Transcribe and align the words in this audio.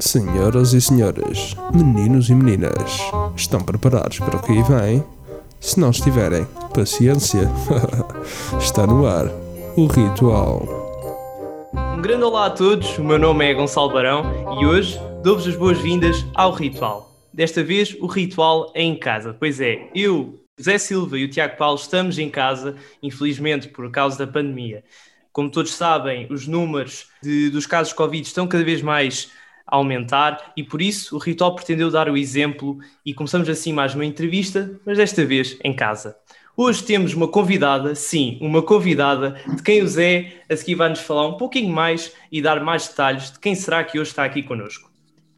Senhoras 0.00 0.74
e 0.74 0.80
senhores, 0.80 1.56
meninos 1.74 2.30
e 2.30 2.34
meninas, 2.34 3.00
estão 3.34 3.60
preparados 3.60 4.20
para 4.20 4.36
o 4.36 4.40
que 4.40 4.52
aí 4.52 4.62
vem? 4.62 5.04
Se 5.58 5.80
não 5.80 5.90
estiverem, 5.90 6.46
paciência. 6.72 7.50
Está 8.60 8.86
no 8.86 9.04
ar 9.08 9.26
o 9.76 9.86
ritual. 9.86 10.62
Um 11.96 12.00
grande 12.00 12.22
olá 12.22 12.46
a 12.46 12.50
todos, 12.50 12.96
o 12.96 13.02
meu 13.02 13.18
nome 13.18 13.44
é 13.44 13.52
Gonçalo 13.52 13.92
Barão 13.92 14.22
e 14.60 14.64
hoje 14.64 15.00
dou-vos 15.24 15.48
as 15.48 15.56
boas-vindas 15.56 16.24
ao 16.32 16.52
Ritual. 16.52 17.10
Desta 17.32 17.64
vez 17.64 17.96
o 18.00 18.06
ritual 18.06 18.70
é 18.76 18.82
em 18.84 18.96
casa, 18.96 19.34
pois 19.34 19.60
é, 19.60 19.90
eu, 19.96 20.38
José 20.56 20.78
Silva 20.78 21.18
e 21.18 21.24
o 21.24 21.28
Tiago 21.28 21.56
Paulo 21.56 21.76
estamos 21.76 22.20
em 22.20 22.30
casa, 22.30 22.76
infelizmente 23.02 23.66
por 23.66 23.90
causa 23.90 24.24
da 24.24 24.32
pandemia. 24.32 24.84
Como 25.32 25.50
todos 25.50 25.74
sabem, 25.74 26.28
os 26.30 26.46
números 26.46 27.08
de, 27.20 27.50
dos 27.50 27.66
casos 27.66 27.92
Covid 27.92 28.24
estão 28.24 28.46
cada 28.46 28.62
vez 28.62 28.80
mais 28.80 29.28
aumentar 29.68 30.52
e 30.56 30.62
por 30.62 30.82
isso 30.82 31.14
o 31.14 31.18
Ritual 31.18 31.54
pretendeu 31.54 31.90
dar 31.90 32.08
o 32.08 32.16
exemplo 32.16 32.78
e 33.04 33.14
começamos 33.14 33.48
assim 33.48 33.72
mais 33.72 33.94
uma 33.94 34.04
entrevista, 34.04 34.80
mas 34.84 34.96
desta 34.96 35.24
vez 35.24 35.56
em 35.62 35.72
casa. 35.72 36.16
Hoje 36.56 36.82
temos 36.82 37.14
uma 37.14 37.28
convidada, 37.28 37.94
sim, 37.94 38.36
uma 38.40 38.60
convidada, 38.60 39.40
de 39.54 39.62
quem 39.62 39.80
o 39.80 39.86
Zé 39.86 40.42
a 40.50 40.56
seguir 40.56 40.74
vai 40.74 40.88
nos 40.88 40.98
falar 40.98 41.28
um 41.28 41.36
pouquinho 41.36 41.72
mais 41.72 42.12
e 42.32 42.42
dar 42.42 42.60
mais 42.64 42.88
detalhes 42.88 43.30
de 43.30 43.38
quem 43.38 43.54
será 43.54 43.84
que 43.84 44.00
hoje 44.00 44.10
está 44.10 44.24
aqui 44.24 44.42
connosco. 44.42 44.87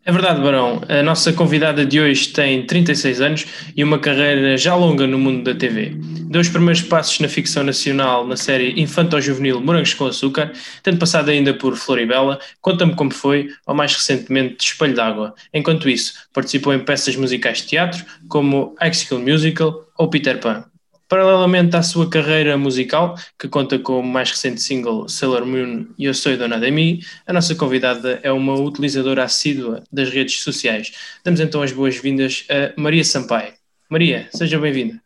É 0.03 0.11
verdade, 0.11 0.41
Barão. 0.41 0.81
A 0.89 1.03
nossa 1.03 1.31
convidada 1.31 1.85
de 1.85 2.01
hoje 2.01 2.29
tem 2.29 2.65
36 2.65 3.21
anos 3.21 3.47
e 3.77 3.85
uma 3.85 3.99
carreira 3.99 4.57
já 4.57 4.75
longa 4.75 5.07
no 5.07 5.19
mundo 5.19 5.45
da 5.45 5.55
TV. 5.55 5.93
Deu 6.31 6.41
os 6.41 6.49
primeiros 6.49 6.81
passos 6.81 7.21
na 7.21 7.29
ficção 7.29 7.63
nacional 7.63 8.27
na 8.27 8.35
série 8.35 8.81
Infanto-Juvenil 8.81 9.61
Morangos 9.61 9.93
com 9.93 10.07
Açúcar, 10.07 10.53
tendo 10.83 10.97
passado 10.97 11.29
ainda 11.29 11.53
por 11.53 11.77
Floribela, 11.77 12.41
Conta-me 12.63 12.95
Como 12.95 13.13
Foi, 13.13 13.51
ou 13.67 13.75
mais 13.75 13.95
recentemente 13.95 14.65
Espelho 14.65 14.95
d'Água. 14.95 15.35
Enquanto 15.53 15.89
isso, 15.89 16.15
participou 16.33 16.73
em 16.73 16.79
peças 16.79 17.15
musicais 17.15 17.59
de 17.59 17.67
teatro, 17.67 18.03
como 18.27 18.75
High 18.81 18.95
School 18.95 19.21
Musical 19.21 19.87
ou 19.99 20.09
Peter 20.09 20.39
Pan. 20.39 20.70
Paralelamente 21.11 21.75
à 21.75 21.83
sua 21.83 22.09
carreira 22.09 22.57
musical, 22.57 23.17
que 23.37 23.49
conta 23.49 23.77
com 23.81 23.99
o 23.99 24.03
mais 24.03 24.31
recente 24.31 24.63
single 24.63 25.09
Sailor 25.09 25.45
Moon 25.45 25.87
e 25.99 26.05
Eu 26.05 26.15
Sou 26.15 26.37
Dona 26.37 26.57
de 26.57 26.71
Mim, 26.71 27.01
a 27.27 27.33
nossa 27.33 27.53
convidada 27.57 28.21
é 28.23 28.31
uma 28.31 28.55
utilizadora 28.55 29.25
assídua 29.25 29.83
das 29.91 30.09
redes 30.09 30.41
sociais. 30.41 30.93
Damos 31.25 31.41
então 31.41 31.63
as 31.63 31.73
boas-vindas 31.73 32.47
a 32.49 32.81
Maria 32.81 33.03
Sampaio. 33.03 33.53
Maria, 33.89 34.29
seja 34.33 34.57
bem-vinda. 34.61 35.03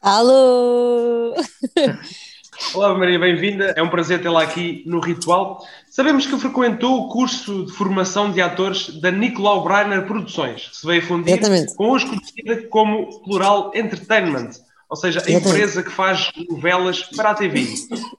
Alô! 0.00 1.34
Olá 2.72 2.96
Maria, 2.96 3.18
bem-vinda. 3.18 3.74
É 3.76 3.82
um 3.82 3.88
prazer 3.88 4.22
tê-la 4.22 4.44
aqui 4.44 4.84
no 4.86 5.00
Ritual. 5.00 5.60
Sabemos 5.90 6.24
que 6.24 6.38
frequentou 6.38 7.00
o 7.00 7.08
curso 7.08 7.66
de 7.66 7.72
formação 7.72 8.30
de 8.30 8.40
atores 8.40 9.00
da 9.00 9.10
Nicolau 9.10 9.64
Breiner 9.64 10.06
Produções, 10.06 10.68
que 10.68 10.76
se 10.76 10.86
veio 10.86 11.02
fundir 11.02 11.36
Exatamente. 11.36 11.74
com 11.74 11.90
hoje 11.90 12.06
conhecida 12.06 12.62
como 12.68 13.24
Plural 13.24 13.72
Entertainment 13.74 14.50
ou 14.88 14.96
seja, 14.96 15.22
a 15.26 15.30
empresa 15.30 15.82
que 15.82 15.90
faz 15.90 16.30
novelas 16.48 17.02
para 17.02 17.30
a 17.30 17.34
TV. 17.34 17.66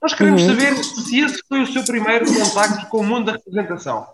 Nós 0.01 0.13
queremos 0.13 0.43
Uhum. 0.43 0.49
saber 0.49 0.83
se 0.83 1.19
esse 1.19 1.41
foi 1.47 1.61
o 1.63 1.67
seu 1.73 1.83
primeiro 1.83 2.25
contacto 2.25 2.87
com 2.87 2.99
o 2.99 3.03
mundo 3.03 3.25
da 3.25 3.31
representação. 3.33 4.05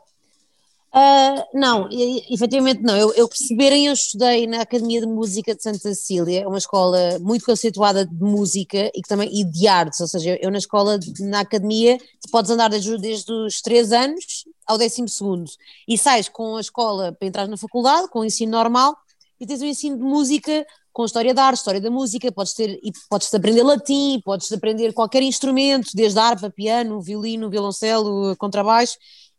Ah, 0.97 1.45
não, 1.53 1.89
efetivamente 1.92 2.81
não. 2.81 2.95
Eu, 2.95 3.14
eu 3.16 3.28
perceberem, 3.28 3.88
eu 3.88 3.92
estudei 3.94 4.47
na 4.47 4.62
Academia 4.62 5.02
de 5.02 5.06
Música 5.06 5.53
de 5.53 5.62
Santa 5.62 5.78
Cecília, 5.80 6.47
uma 6.47 6.58
escola 6.58 7.20
muito 7.20 7.44
conceituada 7.45 8.06
de 8.06 8.23
música 8.23 8.90
e, 8.95 9.02
que 9.02 9.09
também, 9.09 9.30
e 9.38 9.44
de 9.44 9.67
artes, 9.67 10.00
ou 10.00 10.08
seja, 10.08 10.40
eu 10.42 10.50
na 10.50 10.58
escola, 10.58 10.97
na 11.19 11.42
academia, 11.42 11.97
tu 12.22 12.30
podes 12.31 12.50
andar 12.50 12.69
desde, 12.69 12.97
desde 12.97 13.30
os 13.30 13.59
3 13.62 13.92
anos 13.92 14.45
ao 14.66 14.78
12 14.78 15.09
segundo 15.09 15.52
e 15.86 15.97
sais 15.97 16.30
com 16.30 16.56
a 16.56 16.62
escola 16.62 17.12
para 17.12 17.28
entrar 17.28 17.45
na 17.45 17.58
faculdade, 17.58 18.08
com 18.08 18.19
o 18.19 18.25
ensino 18.25 18.53
normal, 18.53 18.96
e 19.38 19.46
tens 19.46 19.59
o 19.62 19.66
ensino 19.66 19.97
de 19.97 20.03
música 20.03 20.66
com 20.95 21.03
história 21.03 21.33
da 21.33 21.44
arte, 21.44 21.57
história 21.57 21.81
da 21.81 21.91
música, 21.91 22.31
podes 22.31 22.53
ter, 22.53 22.79
podes 23.09 23.31
aprender 23.33 23.63
latim, 23.63 24.22
podes 24.23 24.50
aprender 24.50 24.94
qualquer 24.94 25.22
instrumento, 25.23 25.89
desde 25.94 26.17
harpa, 26.17 26.50
piano, 26.50 27.01
violino, 27.01 27.50
violoncelo, 27.50 28.33
contrabaixo, 28.38 28.95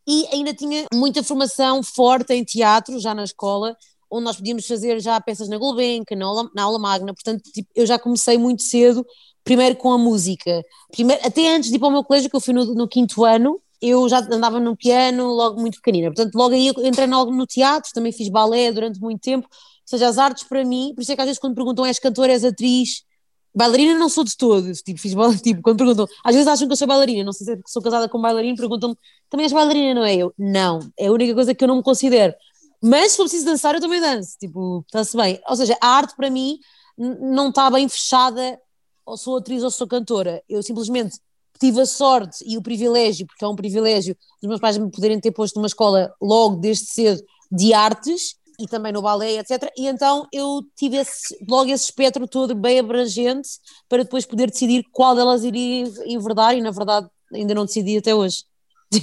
e 0.06 0.26
ainda 0.30 0.52
tinha 0.52 0.84
muita 0.92 1.22
formação 1.22 1.82
forte 1.82 2.34
em 2.34 2.44
teatro, 2.44 3.00
já 3.00 3.14
na 3.14 3.24
escola, 3.24 3.74
onde 4.10 4.24
nós 4.24 4.36
podíamos 4.36 4.66
fazer 4.66 5.00
já 5.00 5.18
peças 5.18 5.48
na 5.48 5.56
Gulbenkian, 5.56 6.18
na 6.18 6.26
aula, 6.26 6.50
na 6.54 6.62
aula 6.62 6.78
magna, 6.78 7.14
portanto 7.14 7.42
tipo, 7.50 7.70
eu 7.74 7.86
já 7.86 7.98
comecei 7.98 8.36
muito 8.36 8.62
cedo, 8.62 9.02
primeiro 9.42 9.76
com 9.76 9.90
a 9.90 9.96
música, 9.96 10.62
primeiro, 10.92 11.26
até 11.26 11.56
antes 11.56 11.70
de 11.70 11.76
ir 11.76 11.78
para 11.78 11.88
o 11.88 11.90
meu 11.90 12.04
colégio, 12.04 12.28
que 12.28 12.36
eu 12.36 12.40
fui 12.40 12.52
no, 12.52 12.66
no 12.74 12.86
quinto 12.86 13.24
ano, 13.24 13.58
eu 13.80 14.06
já 14.10 14.18
andava 14.18 14.60
no 14.60 14.76
piano 14.76 15.28
logo 15.28 15.58
muito 15.58 15.76
pequenina, 15.76 16.12
portanto 16.12 16.34
logo 16.34 16.54
aí 16.54 16.66
eu 16.66 16.74
entrei 16.86 17.06
logo 17.06 17.30
no 17.30 17.46
teatro, 17.46 17.90
também 17.94 18.12
fiz 18.12 18.28
balé 18.28 18.70
durante 18.70 19.00
muito 19.00 19.22
tempo, 19.22 19.48
seja, 19.88 20.08
as 20.08 20.19
artes 20.19 20.44
para 20.44 20.64
mim, 20.64 20.92
por 20.94 21.02
isso 21.02 21.12
é 21.12 21.14
que 21.14 21.20
às 21.20 21.26
vezes 21.26 21.38
quando 21.38 21.54
perguntam 21.54 21.86
és 21.86 21.98
cantora, 21.98 22.32
és 22.32 22.44
atriz, 22.44 23.04
bailarina 23.54 23.98
não 23.98 24.08
sou 24.08 24.22
de 24.22 24.36
todo, 24.36 24.70
tipo, 24.72 25.00
fiz 25.00 25.14
bal- 25.14 25.34
tipo, 25.36 25.62
quando 25.62 25.78
perguntam, 25.78 26.06
às 26.22 26.34
vezes 26.34 26.47
acham 26.47 26.66
que 26.66 26.72
eu 26.72 26.76
sou 26.76 26.86
bailarina, 26.86 27.24
não 27.24 27.32
sei 27.32 27.47
se 27.47 27.52
é 27.54 27.58
sou 27.66 27.80
casada 27.80 28.08
com 28.08 28.19
um 28.19 28.20
bailarino, 28.20 28.56
perguntam-me, 28.56 28.97
também 29.30 29.44
és 29.44 29.52
bailarina, 29.52 29.94
não 29.94 30.04
é? 30.04 30.14
Eu, 30.16 30.34
não, 30.38 30.80
é 30.98 31.06
a 31.06 31.12
única 31.12 31.34
coisa 31.34 31.54
que 31.54 31.64
eu 31.64 31.69
não 31.69 31.76
me 31.76 31.82
considero. 31.82 32.34
Mas 32.82 33.12
se 33.12 33.16
for 33.16 33.22
preciso 33.24 33.47
dançar, 33.47 33.74
eu 33.74 33.80
também 33.80 34.00
danço, 34.00 34.36
tipo, 34.38 34.84
está-se 34.86 35.16
bem. 35.16 35.41
Ou 35.48 35.56
seja, 35.56 35.76
a 35.80 35.88
arte 35.88 36.14
para 36.14 36.28
mim 36.28 36.58
não 36.98 37.48
está 37.48 37.70
bem 37.70 37.88
fechada, 37.88 38.60
ou 39.04 39.16
sou 39.16 39.38
atriz 39.38 39.62
ou 39.62 39.70
sou 39.70 39.86
cantora. 39.86 40.42
Eu 40.48 40.62
simplesmente 40.62 41.18
tive 41.58 41.80
a 41.80 41.86
sorte 41.86 42.44
e 42.47 42.58
o 42.58 42.62
privilégio, 42.62 43.26
porque 43.26 43.44
é 43.44 43.48
um 43.48 43.56
privilégio, 43.56 44.14
dos 44.42 44.48
meus 44.48 44.60
pais 44.60 44.76
me 44.76 44.91
poderem 44.91 45.18
ter 45.18 45.32
posto 45.32 45.56
numa 45.56 45.66
escola 45.66 46.12
logo 46.20 46.56
desde 46.56 46.86
cedo 46.86 47.22
de 47.50 47.72
artes 47.72 48.36
e 48.58 48.66
também 48.66 48.92
no 48.92 49.02
balé, 49.02 49.38
etc. 49.38 49.70
E 49.76 49.86
então 49.86 50.26
eu 50.32 50.62
tive 50.76 50.96
esse- 50.98 51.36
logo 51.48 51.70
esse 51.70 51.84
espectro 51.84 52.26
todo 52.28 52.54
bem 52.54 52.78
abrangente 52.78 53.48
para 53.88 54.02
depois 54.04 54.24
poder 54.26 54.50
decidir 54.50 54.84
qual 54.92 55.14
delas 55.14 55.44
iria 55.44 55.84
enverdar 56.06 56.56
e 56.56 56.60
na 56.60 56.70
verdade 56.70 57.08
ainda 57.32 57.54
não 57.54 57.64
decidi 57.66 57.98
até 57.98 58.14
hoje. 58.14 58.44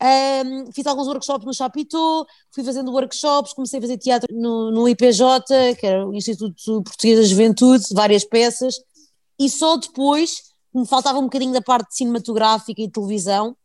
Um, 0.00 0.72
fiz 0.72 0.86
alguns 0.86 1.06
workshops 1.06 1.44
no 1.46 1.54
Chapitou, 1.54 2.26
fui 2.52 2.64
fazendo 2.64 2.92
workshops, 2.92 3.52
comecei 3.52 3.78
a 3.78 3.82
fazer 3.82 3.98
teatro 3.98 4.28
no, 4.34 4.70
no 4.70 4.88
IPJ, 4.88 5.74
que 5.78 5.86
era 5.86 6.06
o 6.06 6.14
Instituto 6.14 6.82
Português 6.82 7.18
da 7.18 7.24
Juventude, 7.24 7.84
várias 7.92 8.24
peças, 8.24 8.76
e 9.38 9.48
só 9.48 9.76
depois, 9.76 10.42
me 10.74 10.86
faltava 10.86 11.18
um 11.18 11.24
bocadinho 11.24 11.52
da 11.52 11.62
parte 11.62 11.96
cinematográfica 11.96 12.80
e 12.80 12.90
televisão, 12.90 13.56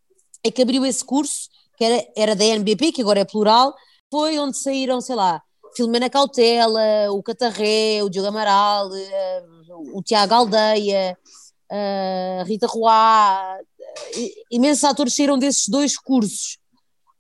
é 0.44 0.52
que 0.52 0.62
abriu 0.62 0.86
esse 0.86 1.04
curso, 1.04 1.50
que 1.78 1.84
era, 1.84 2.08
era 2.16 2.36
da 2.36 2.46
NBP, 2.46 2.92
que 2.92 3.02
agora 3.02 3.20
é 3.20 3.26
plural, 3.26 3.74
foi 4.14 4.38
onde 4.38 4.56
saíram, 4.60 5.02
sei 5.02 5.16
lá, 5.16 5.42
Filomena 5.76 6.08
Cautela, 6.08 7.10
o 7.12 7.24
Catarré, 7.24 8.04
o 8.04 8.10
Diogo 8.10 8.28
Amaral, 8.28 8.96
eh, 8.96 9.44
o 9.92 10.04
Tiago 10.04 10.36
Aldeia, 10.36 11.18
eh, 11.72 12.38
a 12.42 12.44
Rita 12.44 12.68
Roá, 12.68 13.58
i- 14.16 14.34
imensos 14.52 14.84
atores 14.84 15.16
saíram 15.16 15.36
desses 15.40 15.68
dois 15.68 15.98
cursos. 15.98 16.60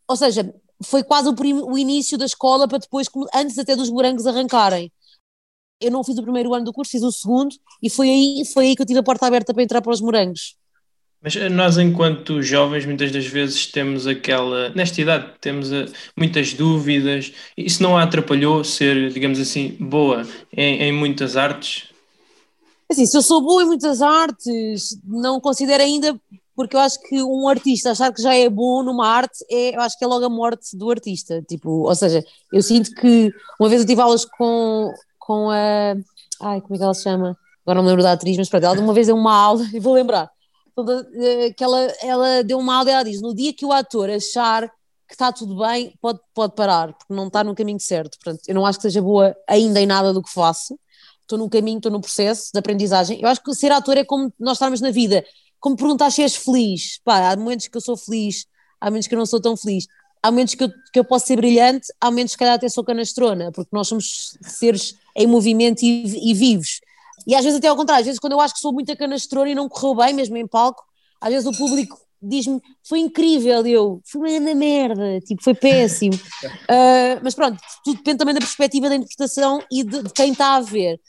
Ou 0.07 0.15
seja, 0.15 0.53
foi 0.83 1.03
quase 1.03 1.29
o, 1.29 1.33
prim- 1.35 1.63
o 1.63 1.75
início 1.79 2.15
da 2.15 2.25
escola 2.25 2.67
para 2.67 2.77
depois, 2.77 3.07
antes 3.33 3.57
até 3.57 3.75
dos 3.75 3.89
morangos 3.89 4.27
arrancarem. 4.27 4.91
Eu 5.81 5.89
não 5.89 6.03
fiz 6.03 6.15
o 6.19 6.21
primeiro 6.21 6.53
ano 6.53 6.65
do 6.65 6.73
curso, 6.73 6.91
fiz 6.91 7.01
o 7.01 7.11
segundo, 7.11 7.55
e 7.81 7.89
foi 7.89 8.07
aí, 8.07 8.45
foi 8.53 8.67
aí 8.67 8.75
que 8.75 8.83
eu 8.83 8.85
tive 8.85 8.99
a 8.99 9.03
porta 9.03 9.25
aberta 9.25 9.51
para 9.51 9.63
entrar 9.63 9.81
para 9.81 9.91
os 9.91 9.99
morangos. 9.99 10.55
Mas 11.23 11.37
eh, 11.37 11.47
nós, 11.47 11.77
enquanto 11.77 12.41
jovens, 12.41 12.85
muitas 12.85 13.09
das 13.09 13.25
vezes 13.25 13.65
temos 13.67 14.05
aquela. 14.05 14.69
Nesta 14.71 14.99
idade, 14.99 15.31
temos 15.39 15.71
eh, 15.71 15.85
muitas 16.17 16.53
dúvidas. 16.53 17.31
Isso 17.55 17.81
não 17.81 17.97
a 17.97 18.03
atrapalhou 18.03 18.63
ser, 18.63 19.09
digamos 19.11 19.39
assim, 19.39 19.77
boa 19.79 20.27
em, 20.51 20.83
em 20.83 20.91
muitas 20.91 21.37
artes? 21.37 21.85
Assim, 22.91 23.05
se 23.05 23.15
eu 23.15 23.21
sou 23.21 23.41
boa 23.41 23.63
em 23.63 23.67
muitas 23.67 24.01
artes, 24.01 24.99
não 25.05 25.39
considero 25.39 25.81
ainda, 25.81 26.13
porque 26.53 26.75
eu 26.75 26.81
acho 26.81 27.01
que 27.07 27.23
um 27.23 27.47
artista 27.47 27.91
achar 27.91 28.13
que 28.13 28.21
já 28.21 28.35
é 28.35 28.49
bom 28.49 28.83
numa 28.83 29.07
arte, 29.07 29.45
é, 29.49 29.75
eu 29.75 29.81
acho 29.81 29.97
que 29.97 30.03
é 30.03 30.07
logo 30.07 30.25
a 30.25 30.29
morte 30.29 30.75
do 30.77 30.91
artista. 30.91 31.41
Tipo, 31.47 31.69
ou 31.69 31.95
seja, 31.95 32.21
eu 32.51 32.61
sinto 32.61 32.93
que 32.95 33.31
uma 33.57 33.69
vez 33.69 33.81
eu 33.81 33.87
tive 33.87 34.01
aulas 34.01 34.25
com, 34.25 34.91
com 35.17 35.49
a. 35.49 35.95
Ai, 36.41 36.59
como 36.59 36.75
é 36.75 36.77
que 36.77 36.83
ela 36.83 36.93
se 36.93 37.03
chama? 37.03 37.37
Agora 37.65 37.77
não 37.77 37.83
me 37.83 37.89
lembro 37.89 38.03
da 38.03 38.11
atriz, 38.11 38.37
mas 38.37 38.49
pronto, 38.49 38.65
ela 38.65 38.79
uma 38.81 38.93
vez 38.93 39.07
deu 39.07 39.15
uma 39.15 39.33
aula, 39.33 39.65
e 39.73 39.79
vou 39.79 39.93
lembrar, 39.93 40.29
toda- 40.75 41.07
eh, 41.15 41.53
que 41.53 41.63
ela, 41.63 41.79
ela 42.01 42.43
deu 42.43 42.59
uma 42.59 42.75
aula 42.75 42.91
ela 42.91 43.03
diz: 43.03 43.21
no 43.21 43.33
dia 43.33 43.53
que 43.53 43.65
o 43.65 43.71
ator 43.71 44.09
achar 44.09 44.67
que 45.07 45.13
está 45.15 45.31
tudo 45.31 45.57
bem, 45.59 45.93
pode, 46.01 46.19
pode 46.33 46.55
parar, 46.55 46.93
porque 46.93 47.13
não 47.13 47.27
está 47.27 47.43
no 47.43 47.53
caminho 47.53 47.79
certo. 47.79 48.17
Portanto, 48.17 48.41
eu 48.47 48.55
não 48.55 48.65
acho 48.65 48.79
que 48.79 48.83
seja 48.83 49.01
boa 49.01 49.35
ainda 49.47 49.79
em 49.79 49.85
nada 49.85 50.11
do 50.13 50.23
que 50.23 50.31
faço 50.31 50.77
estou 51.23 51.37
num 51.37 51.49
caminho, 51.49 51.77
estou 51.77 51.91
num 51.91 52.01
processo 52.01 52.51
de 52.53 52.59
aprendizagem. 52.59 53.19
Eu 53.21 53.27
acho 53.27 53.41
que 53.41 53.53
ser 53.53 53.71
ator 53.71 53.97
é 53.97 54.03
como 54.05 54.31
nós 54.39 54.57
estarmos 54.57 54.81
na 54.81 54.91
vida, 54.91 55.25
como 55.59 55.75
perguntar 55.75 56.11
se 56.11 56.21
és 56.21 56.35
feliz. 56.35 56.99
Pá, 57.03 57.31
há 57.31 57.35
momentos 57.35 57.67
que 57.67 57.75
eu 57.77 57.81
sou 57.81 57.97
feliz, 57.97 58.45
há 58.79 58.87
momentos 58.87 59.07
que 59.07 59.15
eu 59.15 59.19
não 59.19 59.25
sou 59.25 59.41
tão 59.41 59.57
feliz. 59.57 59.87
Há 60.21 60.31
momentos 60.31 60.55
que 60.55 60.63
eu, 60.63 60.69
que 60.69 60.99
eu 60.99 61.03
posso 61.03 61.27
ser 61.27 61.35
brilhante, 61.35 61.87
há 61.99 62.09
momentos 62.09 62.33
que 62.33 62.39
calhar 62.39 62.55
até 62.55 62.69
sou 62.69 62.83
canastrona, 62.83 63.51
porque 63.51 63.69
nós 63.73 63.87
somos 63.87 64.37
seres 64.41 64.95
em 65.15 65.27
movimento 65.27 65.81
e, 65.83 66.31
e 66.31 66.33
vivos. 66.33 66.79
E 67.27 67.35
às 67.35 67.43
vezes 67.43 67.59
até 67.59 67.67
ao 67.67 67.75
contrário, 67.75 68.01
às 68.01 68.05
vezes 68.05 68.19
quando 68.19 68.33
eu 68.33 68.41
acho 68.41 68.53
que 68.53 68.59
sou 68.59 68.73
muito 68.73 68.95
canastrona 68.95 69.49
e 69.49 69.55
não 69.55 69.69
correu 69.69 69.95
bem, 69.95 70.13
mesmo 70.13 70.37
em 70.37 70.47
palco, 70.47 70.83
às 71.21 71.31
vezes 71.31 71.47
o 71.47 71.57
público 71.57 71.97
diz-me, 72.21 72.61
foi 72.87 72.99
incrível, 72.99 73.65
eu, 73.65 74.01
foi 74.05 74.39
uma 74.39 74.55
merda, 74.55 75.19
tipo, 75.21 75.43
foi 75.43 75.53
péssimo. 75.53 76.15
uh, 76.15 77.19
mas 77.21 77.35
pronto, 77.35 77.59
tudo 77.83 77.97
depende 77.97 78.17
também 78.17 78.33
da 78.33 78.39
perspectiva 78.39 78.89
da 78.89 78.95
interpretação 78.95 79.61
e 79.71 79.83
de, 79.83 80.03
de 80.03 80.09
quem 80.13 80.31
está 80.31 80.55
a 80.55 80.61
ver. 80.61 80.99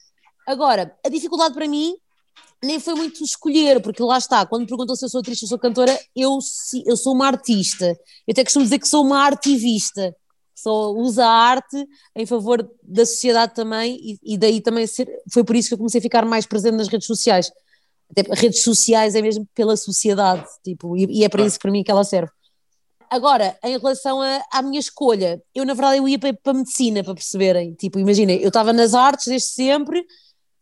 Agora, 0.47 0.95
a 1.05 1.09
dificuldade 1.09 1.55
para 1.55 1.69
mim 1.69 1.95
nem 2.63 2.81
foi 2.81 2.95
muito 2.95 3.23
escolher, 3.23 3.81
porque 3.81 4.03
lá 4.03 4.19
está, 4.19 4.45
quando 4.47 4.63
me 4.63 4.67
perguntam 4.67 4.97
se 4.97 5.05
eu 5.05 5.09
sou 5.09 5.21
atriz 5.21 5.41
ou 5.43 5.49
sou 5.49 5.59
cantora, 5.59 5.99
eu, 6.17 6.39
eu 6.87 6.97
sou 6.97 7.15
uma 7.15 7.27
artista. 7.27 7.87
Eu 8.27 8.33
até 8.33 8.43
costumo 8.43 8.65
dizer 8.65 8.79
que 8.79 8.89
sou 8.89 9.05
uma 9.05 9.25
artivista, 9.25 10.15
só 10.55 10.93
usa 10.93 11.25
a 11.25 11.31
arte 11.31 11.87
em 12.15 12.27
favor 12.27 12.69
da 12.83 13.05
sociedade 13.05 13.55
também, 13.55 13.99
e, 14.01 14.35
e 14.35 14.39
daí 14.39 14.61
também 14.61 14.87
ser, 14.87 15.09
foi 15.33 15.45
por 15.45 15.57
isso 15.57 15.69
que 15.69 15.75
eu 15.75 15.79
comecei 15.79 15.99
a 15.99 16.03
ficar 16.03 16.25
mais 16.25 16.47
presente 16.47 16.77
nas 16.77 16.89
redes 16.89 17.07
sociais. 17.07 17.51
Até 18.11 18.23
redes 18.35 18.63
sociais 18.63 19.15
é 19.15 19.23
mesmo 19.23 19.49
pela 19.55 19.77
sociedade, 19.77 20.47
tipo, 20.63 20.97
e, 20.97 21.07
e 21.21 21.25
é 21.25 21.29
para 21.29 21.45
isso 21.45 21.59
para 21.59 21.71
mim 21.71 21.83
que 21.83 21.91
ela 21.91 22.05
serve. 22.05 22.31
Agora, 23.11 23.57
em 23.63 23.79
relação 23.79 24.21
a, 24.21 24.43
à 24.53 24.63
minha 24.63 24.81
escolha, 24.81 25.43
eu 25.55 25.65
na 25.65 25.75
verdade 25.75 25.99
eu 25.99 26.09
ia 26.09 26.19
para, 26.19 26.33
para 26.35 26.53
a 26.53 26.57
medicina, 26.57 27.05
para 27.05 27.15
perceberem. 27.15 27.75
Tipo, 27.75 27.99
imaginem, 27.99 28.41
eu 28.41 28.49
estava 28.49 28.73
nas 28.73 28.95
artes 28.95 29.27
desde 29.27 29.49
sempre, 29.49 30.05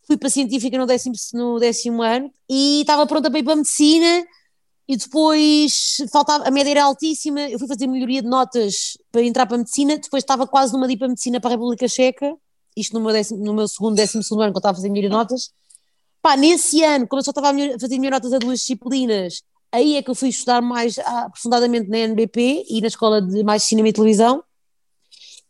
fui 0.05 0.17
para 0.17 0.27
a 0.27 0.31
científica 0.31 0.77
no 0.77 0.85
décimo, 0.85 1.15
no 1.33 1.59
décimo 1.59 2.01
ano 2.01 2.31
e 2.49 2.81
estava 2.81 3.07
pronta 3.07 3.29
para 3.29 3.39
ir 3.39 3.43
para 3.43 3.53
a 3.53 3.57
medicina 3.57 4.23
e 4.87 4.97
depois 4.97 5.97
faltava, 6.11 6.47
a 6.47 6.51
média 6.51 6.71
era 6.71 6.83
altíssima, 6.83 7.41
eu 7.41 7.57
fui 7.57 7.67
fazer 7.67 7.87
melhoria 7.87 8.21
de 8.21 8.27
notas 8.27 8.97
para 9.11 9.23
entrar 9.23 9.45
para 9.45 9.55
a 9.55 9.59
medicina, 9.59 9.97
depois 9.97 10.23
estava 10.23 10.45
quase 10.45 10.73
numa 10.73 10.87
de 10.87 10.93
ir 10.93 10.97
para 10.97 11.07
a 11.07 11.09
medicina 11.09 11.39
para 11.39 11.51
a 11.51 11.53
República 11.53 11.87
Checa, 11.87 12.35
isto 12.75 12.93
no 12.93 12.99
meu, 12.99 13.13
décimo, 13.13 13.43
no 13.43 13.53
meu 13.53 13.67
segundo, 13.67 13.95
décimo 13.95 14.21
segundo 14.23 14.41
ano, 14.41 14.51
quando 14.51 14.57
estava 14.57 14.73
a 14.73 14.75
fazer 14.75 14.89
melhoria 14.89 15.09
de 15.09 15.15
notas. 15.15 15.51
Pá, 16.21 16.35
nesse 16.35 16.83
ano, 16.83 17.07
como 17.07 17.19
eu 17.19 17.23
só 17.23 17.31
estava 17.31 17.49
a 17.49 17.79
fazer 17.79 17.97
melhor 17.97 18.13
notas 18.13 18.33
a 18.33 18.39
duas 18.39 18.59
disciplinas, 18.59 19.41
aí 19.71 19.95
é 19.95 20.03
que 20.03 20.09
eu 20.09 20.15
fui 20.15 20.29
estudar 20.29 20.61
mais 20.61 20.99
aprofundadamente 20.99 21.89
na 21.89 21.99
NBP 21.99 22.65
e 22.69 22.81
na 22.81 22.87
Escola 22.87 23.21
de 23.21 23.43
Mais 23.43 23.63
Cinema 23.63 23.89
e 23.89 23.93
Televisão, 23.93 24.43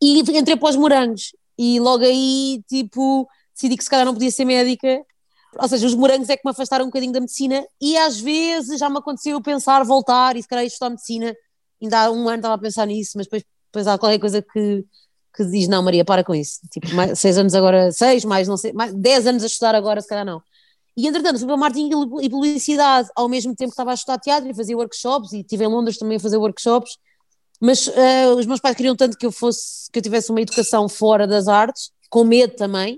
e 0.02 0.20
entrei 0.20 0.58
para 0.58 0.70
os 0.70 0.76
morangos, 0.76 1.36
e 1.58 1.80
logo 1.80 2.04
aí, 2.04 2.62
tipo, 2.68 3.28
decidi 3.54 3.78
que 3.78 3.84
se 3.84 3.90
calhar 3.90 4.06
não 4.06 4.14
podia 4.14 4.32
ser 4.32 4.46
médica, 4.46 5.04
ou 5.58 5.68
seja, 5.68 5.86
os 5.86 5.96
morangos 5.96 6.30
é 6.30 6.38
que 6.38 6.44
me 6.46 6.52
afastaram 6.52 6.86
um 6.86 6.88
bocadinho 6.88 7.14
da 7.14 7.20
medicina 7.20 7.66
e 7.82 7.98
às 7.98 8.20
vezes 8.20 8.80
já 8.80 8.90
me 8.90 8.98
aconteceu 8.98 9.42
pensar 9.42 9.84
voltar 9.84 10.36
e 10.36 10.42
se 10.42 10.48
calhar 10.48 10.66
estudar 10.66 10.90
medicina, 10.90 11.36
ainda 11.82 12.02
há 12.02 12.12
um 12.12 12.28
ano 12.28 12.38
estava 12.38 12.56
a 12.56 12.58
pensar 12.58 12.86
nisso, 12.88 13.14
mas 13.16 13.26
depois, 13.26 13.44
depois 13.72 13.88
há 13.88 13.98
qualquer 13.98 14.20
coisa 14.20 14.42
que, 14.42 14.86
que 15.36 15.46
diz, 15.46 15.68
não 15.68 15.84
Maria, 15.84 16.06
para 16.06 16.24
com 16.24 16.34
isso, 16.34 16.60
tipo, 16.72 16.94
mais, 16.96 17.20
seis 17.20 17.38
anos 17.38 17.54
agora, 17.56 17.92
seis, 17.92 18.26
mais 18.26 18.48
não 18.48 18.58
sei, 18.58 18.74
mais, 18.74 18.94
dez 18.94 19.28
anos 19.28 19.44
a 19.44 19.48
estudar 19.48 19.76
agora, 19.76 20.02
se 20.02 20.08
calhar 20.08 20.26
não. 20.26 20.42
E 20.96 21.08
entretanto 21.08 21.40
fui 21.40 21.48
para 21.48 21.58
marketing 21.58 21.90
e 22.22 22.30
publicidade, 22.30 23.10
ao 23.16 23.28
mesmo 23.28 23.56
tempo 23.56 23.70
que 23.70 23.74
estava 23.74 23.92
a 23.92 23.96
estudar 23.96 24.20
teatro 24.20 24.50
e 24.50 24.54
fazia 24.54 24.78
workshops 24.78 25.34
e 25.34 25.40
estive 25.40 25.66
em 25.66 25.68
Londres 25.68 25.98
também 25.98 26.18
a 26.18 26.20
fazer 26.20 26.38
workshops, 26.38 26.98
mas 27.60 27.88
uh, 27.88 28.36
os 28.38 28.46
meus 28.46 28.60
pais 28.60 28.76
queriam 28.76 28.96
tanto 28.96 29.18
que 29.18 29.26
eu 29.26 29.32
fosse, 29.32 29.90
que 29.92 30.00
eu 30.00 30.04
tivesse 30.04 30.30
uma 30.30 30.42
educação 30.42 30.88
fora 30.88 31.26
das 31.26 31.48
artes, 31.48 31.92
com 32.10 32.24
medo 32.24 32.56
também, 32.56 32.98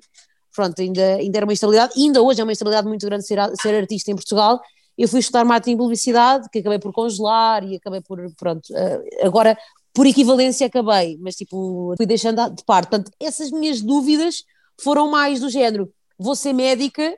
pronto, 0.55 0.81
ainda, 0.81 1.15
ainda 1.15 1.37
era 1.37 1.45
uma 1.45 1.53
instabilidade, 1.53 1.93
ainda 1.99 2.21
hoje 2.21 2.41
é 2.41 2.43
uma 2.43 2.51
instabilidade 2.51 2.87
muito 2.87 3.05
grande 3.05 3.25
ser, 3.25 3.39
ser 3.61 3.75
artista 3.75 4.11
em 4.11 4.15
Portugal. 4.15 4.59
Eu 4.97 5.07
fui 5.07 5.19
estudar 5.19 5.43
marketing 5.43 5.75
e 5.75 5.77
publicidade, 5.77 6.49
que 6.49 6.59
acabei 6.59 6.79
por 6.79 6.93
congelar 6.93 7.63
e 7.63 7.75
acabei 7.75 8.01
por, 8.01 8.17
pronto, 8.35 8.65
uh, 8.71 9.25
agora 9.25 9.57
por 9.93 10.05
equivalência 10.05 10.67
acabei, 10.67 11.17
mas 11.19 11.35
tipo, 11.35 11.93
fui 11.97 12.05
deixando 12.05 12.49
de 12.49 12.63
parte. 12.65 12.89
Portanto, 12.89 13.11
essas 13.19 13.51
minhas 13.51 13.81
dúvidas 13.81 14.43
foram 14.81 15.09
mais 15.09 15.39
do 15.39 15.49
género: 15.49 15.91
vou 16.17 16.35
ser 16.35 16.53
médica 16.53 17.17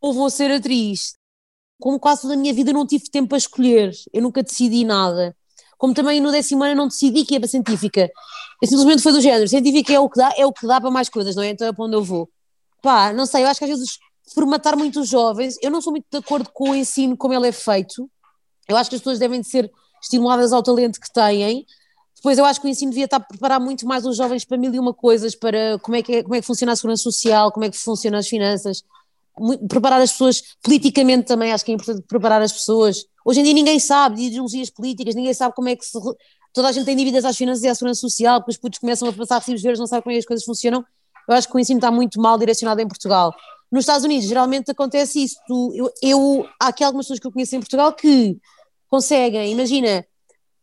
ou 0.00 0.12
vou 0.12 0.30
ser 0.30 0.50
atriz? 0.50 1.14
Como 1.80 1.98
quase 1.98 2.22
toda 2.22 2.34
a 2.34 2.36
minha 2.36 2.52
vida 2.52 2.72
não 2.72 2.86
tive 2.86 3.10
tempo 3.10 3.28
para 3.28 3.38
escolher, 3.38 3.92
eu 4.12 4.22
nunca 4.22 4.42
decidi 4.42 4.84
nada. 4.84 5.34
Como 5.78 5.94
também 5.94 6.20
no 6.20 6.30
décimo 6.30 6.62
ano 6.62 6.74
não 6.74 6.88
decidi 6.88 7.24
que 7.24 7.34
ia 7.34 7.40
para 7.40 7.48
científica. 7.48 8.10
Eu 8.62 8.68
simplesmente 8.68 9.02
foi 9.02 9.12
do 9.12 9.20
género: 9.20 9.48
científica 9.48 9.92
é 9.92 10.00
o 10.00 10.08
que 10.08 10.18
dá, 10.18 10.32
é 10.36 10.46
o 10.46 10.52
que 10.52 10.66
dá 10.66 10.80
para 10.80 10.90
mais 10.90 11.08
coisas, 11.08 11.34
não 11.34 11.42
é? 11.42 11.50
Então 11.50 11.66
é 11.66 11.72
para 11.72 11.84
onde 11.84 11.96
eu 11.96 12.04
vou 12.04 12.28
pá, 12.82 13.12
não 13.12 13.26
sei, 13.26 13.44
eu 13.44 13.48
acho 13.48 13.58
que 13.58 13.64
às 13.64 13.70
vezes 13.70 13.98
formatar 14.34 14.76
muito 14.76 15.00
os 15.00 15.08
jovens, 15.08 15.56
eu 15.60 15.70
não 15.70 15.80
sou 15.80 15.92
muito 15.92 16.06
de 16.10 16.18
acordo 16.18 16.50
com 16.52 16.70
o 16.70 16.74
ensino 16.74 17.16
como 17.16 17.34
ele 17.34 17.48
é 17.48 17.52
feito, 17.52 18.08
eu 18.68 18.76
acho 18.76 18.88
que 18.88 18.96
as 18.96 19.02
pessoas 19.02 19.18
devem 19.18 19.40
de 19.40 19.48
ser 19.48 19.70
estimuladas 20.00 20.52
ao 20.52 20.62
talento 20.62 21.00
que 21.00 21.12
têm, 21.12 21.66
depois 22.14 22.36
eu 22.36 22.44
acho 22.44 22.60
que 22.60 22.66
o 22.66 22.70
ensino 22.70 22.90
devia 22.90 23.06
estar 23.06 23.16
a 23.16 23.20
preparar 23.20 23.58
muito 23.58 23.86
mais 23.86 24.04
os 24.04 24.16
jovens 24.16 24.44
para 24.44 24.58
mil 24.58 24.72
e 24.74 24.78
uma 24.78 24.92
coisas, 24.92 25.34
para 25.34 25.78
como 25.78 25.96
é 25.96 26.02
que, 26.02 26.16
é, 26.16 26.22
como 26.22 26.34
é 26.34 26.40
que 26.40 26.46
funciona 26.46 26.72
a 26.72 26.76
segurança 26.76 27.02
social, 27.02 27.50
como 27.50 27.64
é 27.64 27.70
que 27.70 27.78
funcionam 27.78 28.18
as 28.18 28.28
finanças, 28.28 28.84
preparar 29.68 30.00
as 30.02 30.12
pessoas 30.12 30.42
politicamente 30.62 31.26
também, 31.26 31.52
acho 31.52 31.64
que 31.64 31.72
é 31.72 31.74
importante 31.74 32.04
preparar 32.06 32.42
as 32.42 32.52
pessoas. 32.52 33.06
Hoje 33.24 33.40
em 33.40 33.42
dia 33.42 33.54
ninguém 33.54 33.78
sabe 33.78 34.16
de 34.16 34.22
ideologias 34.24 34.68
políticas, 34.68 35.14
ninguém 35.14 35.32
sabe 35.32 35.54
como 35.54 35.68
é 35.68 35.76
que 35.76 35.84
se, 35.84 35.98
toda 36.52 36.68
a 36.68 36.72
gente 36.72 36.84
tem 36.84 36.96
dívidas 36.96 37.24
às 37.24 37.36
finanças 37.36 37.64
e 37.64 37.68
à 37.68 37.74
segurança 37.74 38.00
social, 38.00 38.40
porque 38.40 38.52
os 38.52 38.58
putos 38.58 38.78
começam 38.78 39.08
a 39.08 39.12
passar 39.12 39.38
recibos 39.38 39.62
verdes, 39.62 39.80
não 39.80 39.86
sabem 39.86 40.02
como 40.02 40.12
é 40.12 40.16
que 40.16 40.20
as 40.20 40.26
coisas 40.26 40.44
funcionam, 40.44 40.84
eu 41.32 41.36
acho 41.36 41.48
que 41.48 41.56
o 41.56 41.58
ensino 41.58 41.78
está 41.78 41.90
muito 41.90 42.20
mal 42.20 42.38
direcionado 42.38 42.80
em 42.80 42.88
Portugal. 42.88 43.34
Nos 43.70 43.82
Estados 43.82 44.04
Unidos, 44.04 44.26
geralmente 44.26 44.70
acontece 44.70 45.22
isso. 45.22 45.36
Tu, 45.46 45.72
eu, 45.74 45.92
eu, 46.02 46.48
há 46.58 46.68
aqui 46.68 46.82
algumas 46.82 47.06
pessoas 47.06 47.20
que 47.20 47.26
eu 47.26 47.32
conheço 47.32 47.54
em 47.54 47.60
Portugal 47.60 47.92
que 47.92 48.36
conseguem, 48.88 49.52
imagina, 49.52 50.04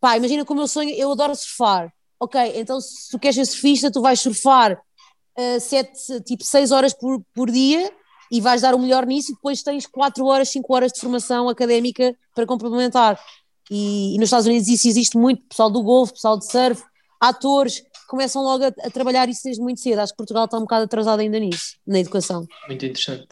pá, 0.00 0.16
imagina 0.16 0.44
como 0.44 0.60
eu 0.60 0.68
sonho, 0.68 0.90
eu 0.90 1.10
adoro 1.10 1.34
surfar. 1.34 1.92
Ok, 2.20 2.40
então 2.56 2.80
se 2.80 3.10
tu 3.10 3.18
queres 3.18 3.36
ser 3.36 3.46
surfista, 3.46 3.90
tu 3.90 4.02
vais 4.02 4.20
surfar 4.20 4.72
uh, 4.72 5.60
sete, 5.60 6.20
tipo 6.22 6.44
seis 6.44 6.72
horas 6.72 6.92
por, 6.92 7.22
por 7.32 7.50
dia 7.50 7.90
e 8.30 8.40
vais 8.40 8.60
dar 8.60 8.74
o 8.74 8.78
melhor 8.78 9.06
nisso 9.06 9.32
e 9.32 9.34
depois 9.34 9.62
tens 9.62 9.86
quatro 9.86 10.26
horas, 10.26 10.50
cinco 10.50 10.74
horas 10.74 10.92
de 10.92 11.00
formação 11.00 11.48
académica 11.48 12.14
para 12.34 12.44
complementar. 12.44 13.18
E, 13.70 14.14
e 14.14 14.18
nos 14.18 14.26
Estados 14.26 14.46
Unidos 14.46 14.68
isso 14.68 14.88
existe 14.88 15.16
muito, 15.16 15.42
pessoal 15.48 15.70
do 15.70 15.82
golfe, 15.82 16.14
pessoal 16.14 16.36
de 16.36 16.50
surf, 16.50 16.82
atores, 17.20 17.82
começam 18.08 18.42
logo 18.42 18.64
a, 18.64 18.68
a, 18.68 18.90
trabalhar 18.90 19.28
isso 19.28 19.42
desde 19.44 19.62
muito 19.62 19.80
cedo. 19.80 20.00
Acho 20.00 20.12
que 20.12 20.16
Portugal 20.16 20.46
está 20.46 20.56
um 20.56 20.62
bocado 20.62 20.84
atrasado 20.84 21.20
ainda 21.20 21.38
nisso, 21.38 21.76
na 21.86 22.00
educação. 22.00 22.46
Muito 22.66 22.84
interessante. 22.84 23.28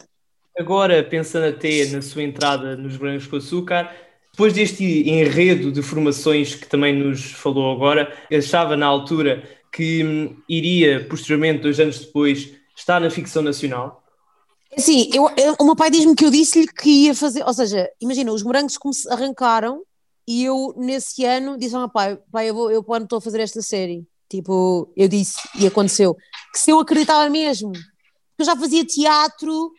Agora, 0.57 1.03
pensando 1.03 1.47
até 1.47 1.85
na 1.87 2.01
sua 2.01 2.23
entrada 2.23 2.75
nos 2.77 2.95
Brancos 2.95 3.27
com 3.27 3.35
Açúcar, 3.35 3.93
depois 4.31 4.53
deste 4.53 4.83
enredo 5.09 5.71
de 5.71 5.81
formações 5.81 6.55
que 6.55 6.67
também 6.67 6.95
nos 6.95 7.31
falou 7.31 7.75
agora, 7.75 8.15
achava 8.31 8.77
na 8.77 8.85
altura 8.85 9.43
que 9.71 10.03
hum, 10.03 10.37
iria, 10.47 11.07
posteriormente, 11.07 11.61
dois 11.61 11.79
anos 11.79 11.99
depois, 11.99 12.53
estar 12.75 13.01
na 13.01 13.09
ficção 13.09 13.41
nacional? 13.41 14.03
Sim, 14.77 15.09
eu, 15.13 15.29
eu, 15.37 15.55
o 15.59 15.65
meu 15.65 15.75
pai 15.75 15.89
diz-me 15.89 16.15
que 16.15 16.25
eu 16.25 16.31
disse-lhe 16.31 16.67
que 16.67 17.05
ia 17.05 17.15
fazer, 17.15 17.43
ou 17.43 17.53
seja, 17.53 17.89
imagina, 18.01 18.31
os 18.31 18.43
morangos 18.43 18.77
como 18.77 18.93
arrancaram 19.09 19.81
e 20.27 20.43
eu 20.43 20.73
nesse 20.77 21.23
ano 21.23 21.57
disse 21.57 21.73
ao 21.73 21.81
meu 21.81 21.89
pai, 21.89 22.17
pai, 22.31 22.49
eu, 22.49 22.53
vou, 22.53 22.71
eu 22.71 22.81
estou 22.81 23.17
a 23.17 23.21
fazer 23.21 23.39
esta 23.39 23.61
série. 23.61 24.05
Tipo, 24.29 24.91
eu 24.95 25.07
disse, 25.07 25.37
e 25.57 25.65
aconteceu, 25.65 26.15
que 26.51 26.59
se 26.59 26.71
eu 26.71 26.79
acreditava 26.79 27.29
mesmo, 27.29 27.71
porque 27.71 28.41
eu 28.41 28.45
já 28.45 28.55
fazia 28.57 28.85
teatro, 28.85 29.71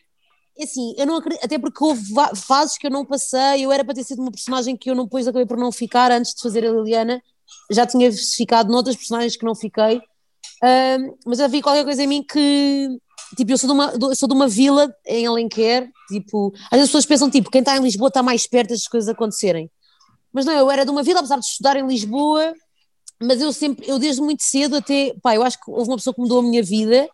assim, 0.61 0.95
eu 0.97 1.07
não 1.07 1.17
acredito, 1.17 1.45
até 1.45 1.59
porque 1.59 1.85
houve 1.85 2.02
fases 2.35 2.78
que 2.78 2.87
eu 2.87 2.90
não 2.90 3.05
passei, 3.05 3.64
eu 3.64 3.71
era 3.71 3.85
para 3.85 3.95
ter 3.95 4.05
sido 4.05 4.23
uma 4.23 4.31
personagem 4.31 4.76
que 4.76 4.90
eu 4.90 4.95
não 4.95 5.05
depois 5.05 5.28
acabei 5.28 5.47
por 5.47 5.59
não 5.59 5.71
ficar 5.71 6.11
antes 6.11 6.35
de 6.35 6.40
fazer 6.40 6.67
a 6.67 6.71
Liliana, 6.71 7.23
já 7.71 7.87
tinha 7.87 8.11
ficado 8.11 8.71
noutras 8.73 8.97
personagens 8.97 9.37
que 9.37 9.45
não 9.45 9.55
fiquei, 9.55 10.00
mas 11.26 11.40
havia 11.40 11.62
qualquer 11.62 11.85
coisa 11.85 12.02
em 12.02 12.07
mim 12.07 12.23
que, 12.23 12.88
tipo, 13.37 13.52
eu 13.52 13.59
sou 13.59 13.69
de 13.69 13.75
uma, 13.75 14.14
sou 14.14 14.28
de 14.28 14.35
uma 14.35 14.49
vila 14.49 14.93
em 15.07 15.26
Alenquer, 15.26 15.90
tipo, 16.09 16.52
as 16.71 16.81
pessoas 16.81 17.07
pensam, 17.07 17.31
tipo, 17.31 17.50
quem 17.50 17.61
está 17.61 17.76
em 17.76 17.83
Lisboa 17.83 18.09
está 18.09 18.23
mais 18.23 18.47
perto 18.47 18.71
das 18.71 18.88
coisas 18.88 19.09
acontecerem, 19.09 19.71
mas 20.33 20.47
não, 20.47 20.55
eu 20.55 20.71
era 20.71 20.85
de 20.85 20.90
uma 20.90 21.02
vila, 21.02 21.21
apesar 21.21 21.38
de 21.38 21.45
estudar 21.45 21.76
em 21.76 21.87
Lisboa, 21.87 22.55
mas 23.21 23.41
eu 23.41 23.53
sempre, 23.53 23.89
eu 23.89 23.99
desde 23.99 24.21
muito 24.23 24.43
cedo 24.43 24.77
até, 24.77 25.15
pá, 25.23 25.35
eu 25.35 25.43
acho 25.43 25.59
que 25.59 25.71
houve 25.71 25.91
uma 25.91 25.97
pessoa 25.97 26.15
que 26.15 26.21
mudou 26.21 26.39
a 26.39 26.43
minha 26.43 26.63
vida, 26.63 27.09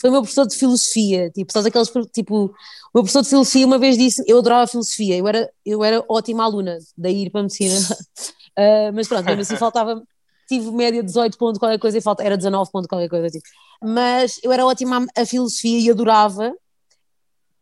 foi 0.00 0.10
o 0.10 0.12
meu 0.12 0.22
professor 0.22 0.46
de 0.46 0.56
filosofia, 0.56 1.30
tipo, 1.30 1.52
sabes 1.52 1.66
aqueles, 1.66 1.90
tipo, 2.12 2.44
o 2.46 2.50
meu 2.94 3.02
professor 3.02 3.22
de 3.22 3.28
filosofia 3.28 3.66
uma 3.66 3.78
vez 3.78 3.98
disse, 3.98 4.22
eu 4.26 4.38
adorava 4.38 4.66
filosofia, 4.68 5.16
eu 5.16 5.26
era, 5.26 5.50
eu 5.66 5.82
era 5.82 6.04
ótima 6.08 6.44
aluna, 6.44 6.78
daí 6.96 7.24
ir 7.24 7.30
para 7.30 7.40
a 7.40 7.42
medicina, 7.42 7.74
uh, 7.74 8.92
mas 8.94 9.08
pronto, 9.08 9.24
mesmo 9.24 9.42
assim 9.42 9.56
faltava, 9.56 10.00
tive 10.48 10.70
média 10.70 11.02
18 11.02 11.36
pontos 11.36 11.58
qualquer 11.58 11.78
coisa 11.78 11.98
e 11.98 12.00
falta, 12.00 12.22
era 12.22 12.36
19 12.36 12.70
pontos 12.70 12.86
qualquer 12.86 13.08
coisa, 13.08 13.28
tipo, 13.28 13.48
mas 13.82 14.38
eu 14.44 14.52
era 14.52 14.64
ótima 14.64 15.04
a, 15.16 15.22
a 15.22 15.26
filosofia 15.26 15.80
e 15.80 15.90
adorava, 15.90 16.54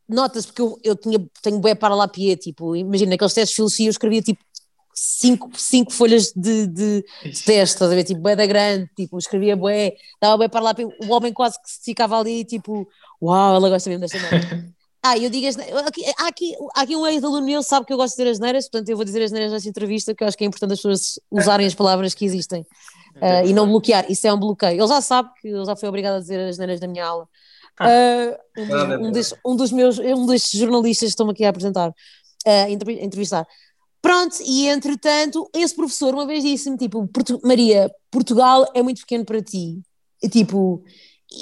notas 0.07 0.45
porque 0.45 0.61
eu, 0.61 0.79
eu 0.85 0.95
tinha, 0.95 1.19
tenho 1.43 1.59
bué 1.59 1.75
para 1.75 1.95
lá 1.95 2.07
pie, 2.07 2.37
tipo, 2.37 2.77
imagina, 2.77 3.15
aqueles 3.15 3.33
testes 3.33 3.51
de 3.51 3.57
filosofia 3.57 3.87
eu 3.87 3.91
escrevia 3.91 4.21
tipo 4.21 4.45
cinco, 4.97 5.51
cinco 5.55 5.93
folhas 5.93 6.33
de, 6.35 6.67
de, 6.67 7.05
de 7.23 7.45
teste, 7.45 7.75
estás 7.75 7.93
a 7.93 7.95
ver? 7.95 8.05
Tipo, 8.05 8.21
bué 8.21 8.35
da 8.35 8.47
grande, 8.47 8.91
tipo, 8.97 9.19
escrevia 9.19 9.55
bué, 9.55 9.93
dava 10.21 10.39
bué 10.39 10.49
para 10.49 10.61
lá, 10.61 10.75
o 11.07 11.13
homem 11.13 11.33
quase 11.33 11.61
que 11.61 11.85
ficava 11.85 12.19
ali, 12.19 12.45
tipo, 12.45 12.89
uau, 13.21 13.55
ela 13.55 13.69
gosta 13.69 13.91
mesmo 13.91 14.01
desta 14.01 14.19
merda. 14.19 14.75
Ah, 15.09 15.17
eu 15.17 15.31
digo, 15.31 15.47
aqui, 15.87 16.03
há, 16.19 16.27
aqui, 16.27 16.57
há 16.75 16.81
aqui 16.81 16.97
um 16.97 17.07
ex-aluno 17.07 17.47
meu 17.47 17.63
sabe 17.63 17.87
que 17.87 17.93
eu 17.93 17.97
gosto 17.97 18.17
de 18.17 18.25
dizer 18.25 18.31
as 18.33 18.41
neiras, 18.41 18.69
portanto 18.69 18.89
eu 18.89 18.97
vou 18.97 19.05
dizer 19.05 19.23
as 19.23 19.31
neiras 19.31 19.53
nesta 19.53 19.69
entrevista, 19.69 20.13
que 20.13 20.25
eu 20.25 20.27
acho 20.27 20.37
que 20.37 20.43
é 20.43 20.49
importante 20.49 20.73
as 20.73 20.79
pessoas 20.81 21.21
usarem 21.31 21.65
as 21.65 21.77
palavras 21.77 22.13
que 22.13 22.25
existem 22.25 22.63
uh, 22.63 23.47
e 23.47 23.53
não 23.53 23.69
bloquear, 23.69 24.11
isso 24.11 24.27
é 24.27 24.33
um 24.33 24.37
bloqueio. 24.37 24.81
Ele 24.81 24.89
já 24.89 25.01
sabe 25.01 25.31
que 25.41 25.47
ele 25.47 25.65
já 25.65 25.77
foi 25.77 25.89
obrigado 25.89 26.17
a 26.17 26.19
dizer 26.19 26.41
as 26.49 26.59
neiras 26.59 26.81
da 26.81 26.89
minha 26.89 27.07
aula. 27.07 27.29
Uh, 27.81 28.61
um, 28.61 28.67
dos, 28.67 28.83
um, 28.83 29.13
dos, 29.13 29.35
um, 29.45 29.57
dos, 29.57 29.73
meus, 29.73 29.99
um 30.01 30.27
destes 30.27 30.59
jornalistas 30.59 31.07
que 31.07 31.13
estão 31.13 31.31
aqui 31.31 31.45
a 31.45 31.51
apresentar, 31.51 31.91
uh, 31.91 32.69
entrevistar. 33.01 33.47
Pronto, 34.07 34.37
e 34.41 34.69
entretanto, 34.69 35.51
esse 35.53 35.75
professor 35.75 36.15
uma 36.15 36.25
vez 36.25 36.45
disse-me, 36.45 36.77
tipo, 36.77 37.09
Portu 37.09 37.41
Maria, 37.43 37.93
Portugal 38.09 38.65
é 38.73 38.81
muito 38.81 39.01
pequeno 39.01 39.25
para 39.25 39.43
ti. 39.43 39.83
E, 40.23 40.29
tipo, 40.29 40.85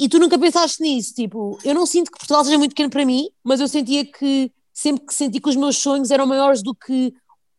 e 0.00 0.08
tu 0.08 0.18
nunca 0.18 0.38
pensaste 0.38 0.82
nisso, 0.82 1.12
tipo, 1.12 1.58
eu 1.62 1.74
não 1.74 1.84
sinto 1.84 2.10
que 2.10 2.16
Portugal 2.16 2.42
seja 2.42 2.56
muito 2.56 2.70
pequeno 2.70 2.88
para 2.88 3.04
mim, 3.04 3.28
mas 3.44 3.60
eu 3.60 3.68
sentia 3.68 4.06
que, 4.06 4.50
sempre 4.72 5.04
que 5.04 5.12
senti 5.12 5.42
que 5.42 5.48
os 5.50 5.56
meus 5.56 5.76
sonhos 5.76 6.10
eram 6.10 6.26
maiores 6.26 6.62
do 6.62 6.74
que 6.74 7.12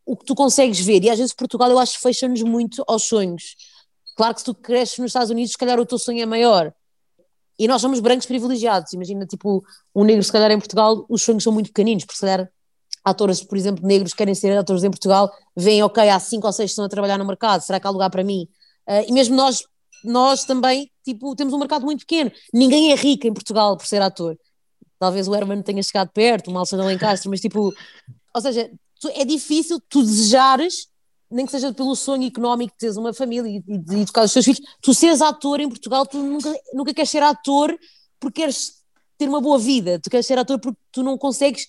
o 0.07 0.17
que 0.17 0.25
tu 0.25 0.33
consegues 0.33 0.79
ver, 0.79 1.03
e 1.03 1.09
às 1.11 1.19
vezes 1.19 1.35
Portugal 1.35 1.69
eu 1.69 1.77
acho 1.77 1.97
que 1.97 2.01
fecha-nos 2.01 2.41
muito 2.41 2.83
aos 2.87 3.03
sonhos. 3.03 3.55
Claro 4.17 4.33
que 4.33 4.39
se 4.39 4.45
tu 4.45 4.55
cresces 4.55 4.97
nos 4.97 5.09
Estados 5.09 5.29
Unidos, 5.29 5.51
se 5.51 5.57
calhar 5.59 5.79
o 5.79 5.85
teu 5.85 5.99
sonho 5.99 6.23
é 6.23 6.25
maior. 6.25 6.73
E 7.59 7.67
nós 7.67 7.79
somos 7.79 7.99
brancos 7.99 8.25
privilegiados, 8.25 8.91
imagina, 8.93 9.27
tipo, 9.27 9.63
um 9.93 10.03
negro 10.03 10.23
se 10.23 10.31
calhar 10.31 10.49
em 10.49 10.57
Portugal, 10.57 11.05
os 11.07 11.21
sonhos 11.21 11.43
são 11.43 11.53
muito 11.53 11.67
pequeninos, 11.67 12.05
porque 12.05 12.17
se 12.17 12.21
calhar 12.21 12.49
atores, 13.05 13.43
por 13.43 13.55
exemplo, 13.55 13.85
negros 13.85 14.11
que 14.11 14.17
querem 14.17 14.33
ser 14.33 14.57
atores 14.57 14.83
em 14.83 14.89
Portugal, 14.89 15.31
veem, 15.55 15.83
ok, 15.83 16.09
há 16.09 16.19
cinco 16.19 16.47
ou 16.47 16.51
seis 16.51 16.69
que 16.69 16.71
estão 16.71 16.85
a 16.85 16.89
trabalhar 16.89 17.19
no 17.19 17.25
mercado, 17.25 17.61
será 17.61 17.79
que 17.79 17.85
há 17.85 17.89
lugar 17.91 18.09
para 18.09 18.23
mim? 18.23 18.47
Uh, 18.87 19.05
e 19.07 19.11
mesmo 19.11 19.35
nós, 19.35 19.63
nós 20.03 20.43
também, 20.43 20.91
tipo, 21.03 21.35
temos 21.35 21.53
um 21.53 21.59
mercado 21.59 21.85
muito 21.85 21.99
pequeno. 21.99 22.31
Ninguém 22.51 22.91
é 22.91 22.95
rico 22.95 23.27
em 23.27 23.33
Portugal 23.33 23.77
por 23.77 23.85
ser 23.85 24.01
ator. 24.01 24.35
Talvez 24.97 25.27
o 25.27 25.35
Herman 25.35 25.61
tenha 25.61 25.83
chegado 25.83 26.09
perto, 26.09 26.49
o 26.49 26.53
Malson 26.53 26.81
Alencastre, 26.81 27.29
mas 27.29 27.39
tipo, 27.39 27.71
ou 28.33 28.41
seja, 28.41 28.71
é 29.13 29.23
difícil 29.23 29.79
tu 29.87 30.01
desejares, 30.01 30.87
nem 31.29 31.45
que 31.45 31.51
seja 31.51 31.71
pelo 31.73 31.95
sonho 31.95 32.25
económico 32.25 32.73
de 32.73 32.77
teres 32.79 32.97
uma 32.97 33.13
família 33.13 33.47
e, 33.47 33.63
e 33.67 33.77
de 33.77 34.01
educar 34.01 34.23
os 34.23 34.33
teus 34.33 34.45
filhos, 34.45 34.61
tu 34.81 34.93
seres 34.93 35.21
ator 35.21 35.59
em 35.59 35.69
Portugal, 35.69 36.05
tu 36.07 36.17
nunca, 36.17 36.53
nunca 36.73 36.93
queres 36.93 37.09
ser 37.09 37.21
ator 37.21 37.77
porque 38.19 38.41
queres 38.41 38.83
ter 39.17 39.27
uma 39.27 39.41
boa 39.41 39.59
vida, 39.59 39.99
tu 39.99 40.09
queres 40.09 40.25
ser 40.25 40.37
ator 40.37 40.59
porque 40.59 40.79
tu 40.91 41.03
não 41.03 41.17
consegues 41.17 41.67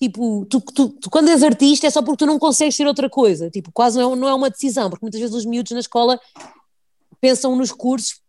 Tipo, 0.00 0.44
tu, 0.46 0.60
tu, 0.60 0.88
tu, 0.88 1.10
quando 1.10 1.30
és 1.30 1.42
artista 1.42 1.86
é 1.86 1.90
só 1.90 2.02
porque 2.02 2.24
tu 2.24 2.26
não 2.26 2.38
consegues 2.38 2.74
ser 2.74 2.86
outra 2.86 3.08
coisa. 3.08 3.50
Tipo, 3.50 3.70
quase 3.72 3.98
não 3.98 4.12
é, 4.12 4.16
não 4.16 4.28
é 4.28 4.34
uma 4.34 4.50
decisão, 4.50 4.90
porque 4.90 5.04
muitas 5.04 5.20
vezes 5.20 5.34
os 5.34 5.46
miúdos 5.46 5.72
na 5.72 5.80
escola 5.80 6.20
pensam 7.20 7.56
nos 7.56 7.72
cursos, 7.72 8.20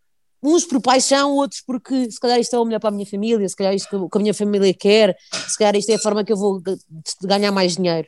uns 0.42 0.64
por 0.64 0.80
paixão, 0.80 1.34
outros 1.34 1.62
porque 1.66 2.10
se 2.10 2.20
calhar 2.20 2.40
isto 2.40 2.56
é 2.56 2.60
o 2.60 2.66
melhor 2.66 2.80
para 2.80 2.90
a 2.90 2.94
minha 2.94 3.06
família, 3.06 3.50
se 3.50 3.56
calhar 3.56 3.74
isto 3.74 3.90
que, 3.90 4.10
que 4.10 4.18
a 4.18 4.22
minha 4.22 4.34
família 4.34 4.74
quer, 4.74 5.18
se 5.48 5.58
calhar 5.58 5.76
isto 5.76 5.90
é 5.90 5.96
a 5.96 6.00
forma 6.00 6.24
que 6.24 6.32
eu 6.32 6.38
vou 6.38 6.62
ganhar 7.24 7.52
mais 7.52 7.76
dinheiro. 7.76 8.08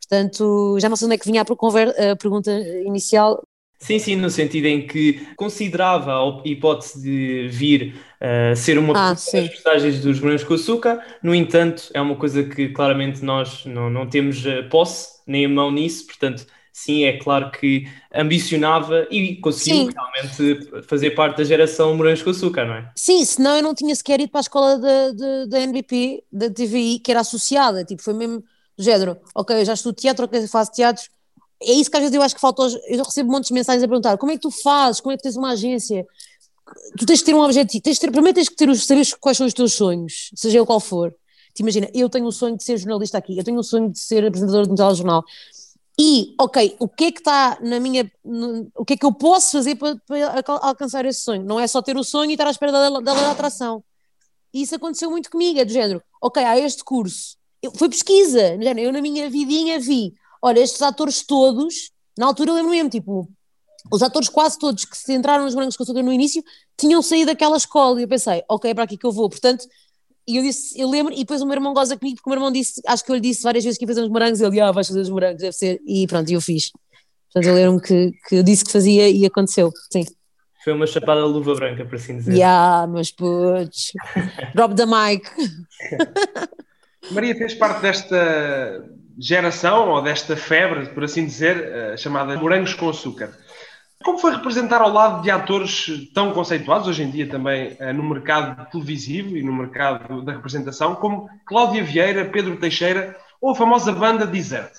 Portanto, 0.00 0.78
já 0.80 0.88
não 0.88 0.96
sei 0.96 1.06
onde 1.06 1.16
é 1.16 1.18
que 1.18 1.26
vinha 1.26 1.42
a, 1.42 2.16
pergunta 2.16 2.50
inicial, 2.84 3.42
Sim, 3.78 3.98
sim, 3.98 4.16
no 4.16 4.30
sentido 4.30 4.66
em 4.66 4.86
que 4.86 5.26
considerava 5.36 6.14
a 6.14 6.42
hipótese 6.44 7.02
de 7.02 7.48
vir 7.48 7.94
uh, 8.20 8.56
ser 8.56 8.78
uma 8.78 8.94
ah, 8.96 9.10
das 9.10 9.30
personagens 9.30 10.00
dos 10.00 10.18
Morangos 10.18 10.44
com 10.44 10.54
Açúcar, 10.54 11.04
no 11.22 11.34
entanto, 11.34 11.90
é 11.92 12.00
uma 12.00 12.16
coisa 12.16 12.42
que 12.42 12.70
claramente 12.70 13.22
nós 13.22 13.64
não, 13.66 13.90
não 13.90 14.08
temos 14.08 14.44
eh, 14.46 14.62
posse 14.62 15.20
nem 15.26 15.44
a 15.44 15.48
mão 15.48 15.70
nisso, 15.70 16.06
portanto, 16.06 16.46
sim, 16.72 17.04
é 17.04 17.18
claro 17.18 17.50
que 17.50 17.86
ambicionava 18.14 19.06
e 19.10 19.36
conseguiu 19.36 19.86
sim. 19.86 19.94
realmente 19.94 20.82
fazer 20.86 21.10
parte 21.10 21.38
da 21.38 21.44
geração 21.44 21.94
Morangos 21.94 22.22
com 22.22 22.30
Açúcar, 22.30 22.64
não 22.64 22.74
é? 22.74 22.90
Sim, 22.96 23.24
senão 23.24 23.56
eu 23.56 23.62
não 23.62 23.74
tinha 23.74 23.94
sequer 23.94 24.20
ido 24.20 24.30
para 24.30 24.40
a 24.40 24.42
escola 24.42 24.78
da, 24.78 25.60
NBP, 25.60 26.24
da 26.32 26.50
TVI, 26.50 26.98
que 26.98 27.10
era 27.10 27.20
associada, 27.20 27.84
tipo, 27.84 28.02
foi 28.02 28.14
mesmo 28.14 28.42
do 28.76 28.82
género, 28.82 29.18
ok, 29.34 29.60
eu 29.60 29.64
já 29.64 29.74
estudo 29.74 29.96
teatro, 29.96 30.24
ok, 30.24 30.46
faço 30.48 30.72
teatro, 30.72 31.04
é 31.62 31.72
isso 31.72 31.90
que 31.90 31.96
às 31.96 32.02
vezes 32.02 32.14
eu 32.14 32.22
acho 32.22 32.34
que 32.34 32.40
falta. 32.40 32.62
Eu 32.88 33.02
recebo 33.02 33.30
montes 33.30 33.48
de 33.48 33.54
mensagens 33.54 33.82
a 33.82 33.88
perguntar 33.88 34.18
como 34.18 34.32
é 34.32 34.34
que 34.34 34.42
tu 34.42 34.50
fazes, 34.50 35.00
como 35.00 35.12
é 35.12 35.16
que 35.16 35.22
tens 35.22 35.36
uma 35.36 35.52
agência. 35.52 36.06
Tu 36.98 37.06
tens 37.06 37.20
de 37.20 37.24
ter 37.24 37.34
um 37.34 37.40
objetivo, 37.40 37.82
tens 37.82 37.94
de 37.94 38.00
ter, 38.00 38.10
primeiro 38.10 38.34
tens 38.34 38.48
que 38.48 38.56
ter, 38.56 38.74
saber 38.76 39.06
quais 39.20 39.38
são 39.38 39.46
os 39.46 39.54
teus 39.54 39.72
sonhos, 39.72 40.30
seja 40.34 40.58
ele 40.58 40.66
qual 40.66 40.80
for. 40.80 41.14
Te 41.54 41.62
imagina, 41.62 41.88
eu 41.94 42.08
tenho 42.10 42.26
o 42.26 42.32
sonho 42.32 42.56
de 42.56 42.64
ser 42.64 42.76
jornalista 42.76 43.16
aqui, 43.16 43.38
eu 43.38 43.44
tenho 43.44 43.58
o 43.58 43.62
sonho 43.62 43.90
de 43.90 43.98
ser 43.98 44.26
apresentador 44.26 44.66
de 44.66 44.72
um 44.72 44.74
telejornal. 44.74 45.24
E, 45.98 46.34
ok, 46.38 46.76
o 46.78 46.88
que 46.88 47.04
é 47.04 47.12
que 47.12 47.20
está 47.20 47.56
na 47.62 47.80
minha. 47.80 48.10
No, 48.22 48.70
o 48.76 48.84
que 48.84 48.94
é 48.94 48.96
que 48.96 49.06
eu 49.06 49.12
posso 49.12 49.52
fazer 49.52 49.76
para, 49.76 49.96
para, 50.06 50.42
alcançar 50.46 51.06
esse 51.06 51.20
sonho? 51.20 51.42
Não 51.44 51.58
é 51.58 51.66
só 51.66 51.80
ter 51.80 51.96
o 51.96 52.04
sonho 52.04 52.30
e 52.30 52.34
estar 52.34 52.46
à 52.46 52.50
espera 52.50 52.70
da, 52.72 52.90
da 52.90 53.00
da 53.00 53.30
atração. 53.30 53.82
E 54.52 54.62
isso 54.62 54.74
aconteceu 54.74 55.10
muito 55.10 55.30
comigo, 55.30 55.58
é 55.58 55.64
do 55.64 55.72
género, 55.72 56.02
ok, 56.20 56.42
há 56.42 56.58
este 56.58 56.84
curso. 56.84 57.36
Eu, 57.62 57.72
foi 57.72 57.88
pesquisa, 57.88 58.58
eu 58.78 58.92
na 58.92 59.00
minha 59.00 59.28
vidinha 59.30 59.80
vi, 59.80 60.14
Olha, 60.46 60.60
estes 60.60 60.80
atores 60.80 61.26
todos, 61.26 61.90
na 62.16 62.26
altura 62.26 62.52
eu 62.52 62.54
lembro 62.54 62.70
mesmo, 62.70 62.88
tipo, 62.88 63.28
os 63.92 64.00
atores 64.00 64.28
quase 64.28 64.56
todos 64.56 64.84
que 64.84 64.96
se 64.96 65.12
entraram 65.12 65.42
nos 65.42 65.56
Brancos 65.56 65.76
com 65.76 65.82
Açúcar 65.82 66.04
no 66.04 66.12
início 66.12 66.40
tinham 66.78 67.02
saído 67.02 67.26
daquela 67.32 67.56
escola 67.56 67.98
e 67.98 68.04
eu 68.04 68.08
pensei, 68.08 68.44
ok, 68.48 68.70
é 68.70 68.74
para 68.74 68.84
aqui 68.84 68.96
que 68.96 69.04
eu 69.04 69.10
vou. 69.10 69.28
Portanto, 69.28 69.66
e 70.24 70.36
eu 70.36 70.44
disse, 70.44 70.80
eu 70.80 70.88
lembro, 70.88 71.12
e 71.12 71.18
depois 71.18 71.42
o 71.42 71.46
meu 71.46 71.54
irmão 71.54 71.74
goza 71.74 71.96
comigo, 71.96 72.18
porque 72.18 72.30
o 72.30 72.30
meu 72.30 72.36
irmão 72.36 72.52
disse, 72.52 72.80
acho 72.86 73.04
que 73.04 73.10
eu 73.10 73.16
lhe 73.16 73.20
disse 73.20 73.42
várias 73.42 73.64
vezes 73.64 73.76
que 73.76 73.84
ia 73.84 73.88
fazer 73.88 74.02
os 74.02 74.08
morangos, 74.08 74.40
ele, 74.40 74.60
ah, 74.60 74.70
vais 74.70 74.86
fazer 74.86 75.00
os 75.00 75.10
morangos, 75.10 75.40
deve 75.40 75.52
ser, 75.52 75.80
e 75.84 76.06
pronto, 76.06 76.30
e 76.30 76.34
eu 76.34 76.40
fiz. 76.40 76.70
Portanto, 77.32 77.48
eu 77.48 77.54
lembro-me 77.56 77.80
que, 77.80 78.12
que 78.28 78.36
eu 78.36 78.44
disse 78.44 78.64
que 78.64 78.70
fazia 78.70 79.08
e 79.08 79.26
aconteceu, 79.26 79.72
sim. 79.92 80.04
Foi 80.62 80.74
uma 80.74 80.86
chapada 80.86 81.22
de 81.22 81.26
luva 81.26 81.56
branca, 81.56 81.84
por 81.84 81.96
assim 81.96 82.18
dizer. 82.18 82.34
Yeah, 82.34 82.86
mas 82.86 83.10
putz, 83.10 83.90
drop 84.54 84.76
the 84.76 84.86
mic. 84.86 85.28
Maria 87.10 87.34
fez 87.34 87.54
parte 87.54 87.82
desta 87.82 88.84
geração, 89.18 89.90
ou 89.90 90.02
desta 90.02 90.36
febre, 90.36 90.86
por 90.88 91.04
assim 91.04 91.24
dizer, 91.24 91.94
uh, 91.94 91.98
chamada 91.98 92.36
Morangos 92.36 92.74
com 92.74 92.88
Açúcar. 92.88 93.36
Como 94.04 94.18
foi 94.18 94.32
representar 94.32 94.82
ao 94.82 94.92
lado 94.92 95.22
de 95.22 95.30
atores 95.30 95.86
tão 96.14 96.32
conceituados, 96.32 96.86
hoje 96.86 97.02
em 97.02 97.10
dia 97.10 97.28
também 97.28 97.76
uh, 97.80 97.92
no 97.94 98.02
mercado 98.02 98.70
televisivo 98.70 99.36
e 99.36 99.42
no 99.42 99.52
mercado 99.52 100.22
da 100.22 100.32
representação, 100.32 100.94
como 100.94 101.28
Cláudia 101.46 101.82
Vieira, 101.82 102.26
Pedro 102.26 102.58
Teixeira 102.58 103.16
ou 103.40 103.50
a 103.50 103.54
famosa 103.54 103.92
banda 103.92 104.26
Desert? 104.26 104.72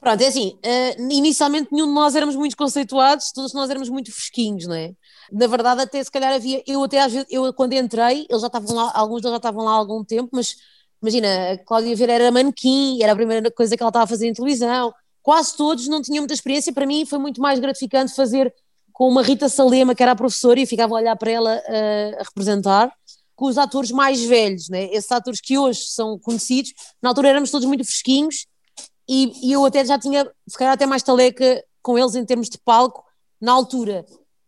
Pronto, 0.00 0.22
é 0.22 0.28
assim, 0.28 0.58
uh, 0.64 1.12
inicialmente 1.12 1.68
nenhum 1.70 1.86
de 1.86 1.92
nós 1.92 2.16
éramos 2.16 2.34
muito 2.34 2.56
conceituados, 2.56 3.32
todos 3.32 3.52
nós 3.52 3.68
éramos 3.68 3.90
muito 3.90 4.10
fresquinhos, 4.10 4.66
não 4.66 4.74
é? 4.74 4.92
Na 5.30 5.46
verdade, 5.46 5.82
até 5.82 6.02
se 6.02 6.10
calhar 6.10 6.32
havia, 6.32 6.62
eu 6.66 6.82
até 6.82 7.00
às 7.00 7.12
vezes, 7.12 7.28
eu 7.30 7.52
quando 7.52 7.74
entrei, 7.74 8.26
eles 8.28 8.40
já 8.40 8.46
estavam 8.46 8.74
lá, 8.74 8.90
alguns 8.94 9.20
deles 9.20 9.32
já 9.32 9.36
estavam 9.36 9.64
lá 9.64 9.72
há 9.72 9.74
algum 9.74 10.02
tempo, 10.02 10.30
mas 10.32 10.56
Imagina, 11.02 11.52
a 11.52 11.58
Cláudia 11.58 11.96
Vieira 11.96 12.12
era 12.12 12.30
manequim, 12.30 13.02
era 13.02 13.12
a 13.12 13.16
primeira 13.16 13.50
coisa 13.50 13.76
que 13.76 13.82
ela 13.82 13.90
estava 13.90 14.04
a 14.04 14.08
fazer 14.08 14.28
em 14.28 14.32
televisão. 14.32 14.92
Quase 15.22 15.56
todos 15.56 15.88
não 15.88 16.02
tinham 16.02 16.22
muita 16.22 16.34
experiência. 16.34 16.72
Para 16.72 16.86
mim 16.86 17.06
foi 17.06 17.18
muito 17.18 17.40
mais 17.40 17.58
gratificante 17.58 18.14
fazer 18.14 18.52
com 18.92 19.08
uma 19.08 19.22
Rita 19.22 19.48
Salema, 19.48 19.94
que 19.94 20.02
era 20.02 20.12
a 20.12 20.16
professora, 20.16 20.60
e 20.60 20.66
ficava 20.66 20.94
a 20.94 20.98
olhar 20.98 21.16
para 21.16 21.30
ela 21.30 21.56
uh, 21.56 22.20
a 22.20 22.22
representar, 22.22 22.92
com 23.34 23.46
os 23.46 23.56
atores 23.56 23.90
mais 23.90 24.22
velhos, 24.22 24.68
né? 24.68 24.92
esses 24.92 25.10
atores 25.10 25.40
que 25.40 25.56
hoje 25.56 25.80
são 25.86 26.18
conhecidos. 26.18 26.74
Na 27.00 27.08
altura 27.08 27.30
éramos 27.30 27.50
todos 27.50 27.66
muito 27.66 27.82
fresquinhos 27.82 28.46
e, 29.08 29.48
e 29.48 29.52
eu 29.52 29.64
até 29.64 29.82
já 29.82 29.98
tinha, 29.98 30.30
se 30.46 30.58
calhar, 30.58 30.74
até 30.74 30.84
mais 30.84 31.02
taleca 31.02 31.64
com 31.82 31.98
eles 31.98 32.14
em 32.14 32.24
termos 32.26 32.50
de 32.50 32.58
palco, 32.58 33.02
na 33.40 33.52
altura. 33.52 34.04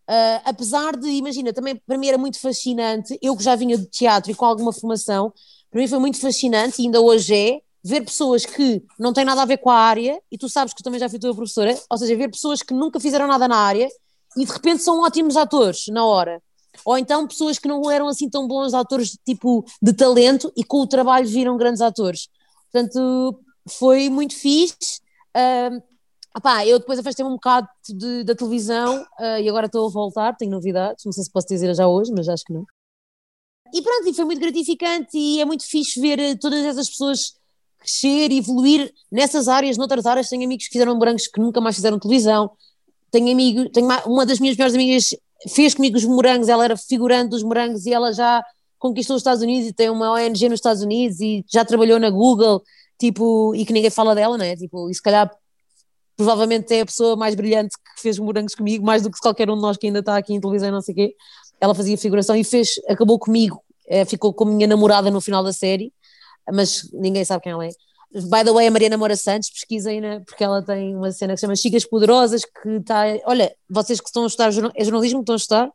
Uh, 0.06 0.42
apesar 0.44 0.94
de, 0.97 1.09
imagina, 1.09 1.54
também 1.54 1.75
para 1.75 1.97
mim 1.97 2.09
era 2.09 2.18
muito 2.18 2.38
fascinante, 2.38 3.18
eu 3.23 3.35
que 3.35 3.42
já 3.42 3.56
vinha 3.56 3.78
de 3.78 3.87
teatro 3.87 4.30
e 4.30 4.35
com 4.35 4.44
alguma 4.44 4.73
formação, 4.73 5.32
para 5.73 5.81
mim 5.81 5.88
foi 5.88 5.99
muito 5.99 6.21
fascinante 6.21 6.81
e 6.81 6.85
ainda 6.85 7.00
hoje 7.00 7.35
é 7.35 7.61
ver 7.83 8.02
pessoas 8.02 8.45
que 8.45 8.85
não 8.99 9.12
têm 9.12 9.25
nada 9.25 9.43
a 9.43 9.47
ver 9.47 9.57
com 9.57 9.71
a 9.71 9.75
área, 9.75 10.21
e 10.31 10.38
tu 10.38 10.49
sabes 10.49 10.73
que 10.73 10.83
também 10.83 11.00
já 11.00 11.09
fui 11.09 11.19
tua 11.19 11.35
professora, 11.35 11.76
ou 11.91 11.99
seja, 11.99 12.14
ver 12.14 12.31
pessoas 12.31 12.62
que 12.62 12.75
nunca 12.75 13.00
fizeram 13.00 13.26
nada 13.26 13.49
na 13.49 13.57
área 13.57 13.88
e 14.37 14.45
de 14.45 14.52
repente 14.52 14.83
são 14.83 15.00
ótimos 15.00 15.37
atores 15.37 15.87
na 15.88 16.05
hora. 16.05 16.41
Ou 16.85 16.97
então 16.97 17.26
pessoas 17.26 17.59
que 17.59 17.67
não 17.67 17.91
eram 17.91 18.07
assim 18.07 18.29
tão 18.29 18.47
bons 18.47 18.73
atores, 18.75 19.19
tipo, 19.26 19.64
de 19.81 19.93
talento, 19.93 20.52
e 20.57 20.62
com 20.62 20.79
o 20.79 20.87
trabalho 20.87 21.26
viram 21.26 21.57
grandes 21.57 21.81
atores. 21.81 22.29
Portanto, 22.71 23.41
foi 23.69 24.09
muito 24.09 24.35
fixe. 24.35 25.00
Uh, 25.37 25.83
opá, 26.37 26.67
eu 26.67 26.79
depois 26.79 26.99
afastei-me 26.99 27.31
um 27.31 27.35
bocado 27.35 27.69
de, 27.88 28.25
da 28.25 28.35
televisão 28.35 29.02
uh, 29.02 29.41
e 29.41 29.49
agora 29.49 29.67
estou 29.67 29.87
a 29.87 29.91
voltar, 29.91 30.37
tenho 30.37 30.50
novidades, 30.50 31.05
não 31.05 31.12
sei 31.12 31.25
se 31.25 31.31
posso 31.31 31.49
dizer 31.49 31.75
já 31.75 31.87
hoje, 31.87 32.12
mas 32.14 32.29
acho 32.29 32.45
que 32.45 32.52
não. 32.52 32.64
E 33.73 33.81
pronto, 33.81 34.09
e 34.09 34.14
foi 34.14 34.25
muito 34.25 34.41
gratificante 34.41 35.17
e 35.17 35.41
é 35.41 35.45
muito 35.45 35.64
fixe 35.67 35.99
ver 35.99 36.19
eh, 36.19 36.35
todas 36.35 36.64
essas 36.64 36.91
pessoas 36.91 37.35
crescer 37.79 38.31
evoluir 38.31 38.93
nessas 39.11 39.49
áreas, 39.49 39.76
noutras 39.76 40.07
áreas. 40.07 40.29
Tenho 40.29 40.45
amigos 40.45 40.67
que 40.67 40.73
fizeram 40.73 40.95
morangos 40.95 41.26
que 41.26 41.41
nunca 41.41 41.61
mais 41.61 41.76
fizeram 41.76 41.99
televisão. 41.99 42.50
Tenho 43.11 43.33
amigo, 43.33 43.69
tenho 43.71 43.88
uma 44.07 44.25
das 44.25 44.38
minhas 44.38 44.57
melhores 44.57 44.75
amigas 44.75 45.14
fez 45.49 45.75
comigo 45.75 45.97
os 45.97 46.05
morangos, 46.05 46.49
ela 46.49 46.64
era 46.64 46.76
figurante 46.76 47.31
dos 47.31 47.43
morangos 47.43 47.85
e 47.87 47.93
ela 47.93 48.12
já 48.12 48.45
conquistou 48.79 49.17
os 49.17 49.21
Estados 49.21 49.43
Unidos 49.43 49.69
e 49.69 49.73
tem 49.73 49.91
uma 49.91 50.12
ONG 50.12 50.49
nos 50.49 50.59
Estados 50.59 50.83
Unidos 50.83 51.21
e 51.21 51.45
já 51.52 51.64
trabalhou 51.64 51.99
na 51.99 52.11
Google, 52.11 52.62
tipo, 52.99 53.55
e 53.55 53.64
que 53.64 53.73
ninguém 53.73 53.91
fala 53.91 54.14
dela, 54.14 54.38
né? 54.38 54.55
Tipo, 54.57 54.88
e 54.88 54.95
se 54.95 55.02
calhar 55.02 55.31
provavelmente 56.17 56.73
é 56.73 56.83
a 56.83 56.87
pessoa 56.87 57.17
mais 57.17 57.35
brilhante 57.35 57.75
que 57.76 58.02
fez 58.02 58.19
morangos 58.19 58.55
comigo, 58.55 58.85
mais 58.85 59.02
do 59.02 59.11
que 59.11 59.19
qualquer 59.19 59.50
um 59.50 59.57
de 59.57 59.62
nós 59.62 59.76
que 59.76 59.87
ainda 59.87 59.99
está 60.00 60.17
aqui 60.17 60.35
em 60.35 60.41
televisão 60.41 60.71
não 60.71 60.81
sei 60.81 60.93
o 60.93 60.97
quê 60.97 61.14
ela 61.62 61.76
fazia 61.76 61.97
figuração 61.97 62.35
e 62.35 62.42
fez, 62.42 62.71
acabou 62.88 63.21
comigo, 63.21 63.62
é, 63.87 64.04
ficou 64.04 64.35
com 64.35 64.42
a 64.42 64.47
minha 64.49 64.66
namorada 64.66 65.12
no 65.12 65.21
final 65.21 65.45
da 65.45 65.52
série, 65.52 65.92
mas 66.52 66.90
ninguém 66.92 67.25
sabe 67.25 67.45
quem 67.45 67.52
ela 67.52 67.64
é. 67.64 67.71
By 68.12 68.45
the 68.45 68.50
way, 68.50 68.66
a 68.66 68.71
Mariana 68.71 68.99
Moura 68.99 69.14
Santos, 69.14 69.49
pesquisem, 69.49 70.00
né, 70.00 70.21
porque 70.26 70.42
ela 70.42 70.61
tem 70.61 70.97
uma 70.97 71.12
cena 71.12 71.35
que 71.35 71.38
se 71.38 71.42
chama 71.42 71.54
Chicas 71.54 71.85
Poderosas, 71.85 72.45
que 72.45 72.69
está. 72.69 73.04
Olha, 73.26 73.54
vocês 73.71 74.00
que 74.00 74.09
estão 74.09 74.25
a 74.25 74.26
estudar, 74.26 74.49
é 74.75 74.85
jornalismo 74.85 75.21
que 75.21 75.23
estão 75.23 75.35
a 75.35 75.37
estudar? 75.37 75.71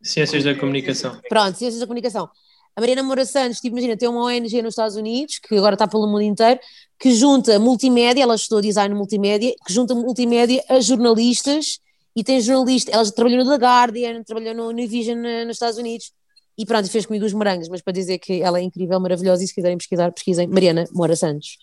Ciências 0.00 0.44
da 0.44 0.54
Comunicação. 0.54 1.20
Pronto, 1.28 1.58
Ciências 1.58 1.80
da 1.80 1.86
Comunicação. 1.86 2.30
A 2.76 2.80
Mariana 2.80 3.02
Moura 3.02 3.26
Santos, 3.26 3.58
tipo, 3.58 3.76
imagina, 3.76 3.96
tem 3.96 4.08
uma 4.08 4.24
ONG 4.24 4.62
nos 4.62 4.72
Estados 4.72 4.96
Unidos, 4.96 5.40
que 5.40 5.56
agora 5.56 5.74
está 5.74 5.88
pelo 5.88 6.06
mundo 6.06 6.22
inteiro, 6.22 6.60
que 7.00 7.12
junta 7.12 7.58
multimédia, 7.58 8.22
ela 8.22 8.36
estudou 8.36 8.62
design 8.62 8.94
multimédia, 8.94 9.52
que 9.66 9.72
junta 9.72 9.92
multimédia 9.92 10.64
a 10.68 10.80
jornalistas, 10.80 11.80
e 12.14 12.22
tem 12.22 12.40
jornalista, 12.40 12.90
ela 12.90 13.04
já 13.04 13.12
trabalhou 13.12 13.44
no 13.44 13.50
The 13.50 13.64
Guardian, 13.64 14.22
trabalhou 14.22 14.54
no 14.54 14.68
Univision 14.68 15.18
nos 15.46 15.56
Estados 15.56 15.78
Unidos, 15.78 16.12
e 16.56 16.66
pronto, 16.66 16.90
fez 16.90 17.06
comigo 17.06 17.24
os 17.24 17.32
morangos, 17.32 17.68
mas 17.68 17.80
para 17.80 17.92
dizer 17.92 18.18
que 18.18 18.42
ela 18.42 18.58
é 18.58 18.62
incrível, 18.62 19.00
maravilhosa, 19.00 19.42
e 19.42 19.46
se 19.46 19.54
quiserem 19.54 19.78
pesquisar, 19.78 20.12
pesquisem 20.12 20.46
Mariana 20.46 20.84
Moura 20.92 21.16
Santos. 21.16 21.56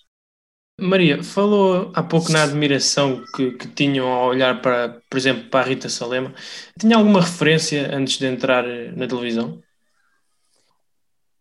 Maria, 0.80 1.22
falou 1.22 1.92
há 1.94 2.02
pouco 2.02 2.32
na 2.32 2.44
admiração 2.44 3.24
que, 3.36 3.52
que 3.52 3.68
tinham 3.68 4.08
ao 4.08 4.30
olhar 4.30 4.62
para, 4.62 5.02
por 5.10 5.18
exemplo, 5.18 5.50
para 5.50 5.60
a 5.60 5.64
Rita 5.68 5.90
Salema. 5.90 6.34
Tinha 6.80 6.96
alguma 6.96 7.22
referência 7.22 7.94
antes 7.94 8.18
de 8.18 8.26
entrar 8.26 8.64
na 8.96 9.06
televisão? 9.08 9.62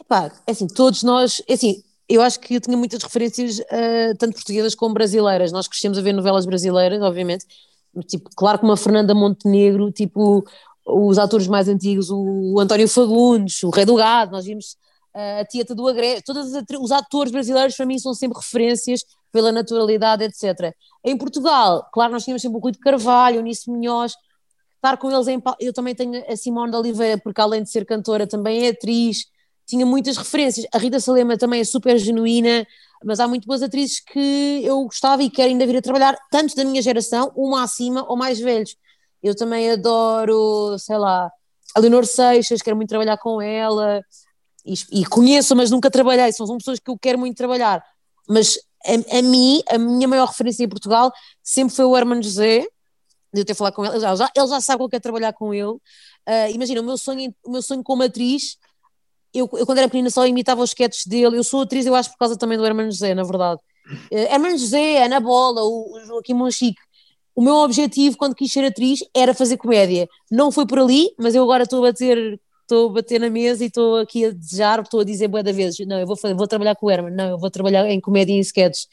Epá, 0.01 0.33
é 0.47 0.51
assim, 0.51 0.67
todos 0.67 1.03
nós, 1.03 1.41
é 1.49 1.55
assim, 1.55 1.83
eu 2.09 2.21
acho 2.21 2.41
que 2.41 2.55
eu 2.55 2.61
tinha 2.61 2.77
muitas 2.77 3.03
referências, 3.03 3.59
uh, 3.61 4.17
tanto 4.19 4.35
portuguesas 4.35 4.75
como 4.75 4.95
brasileiras. 4.95 5.53
Nós 5.53 5.69
crescemos 5.69 5.99
a 5.99 6.03
ver 6.03 6.13
novelas 6.13 6.47
brasileiras, 6.47 7.01
obviamente, 7.01 7.45
tipo, 8.07 8.31
claro 8.37 8.59
que 8.59 8.65
uma 8.65 8.77
Fernanda 8.77 9.15
Montenegro, 9.15 9.91
tipo, 9.91 10.45
os 10.87 11.19
atores 11.19 11.47
mais 11.47 11.69
antigos, 11.69 12.11
o 12.11 12.59
António 12.59 12.89
Fagundes, 12.89 13.63
o 13.63 13.71
Rei 13.71 13.85
do 13.85 13.95
Gado, 13.95 14.33
nós 14.33 14.45
vimos 14.45 14.77
uh, 15.15 15.41
a 15.41 15.45
Tieta 15.45 15.75
do 15.75 15.87
Agreste, 15.87 16.25
todos 16.25 16.53
os 16.53 16.93
atores 16.93 17.33
brasileiros 17.33 17.77
para 17.77 17.87
mim 17.87 17.99
são 17.99 18.15
sempre 18.15 18.39
referências 18.39 19.05
pela 19.31 19.53
naturalidade, 19.53 20.25
etc. 20.25 20.75
Em 21.05 21.17
Portugal, 21.17 21.87
claro, 21.93 22.13
nós 22.13 22.25
tínhamos 22.25 22.43
sempre 22.43 22.59
o 22.59 22.61
Rui 22.61 22.73
de 22.73 22.79
Carvalho, 22.79 23.41
o 23.41 23.43
Nisso 23.43 23.71
Munhoz, 23.71 24.15
estar 24.77 24.97
com 24.97 25.11
eles 25.11 25.29
em 25.29 25.43
eu 25.61 25.73
também 25.73 25.95
tenho 25.95 26.25
a 26.31 26.37
Simone 26.37 26.71
de 26.71 26.77
Oliveira, 26.77 27.21
porque 27.23 27.41
além 27.41 27.63
de 27.63 27.71
ser 27.71 27.85
cantora 27.85 28.27
também 28.27 28.67
é 28.67 28.71
atriz, 28.71 29.27
tinha 29.67 29.85
muitas 29.85 30.17
referências. 30.17 30.67
A 30.73 30.79
Rita 30.79 30.99
Salema 30.99 31.37
também 31.37 31.61
é 31.61 31.65
super 31.65 31.99
genuína, 31.99 32.67
mas 33.05 33.21
há 33.21 33.29
muito 33.29 33.47
boas 33.47 33.63
atrizes 33.63 34.01
que 34.01 34.63
eu 34.65 34.83
gostava 34.85 35.23
e 35.23 35.31
quero 35.31 35.49
ainda 35.49 35.67
vir 35.67 35.77
a 35.77 35.83
trabalhar, 35.83 36.19
tanto 36.31 36.55
da 36.55 36.65
minha 36.65 36.83
geração, 36.83 37.33
uma 37.37 37.63
acima 37.63 38.05
ou 38.09 38.17
mais 38.17 38.39
velhos. 38.39 38.77
Eu 39.23 39.35
também 39.35 39.71
adoro, 39.71 40.77
sei 40.79 40.97
lá, 40.97 41.31
a 41.75 41.81
Leonor 41.81 42.07
Seixas, 42.07 42.63
quero 42.63 42.77
muito 42.77 42.89
trabalhar 42.89 43.19
com 43.19 43.41
ela, 43.41 44.03
e, 44.65 45.01
e 45.01 45.07
conheço, 45.07 45.55
mas 45.57 45.71
nunca 45.71 45.91
trabalhei, 45.91 46.31
são, 46.33 46.47
são 46.47 46.59
pessoas 46.59 46.79
que 46.79 46.91
eu 46.91 46.99
quero 46.99 47.19
muito 47.19 47.37
trabalhar. 47.37 47.83
Mas 48.29 48.59
a, 48.85 49.19
a 49.19 49.23
mim, 49.23 49.63
a 49.69 49.79
minha 49.79 50.07
maior 50.07 50.27
referência 50.27 50.65
em 50.65 50.69
Portugal 50.69 51.13
sempre 51.43 51.75
foi 51.75 51.85
o 51.85 51.97
Hermano 51.97 52.23
José, 52.23 52.67
de 53.33 53.41
eu 53.41 53.45
ter 53.45 53.55
falado 53.55 53.75
com 53.75 53.85
ele, 53.85 53.97
ele 53.97 54.01
já, 54.17 54.31
ele 54.35 54.47
já 54.47 54.61
sabe 54.61 54.79
que 54.79 54.85
eu 54.85 54.89
quero 54.89 55.03
trabalhar 55.03 55.33
com 55.33 55.53
ele. 55.53 55.69
Uh, 55.69 56.51
imagina, 56.53 56.81
o 56.81 56.85
meu 56.85 56.97
sonho, 56.97 57.35
o 57.45 57.51
meu 57.51 57.63
sonho 57.63 57.83
como 57.83 58.03
atriz 58.03 58.57
eu, 59.35 59.49
eu, 59.53 59.67
quando 59.67 59.79
era 59.79 59.89
pequenina 59.89 60.11
só 60.11 60.27
imitava 60.27 60.63
os 60.63 60.71
sketches 60.71 61.07
dele, 61.07 61.37
eu 61.37 61.45
sou 61.45 61.63
atriz, 61.63 61.87
eu 61.87 61.95
acho 61.95 62.11
por 62.11 62.19
causa 62.19 62.37
também 62.37 62.57
do 62.57 62.65
Hermano 62.65 62.91
José, 62.91 63.15
na 63.15 63.23
verdade. 63.23 63.61
Uh, 64.11 64.17
Hermano 64.33 64.59
José, 64.59 65.05
Ana 65.05 65.21
Bola, 65.21 65.63
o, 65.63 65.97
o 65.97 66.07
Joaquim 66.07 66.35
Monchique. 66.35 66.81
O 67.35 67.43
meu 67.43 67.55
objetivo 67.57 68.17
quando 68.17 68.35
quis 68.35 68.53
ser 68.53 68.65
atriz 68.65 69.01
era 69.15 69.33
fazer 69.33 69.57
comédia. 69.57 70.09
Não 70.31 70.51
foi 70.51 70.67
por 70.67 70.81
ali, 70.81 71.11
mas 71.19 71.35
eu 71.35 71.43
agora 71.45 71.63
estou 71.63 71.85
a 71.85 71.93
bater, 71.93 72.41
estou 72.63 72.89
a 72.89 72.93
bater 72.95 73.21
na 73.21 73.31
mesa 73.31 73.63
e 73.63 73.69
estou 73.69 73.97
aqui 73.97 74.25
a 74.25 74.31
desejar, 74.31 74.81
estou 74.81 75.01
a 75.01 75.05
dizer 75.05 75.29
boa 75.29 75.43
da 75.43 75.53
vezes, 75.53 75.87
não, 75.87 75.99
eu 76.01 76.07
vou, 76.07 76.17
vou 76.37 76.47
trabalhar 76.49 76.75
com 76.75 76.87
o 76.87 76.91
Herman, 76.91 77.15
não, 77.15 77.31
eu 77.31 77.39
vou 77.39 77.51
trabalhar 77.51 77.89
em 77.89 78.01
comédia 78.01 78.33
e 78.33 78.37
em 78.39 78.41
sketches. 78.41 78.89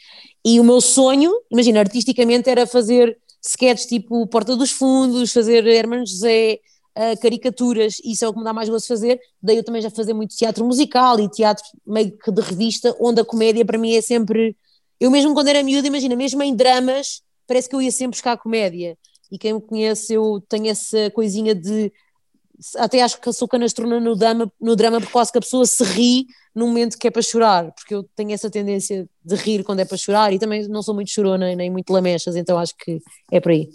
E 0.45 0.59
o 0.59 0.63
meu 0.63 0.79
sonho, 0.79 1.31
imagina, 1.51 1.79
artisticamente 1.79 2.49
era 2.49 2.67
fazer 2.67 3.17
sketches 3.43 3.87
tipo 3.87 4.27
Porta 4.27 4.55
dos 4.55 4.71
Fundos, 4.71 5.31
fazer 5.31 5.65
Hermano 5.65 6.05
José, 6.05 6.59
uh, 6.97 7.19
caricaturas, 7.21 7.97
isso 8.03 8.23
é 8.23 8.27
o 8.27 8.33
que 8.33 8.39
me 8.39 8.45
dá 8.45 8.53
mais 8.53 8.69
gosto 8.69 8.87
fazer. 8.87 9.19
Daí 9.41 9.57
eu 9.57 9.63
também 9.63 9.81
já 9.81 9.89
fazer 9.89 10.13
muito 10.13 10.35
teatro 10.35 10.65
musical 10.65 11.19
e 11.19 11.29
teatro 11.29 11.63
meio 11.85 12.17
que 12.17 12.31
de 12.31 12.41
revista, 12.41 12.95
onde 12.99 13.21
a 13.21 13.25
comédia 13.25 13.65
para 13.65 13.77
mim 13.77 13.93
é 13.95 14.01
sempre. 14.01 14.55
Eu 14.99 15.11
mesmo 15.11 15.33
quando 15.33 15.49
era 15.49 15.61
miúda, 15.63 15.87
imagina, 15.87 16.15
mesmo 16.15 16.41
em 16.41 16.55
dramas, 16.55 17.21
parece 17.47 17.69
que 17.69 17.75
eu 17.75 17.81
ia 17.81 17.91
sempre 17.91 18.15
buscar 18.15 18.33
a 18.33 18.37
comédia. 18.37 18.97
E 19.31 19.37
quem 19.37 19.53
me 19.53 19.61
conhece, 19.61 20.13
eu 20.13 20.43
tenho 20.47 20.67
essa 20.67 21.09
coisinha 21.11 21.53
de. 21.53 21.91
Até 22.77 23.01
acho 23.01 23.19
que 23.19 23.33
sou 23.33 23.47
canastrona 23.47 23.99
no 23.99 24.15
drama, 24.15 24.51
no 24.61 24.75
drama 24.77 24.99
porque 24.99 25.11
quase 25.11 25.31
que 25.31 25.37
a 25.37 25.41
pessoa 25.41 25.65
se 25.65 25.83
ri 25.83 26.25
no 26.55 26.67
momento 26.67 26.97
que 26.97 27.07
é 27.07 27.11
para 27.11 27.21
chorar, 27.21 27.73
porque 27.73 27.93
eu 27.93 28.03
tenho 28.15 28.31
essa 28.31 28.49
tendência 28.49 29.09
de 29.23 29.35
rir 29.35 29.61
quando 29.65 29.81
é 29.81 29.85
para 29.85 29.97
chorar 29.97 30.31
e 30.31 30.39
também 30.39 30.65
não 30.69 30.81
sou 30.81 30.95
muito 30.95 31.11
chorona 31.11 31.53
nem 31.53 31.69
muito 31.69 31.91
lamechas, 31.91 32.33
então 32.37 32.57
acho 32.57 32.73
que 32.77 33.01
é 33.29 33.41
por 33.41 33.51
aí. 33.51 33.69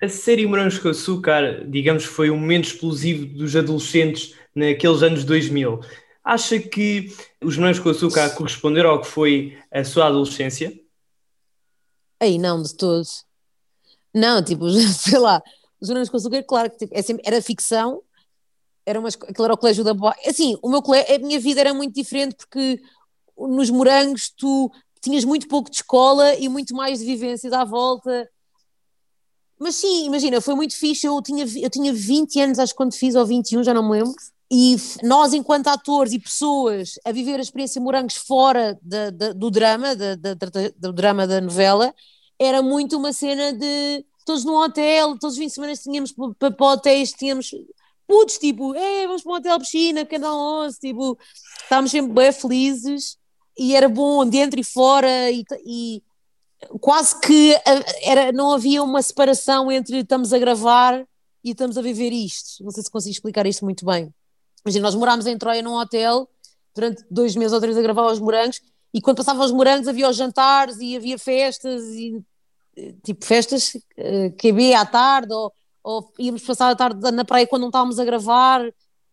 A 0.00 0.08
série 0.08 0.46
Morangos 0.46 0.78
com 0.78 0.88
Açúcar, 0.88 1.64
digamos, 1.68 2.04
foi 2.04 2.30
um 2.30 2.38
momento 2.38 2.66
explosivo 2.66 3.26
dos 3.26 3.56
adolescentes 3.56 4.34
naqueles 4.54 5.02
anos 5.02 5.24
2000. 5.24 5.80
Acha 6.22 6.58
que 6.60 7.12
os 7.42 7.56
Morangos 7.56 7.80
com 7.80 7.90
Açúcar 7.90 8.30
corresponderam 8.30 8.90
ao 8.90 9.00
que 9.00 9.08
foi 9.08 9.58
a 9.72 9.82
sua 9.82 10.06
adolescência? 10.06 10.72
Aí 12.20 12.38
não, 12.38 12.62
de 12.62 12.76
todos. 12.76 13.24
Não, 14.14 14.42
tipo, 14.42 14.68
sei 14.70 15.18
lá, 15.18 15.42
os 15.80 15.88
Morangos 15.88 16.10
com 16.10 16.16
Açúcar, 16.16 16.42
claro 16.44 16.70
que 16.70 16.78
tipo, 16.78 16.94
é 16.96 17.02
sempre, 17.02 17.22
era 17.26 17.42
ficção, 17.42 18.02
era 18.86 19.00
uma, 19.00 19.08
aquilo 19.08 19.44
era 19.44 19.54
o 19.54 19.58
colégio 19.58 19.82
da 19.82 19.92
boa. 19.92 20.14
Assim, 20.24 20.56
o 20.62 20.68
meu 20.70 20.80
colégio, 20.80 21.14
a 21.14 21.18
minha 21.18 21.40
vida 21.40 21.60
era 21.60 21.74
muito 21.74 21.94
diferente 21.94 22.36
porque 22.36 22.80
nos 23.36 23.68
morangos 23.70 24.30
tu 24.36 24.70
tinhas 25.00 25.24
muito 25.24 25.46
pouco 25.46 25.70
de 25.70 25.76
escola 25.76 26.34
e 26.36 26.48
muito 26.48 26.74
mais 26.74 26.98
de 26.98 27.04
vivências 27.04 27.52
à 27.52 27.64
volta 27.64 28.28
mas 29.58 29.76
sim, 29.76 30.06
imagina, 30.06 30.40
foi 30.40 30.54
muito 30.54 30.76
fixe. 30.76 31.06
Eu 31.06 31.20
tinha, 31.22 31.44
eu 31.44 31.70
tinha 31.70 31.92
20 31.92 32.40
anos, 32.40 32.58
acho 32.58 32.72
que 32.72 32.76
quando 32.76 32.94
fiz, 32.94 33.14
ou 33.14 33.26
21, 33.26 33.64
já 33.64 33.74
não 33.74 33.82
me 33.82 33.98
lembro. 33.98 34.14
E 34.50 34.76
nós, 35.02 35.34
enquanto 35.34 35.68
atores 35.68 36.12
e 36.12 36.18
pessoas, 36.18 36.94
a 37.04 37.12
viver 37.12 37.38
a 37.38 37.42
experiência 37.42 37.80
Morangos 37.80 38.16
fora 38.16 38.78
da, 38.80 39.10
do 39.10 39.50
drama, 39.50 39.88
do 40.76 40.92
drama 40.92 41.26
da 41.26 41.40
novela, 41.40 41.94
era 42.38 42.62
muito 42.62 42.96
uma 42.96 43.12
cena 43.12 43.52
de 43.52 44.04
todos 44.24 44.44
num 44.44 44.54
hotel, 44.54 45.18
todos 45.18 45.34
os 45.34 45.38
fins 45.38 45.48
de 45.48 45.54
semana 45.54 45.74
tínhamos 45.74 46.12
para, 46.12 46.66
hotéis, 46.66 47.12
tínhamos 47.12 47.50
putos, 48.06 48.38
tipo, 48.38 48.72
vamos 49.06 49.22
para 49.22 49.32
um 49.32 49.36
hotel 49.36 49.58
piscina, 49.58 50.06
canal 50.06 50.38
11, 50.64 50.78
tipo, 50.78 51.18
estávamos 51.62 51.90
sempre 51.90 52.12
bem 52.12 52.32
felizes 52.32 53.18
e 53.58 53.74
era 53.74 53.88
bom 53.88 54.24
dentro 54.24 54.58
e 54.58 54.64
fora 54.64 55.30
e, 55.30 55.44
e 55.66 56.02
quase 56.80 57.18
que 57.20 57.54
era, 58.02 58.32
não 58.32 58.52
havia 58.52 58.82
uma 58.82 59.02
separação 59.02 59.70
entre 59.70 59.98
estamos 59.98 60.32
a 60.32 60.38
gravar 60.38 61.06
e 61.44 61.50
estamos 61.50 61.78
a 61.78 61.82
viver 61.82 62.12
isto. 62.12 62.62
Não 62.64 62.70
sei 62.70 62.82
se 62.82 62.90
consigo 62.90 63.12
explicar 63.12 63.46
isto 63.46 63.64
muito 63.64 63.84
bem. 63.84 64.12
Imagina, 64.64 64.82
nós 64.82 64.94
morámos 64.94 65.26
em 65.26 65.38
Troia 65.38 65.62
num 65.62 65.74
hotel 65.74 66.28
durante 66.74 67.04
dois 67.10 67.34
meses 67.34 67.52
ou 67.52 67.60
três 67.60 67.76
a 67.76 67.82
gravar 67.82 68.06
os 68.10 68.20
morangos 68.20 68.60
e 68.92 69.00
quando 69.00 69.16
passavam 69.18 69.44
os 69.44 69.52
morangos 69.52 69.88
havia 69.88 70.08
os 70.08 70.16
jantares 70.16 70.78
e 70.80 70.96
havia 70.96 71.18
festas 71.18 71.84
e 71.94 72.22
tipo 73.02 73.24
festas 73.24 73.74
uh, 73.74 74.30
que 74.38 74.50
havia 74.50 74.80
à 74.80 74.86
tarde 74.86 75.32
ou, 75.32 75.52
ou 75.82 76.12
íamos 76.18 76.42
passar 76.42 76.70
a 76.70 76.76
tarde 76.76 77.10
na 77.10 77.24
praia 77.24 77.46
quando 77.46 77.62
não 77.62 77.68
estávamos 77.68 77.98
a 77.98 78.04
gravar 78.04 78.62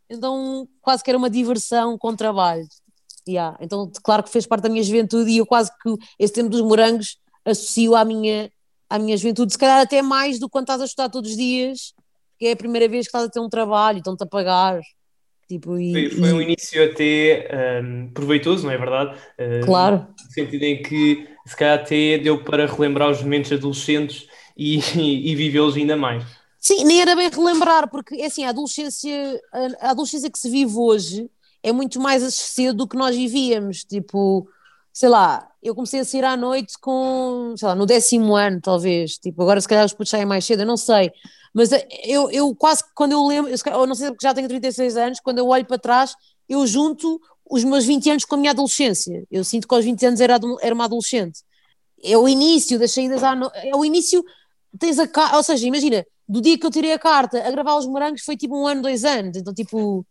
então 0.10 0.68
quase 0.82 1.04
que 1.04 1.10
era 1.10 1.18
uma 1.18 1.30
diversão 1.30 1.98
com 1.98 2.16
trabalho 2.16 2.68
yeah. 3.28 3.58
então 3.60 3.92
claro 4.04 4.24
que 4.24 4.30
fez 4.30 4.46
parte 4.46 4.64
da 4.64 4.70
minha 4.70 4.84
juventude 4.84 5.32
e 5.32 5.38
eu 5.38 5.46
quase 5.46 5.72
que 5.82 5.96
esse 6.20 6.34
tempo 6.34 6.50
dos 6.50 6.62
morangos 6.62 7.18
associo 7.46 7.96
à 7.96 8.04
minha, 8.04 8.52
à 8.90 8.98
minha 8.98 9.16
juventude, 9.16 9.52
se 9.52 9.58
calhar 9.58 9.82
até 9.82 10.02
mais 10.02 10.40
do 10.40 10.48
que 10.48 10.52
quando 10.52 10.64
estás 10.64 10.82
a 10.82 10.86
estudar 10.86 11.10
todos 11.10 11.32
os 11.32 11.38
dias, 11.38 11.94
que 12.40 12.48
é 12.48 12.52
a 12.52 12.56
primeira 12.56 12.88
vez 12.88 13.06
que 13.06 13.10
estás 13.10 13.26
a 13.26 13.30
ter 13.30 13.40
um 13.40 13.50
trabalho, 13.50 14.00
estão-te 14.00 14.24
a 14.24 14.28
pagar. 14.28 14.82
Tipo, 15.48 15.78
e, 15.78 16.10
foi, 16.10 16.10
foi 16.10 16.34
um 16.34 16.42
início 16.42 16.84
até 16.84 17.82
um, 17.84 18.10
proveitoso, 18.10 18.66
não 18.66 18.72
é 18.72 18.78
verdade? 18.78 19.16
Uh, 19.40 19.66
claro. 19.66 20.08
No 20.26 20.32
sentido 20.32 20.64
em 20.64 20.82
que 20.82 21.28
se 21.46 21.56
calhar 21.56 21.80
até 21.80 22.18
deu 22.18 22.44
para 22.44 22.66
relembrar 22.66 23.12
os 23.12 23.22
momentos 23.22 23.52
adolescentes 23.52 24.28
e, 24.58 24.80
e, 24.80 25.30
e 25.32 25.36
vivê-los 25.36 25.76
ainda 25.76 25.96
mais. 25.96 26.26
Sim, 26.60 26.84
nem 26.84 27.00
era 27.00 27.16
bem 27.16 27.30
relembrar, 27.30 27.88
porque 27.90 28.16
é 28.16 28.26
assim, 28.26 28.44
a 28.44 28.50
adolescência, 28.50 29.40
a 29.80 29.92
adolescência 29.92 30.32
que 30.32 30.40
se 30.40 30.50
vive 30.50 30.76
hoje 30.76 31.30
é 31.62 31.72
muito 31.72 32.00
mais 32.00 32.24
cedo 32.34 32.78
do 32.78 32.88
que 32.88 32.98
nós 32.98 33.16
vivíamos. 33.16 33.84
Tipo, 33.84 34.48
sei 34.96 35.10
lá, 35.10 35.46
eu 35.62 35.76
comecei 35.76 36.00
a 36.00 36.06
sair 36.06 36.24
à 36.24 36.38
noite 36.38 36.80
com, 36.80 37.54
sei 37.58 37.68
lá, 37.68 37.76
no 37.76 37.86
décimo 37.86 38.34
ano, 38.34 38.62
talvez. 38.62 39.18
Tipo, 39.18 39.42
agora 39.44 39.60
se 39.60 39.68
calhar 39.68 39.86
os 39.86 39.92
putos 39.92 40.10
saem 40.10 40.26
mais 40.26 40.46
cedo, 40.46 40.62
eu 40.62 40.66
não 40.66 40.78
sei. 40.78 41.12
Mas 41.54 41.74
eh, 41.74 41.86
eu, 42.06 42.32
eu 42.32 42.56
quase 42.56 42.82
que 42.82 42.92
quando 42.96 43.12
eu 43.12 43.28
lembro, 43.28 43.52
eu 43.52 43.86
não 43.88 43.94
sei 43.94 44.08
porque 44.10 44.26
já 44.26 44.34
tenho 44.34 44.48
36 44.48 44.96
anos, 44.96 45.20
quando 45.20 45.40
eu 45.40 45.48
olho 45.50 45.66
para 45.66 45.78
trás, 45.78 46.16
eu 46.48 46.66
junto 46.66 47.20
os 47.52 47.66
meus 47.66 47.84
20 47.84 48.10
anos 48.10 48.24
com 48.24 48.36
a 48.36 48.38
minha 48.38 48.52
adolescência. 48.52 49.26
Eu 49.30 49.44
sinto 49.44 49.68
que 49.68 49.76
aos 49.76 49.84
20 49.84 50.06
anos 50.06 50.22
era, 50.22 50.40
era 50.62 50.74
uma 50.74 50.86
adolescente. 50.86 51.42
É 52.02 52.18
o 52.18 52.26
início 52.30 52.80
das 52.80 52.92
saídas 52.92 53.22
à 53.22 53.36
noite, 53.36 53.58
é 53.68 53.76
o 53.76 53.84
início, 53.84 54.24
tens 54.80 54.98
a 54.98 55.10
ou 55.36 55.44
seja, 55.44 55.68
imagina, 55.68 56.06
do 56.28 56.40
dia 56.40 56.58
que 56.58 56.66
eu 56.66 56.72
tirei 56.72 56.94
a 56.94 57.00
carta 57.00 57.46
a 57.46 57.52
gravar 57.52 57.76
os 57.76 57.86
morangos 57.86 58.22
foi 58.24 58.38
tipo 58.38 58.58
um 58.58 58.66
ano, 58.66 58.82
dois 58.82 59.04
anos, 59.04 59.36
então 59.36 59.54
tipo 59.54 60.06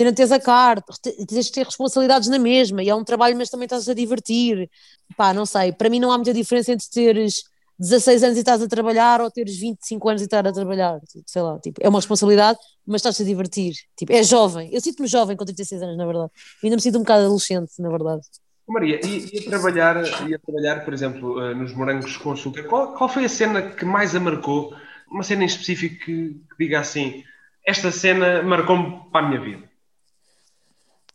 se 0.00 0.04
não 0.04 0.14
tens 0.14 0.32
a 0.32 0.40
carta, 0.40 0.94
tens 1.28 1.44
de 1.44 1.52
ter 1.52 1.66
responsabilidades 1.66 2.26
na 2.30 2.38
mesma, 2.38 2.82
e 2.82 2.88
é 2.88 2.94
um 2.94 3.04
trabalho, 3.04 3.36
mas 3.36 3.50
também 3.50 3.66
estás 3.66 3.86
a 3.86 3.92
divertir. 3.92 4.70
Pá, 5.14 5.34
não 5.34 5.44
sei, 5.44 5.72
para 5.72 5.90
mim 5.90 6.00
não 6.00 6.10
há 6.10 6.16
muita 6.16 6.32
diferença 6.32 6.72
entre 6.72 6.88
teres 6.88 7.42
16 7.78 8.22
anos 8.22 8.36
e 8.38 8.40
estás 8.40 8.62
a 8.62 8.66
trabalhar 8.66 9.20
ou 9.20 9.30
teres 9.30 9.58
25 9.58 10.08
anos 10.08 10.22
e 10.22 10.24
estar 10.24 10.46
a 10.46 10.52
trabalhar, 10.52 10.98
sei 11.26 11.42
lá, 11.42 11.58
tipo, 11.58 11.80
é 11.82 11.88
uma 11.90 11.98
responsabilidade, 11.98 12.58
mas 12.86 13.00
estás 13.00 13.20
a 13.20 13.24
divertir, 13.24 13.74
tipo, 13.94 14.10
é 14.10 14.22
jovem, 14.22 14.70
eu 14.72 14.80
sinto-me 14.80 15.06
jovem 15.06 15.36
com 15.36 15.44
36 15.44 15.82
anos, 15.82 15.98
na 15.98 16.06
verdade, 16.06 16.30
ainda 16.64 16.76
me 16.76 16.82
sinto 16.82 16.96
um 16.96 17.02
bocado 17.02 17.24
adolescente, 17.26 17.72
na 17.78 17.90
verdade. 17.90 18.22
Maria, 18.66 19.00
e, 19.04 19.28
e, 19.34 19.38
a 19.38 19.50
trabalhar, 19.50 19.96
e 20.26 20.34
a 20.34 20.38
trabalhar, 20.38 20.82
por 20.82 20.94
exemplo, 20.94 21.42
eh, 21.42 21.54
nos 21.54 21.74
morangos 21.74 22.16
com 22.16 22.32
açúcar, 22.32 22.62
qual, 22.64 22.94
qual 22.94 23.08
foi 23.10 23.26
a 23.26 23.28
cena 23.28 23.60
que 23.60 23.84
mais 23.84 24.14
a 24.14 24.20
marcou? 24.20 24.72
Uma 25.10 25.24
cena 25.24 25.42
em 25.42 25.46
específico 25.46 26.04
que, 26.04 26.34
que 26.34 26.56
diga 26.58 26.80
assim, 26.80 27.22
esta 27.66 27.90
cena 27.90 28.42
marcou-me 28.42 29.10
para 29.10 29.26
a 29.26 29.28
minha 29.28 29.40
vida. 29.40 29.69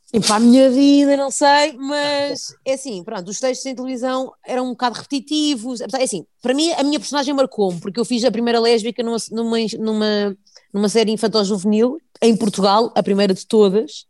Sim, 0.05 0.21
para 0.21 0.35
a 0.35 0.39
minha 0.39 0.69
vida, 0.69 1.17
não 1.17 1.31
sei, 1.31 1.73
mas 1.73 2.55
é 2.63 2.73
assim, 2.73 3.03
pronto, 3.03 3.27
os 3.27 3.39
textos 3.39 3.65
em 3.65 3.75
televisão 3.75 4.31
eram 4.45 4.67
um 4.67 4.69
bocado 4.69 4.95
repetitivos. 4.95 5.81
É 5.81 6.03
assim, 6.03 6.25
para 6.41 6.53
mim, 6.53 6.71
a 6.73 6.83
minha 6.83 6.99
personagem 6.99 7.33
marcou-me, 7.33 7.79
porque 7.79 7.99
eu 7.99 8.05
fiz 8.05 8.23
a 8.23 8.31
primeira 8.31 8.59
lésbica 8.59 9.01
numa, 9.01 9.17
numa, 9.31 9.57
numa, 9.79 10.37
numa 10.71 10.89
série 10.89 11.11
infantil-juvenil, 11.11 11.97
em 12.21 12.37
Portugal, 12.37 12.93
a 12.95 13.01
primeira 13.01 13.33
de 13.33 13.47
todas, 13.47 14.05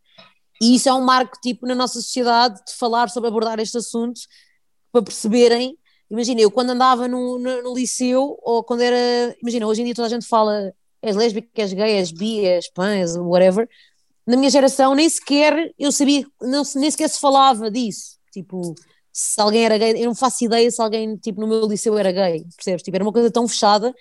e 0.62 0.76
isso 0.76 0.90
é 0.90 0.94
um 0.94 1.04
marco 1.04 1.38
tipo 1.42 1.66
na 1.66 1.76
nossa 1.76 2.02
sociedade 2.02 2.64
de 2.66 2.74
falar 2.74 3.10
sobre 3.10 3.30
abordar 3.30 3.60
estes 3.60 3.76
assuntos 3.76 4.28
para 4.92 5.02
perceberem. 5.02 5.78
Imagina, 6.10 6.42
eu 6.42 6.52
quando 6.52 6.70
andava 6.70 7.08
no, 7.08 7.38
no, 7.40 7.64
no, 7.64 7.76
liceu, 7.76 8.38
ou 8.42 8.64
quando 8.64 8.82
era. 8.82 9.36
Imagina, 9.42 9.68
hoje 9.68 9.82
em 9.82 9.86
dia 9.86 9.96
toda 9.96 10.08
a 10.08 10.10
gente 10.10 10.26
fala 10.26 10.74
és 11.02 11.16
lésbica, 11.16 11.62
és 11.62 11.74
gay, 11.74 11.98
és 12.00 12.12
bi, 12.12 12.46
és 12.46 12.70
pan, 12.74 12.96
és 12.96 13.16
whatever. 13.18 13.68
Na 14.26 14.36
minha 14.36 14.50
geração 14.50 14.96
nem 14.96 15.08
sequer 15.08 15.74
eu 15.78 15.92
sabia, 15.92 16.26
não, 16.42 16.64
nem 16.76 16.92
sequer 16.92 17.10
se 17.10 17.20
falava 17.20 17.70
disso. 17.70 18.18
Tipo, 18.32 18.76
se 19.14 19.40
alguém 19.40 19.66
era 19.66 19.78
gay, 19.78 19.94
eu 20.02 20.08
não 20.08 20.16
faço 20.16 20.44
ideia 20.44 20.70
se 20.70 20.82
alguém 20.82 21.16
tipo, 21.18 21.40
no 21.40 21.48
meu 21.48 21.66
liceu 21.68 21.98
era 21.98 22.12
gay, 22.12 22.46
percebes? 22.56 22.84
Tipo, 22.84 22.98
era 22.98 23.04
uma 23.04 23.14
coisa 23.14 23.32
tão 23.32 23.48
fechada 23.48 23.94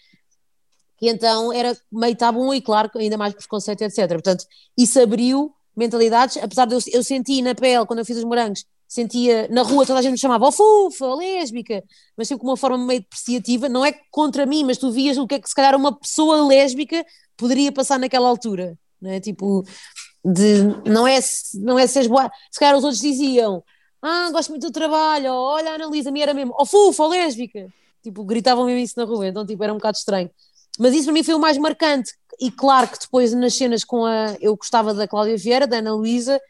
que 0.96 1.08
então 1.08 1.52
era 1.52 1.76
meio 1.92 2.16
tabu 2.16 2.54
e 2.54 2.60
claro, 2.60 2.90
ainda 2.96 3.16
mais 3.16 3.34
preconceito, 3.34 3.82
etc. 3.82 4.08
Portanto, 4.08 4.46
isso 4.76 5.00
abriu 5.00 5.54
mentalidades, 5.76 6.36
apesar 6.36 6.66
de 6.66 6.74
eu, 6.74 6.80
eu 6.92 7.04
senti 7.04 7.42
na 7.42 7.54
pele, 7.54 7.84
quando 7.86 7.98
eu 7.98 8.04
fiz 8.04 8.16
os 8.16 8.24
morangos, 8.24 8.64
sentia 8.88 9.48
na 9.50 9.62
rua 9.62 9.84
toda 9.84 9.98
a 9.98 10.02
gente 10.02 10.12
me 10.12 10.18
chamava, 10.18 10.46
oh 10.46 10.52
fufa, 10.52 11.06
oh, 11.06 11.16
lésbica, 11.16 11.82
mas 12.16 12.28
sempre 12.28 12.42
com 12.42 12.48
uma 12.48 12.56
forma 12.56 12.78
meio 12.78 13.00
depreciativa, 13.00 13.68
não 13.68 13.84
é 13.84 13.92
contra 14.10 14.46
mim, 14.46 14.64
mas 14.64 14.78
tu 14.78 14.90
vias 14.92 15.18
o 15.18 15.26
que 15.26 15.34
é 15.34 15.40
que 15.40 15.48
se 15.48 15.54
calhar 15.54 15.74
uma 15.74 15.92
pessoa 15.98 16.46
lésbica 16.46 17.04
poderia 17.36 17.72
passar 17.72 17.98
naquela 17.98 18.28
altura, 18.28 18.78
não 19.00 19.10
é? 19.10 19.20
Tipo, 19.20 19.64
de, 20.24 20.62
não 20.88 21.06
é, 21.06 21.18
não 21.54 21.78
é 21.78 21.86
seres 21.86 22.08
boa, 22.08 22.30
se 22.50 22.58
calhar 22.58 22.76
os 22.76 22.84
outros 22.84 23.00
diziam, 23.00 23.62
ah, 24.02 24.30
gosto 24.30 24.50
muito 24.50 24.66
do 24.66 24.72
trabalho, 24.72 25.32
olha, 25.32 25.74
analisa-me, 25.74 26.20
era 26.20 26.34
mesmo, 26.34 26.54
oh 26.58 26.66
fufa, 26.66 27.04
oh, 27.04 27.08
lésbica, 27.08 27.68
tipo, 28.02 28.24
gritavam 28.24 28.66
mesmo 28.66 28.80
isso 28.80 28.94
na 28.96 29.04
rua, 29.04 29.28
então 29.28 29.46
tipo, 29.46 29.62
era 29.62 29.72
um 29.72 29.76
bocado 29.76 29.96
estranho. 29.96 30.30
Mas 30.78 30.94
isso 30.94 31.04
para 31.04 31.12
mim 31.12 31.22
foi 31.22 31.34
o 31.34 31.38
mais 31.38 31.56
marcante. 31.56 32.12
E 32.40 32.50
claro 32.50 32.88
que 32.88 32.98
depois 32.98 33.32
nas 33.32 33.54
cenas 33.54 33.84
com 33.84 34.04
a. 34.04 34.34
Eu 34.40 34.56
gostava 34.56 34.92
da 34.92 35.06
Cláudia 35.06 35.36
Vieira, 35.36 35.68
da 35.68 35.76
Ana 35.76 35.94
Luísa, 35.94 36.40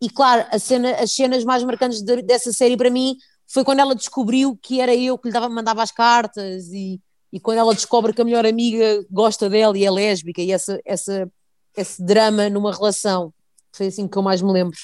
e 0.00 0.10
claro, 0.10 0.46
a 0.50 0.58
cena, 0.58 0.92
as 0.92 1.12
cenas 1.12 1.44
mais 1.44 1.62
marcantes 1.64 2.02
de, 2.02 2.22
dessa 2.22 2.52
série 2.52 2.76
para 2.76 2.90
mim 2.90 3.16
foi 3.46 3.64
quando 3.64 3.80
ela 3.80 3.94
descobriu 3.94 4.58
que 4.60 4.80
era 4.80 4.94
eu 4.94 5.16
que 5.16 5.28
lhe 5.28 5.32
dava, 5.32 5.48
mandava 5.48 5.82
as 5.82 5.90
cartas 5.90 6.68
e, 6.72 7.00
e 7.32 7.40
quando 7.40 7.58
ela 7.58 7.74
descobre 7.74 8.12
que 8.12 8.20
a 8.20 8.24
melhor 8.24 8.44
amiga 8.44 9.04
gosta 9.10 9.48
dela 9.48 9.76
e 9.78 9.84
é 9.84 9.90
lésbica 9.90 10.42
e 10.42 10.52
essa, 10.52 10.80
essa, 10.84 11.30
esse 11.76 12.02
drama 12.02 12.48
numa 12.48 12.72
relação. 12.72 13.32
Foi 13.72 13.86
assim 13.86 14.08
que 14.08 14.16
eu 14.16 14.22
mais 14.22 14.40
me 14.40 14.52
lembro. 14.52 14.76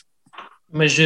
Mas 0.71 0.97
uh, 0.99 1.03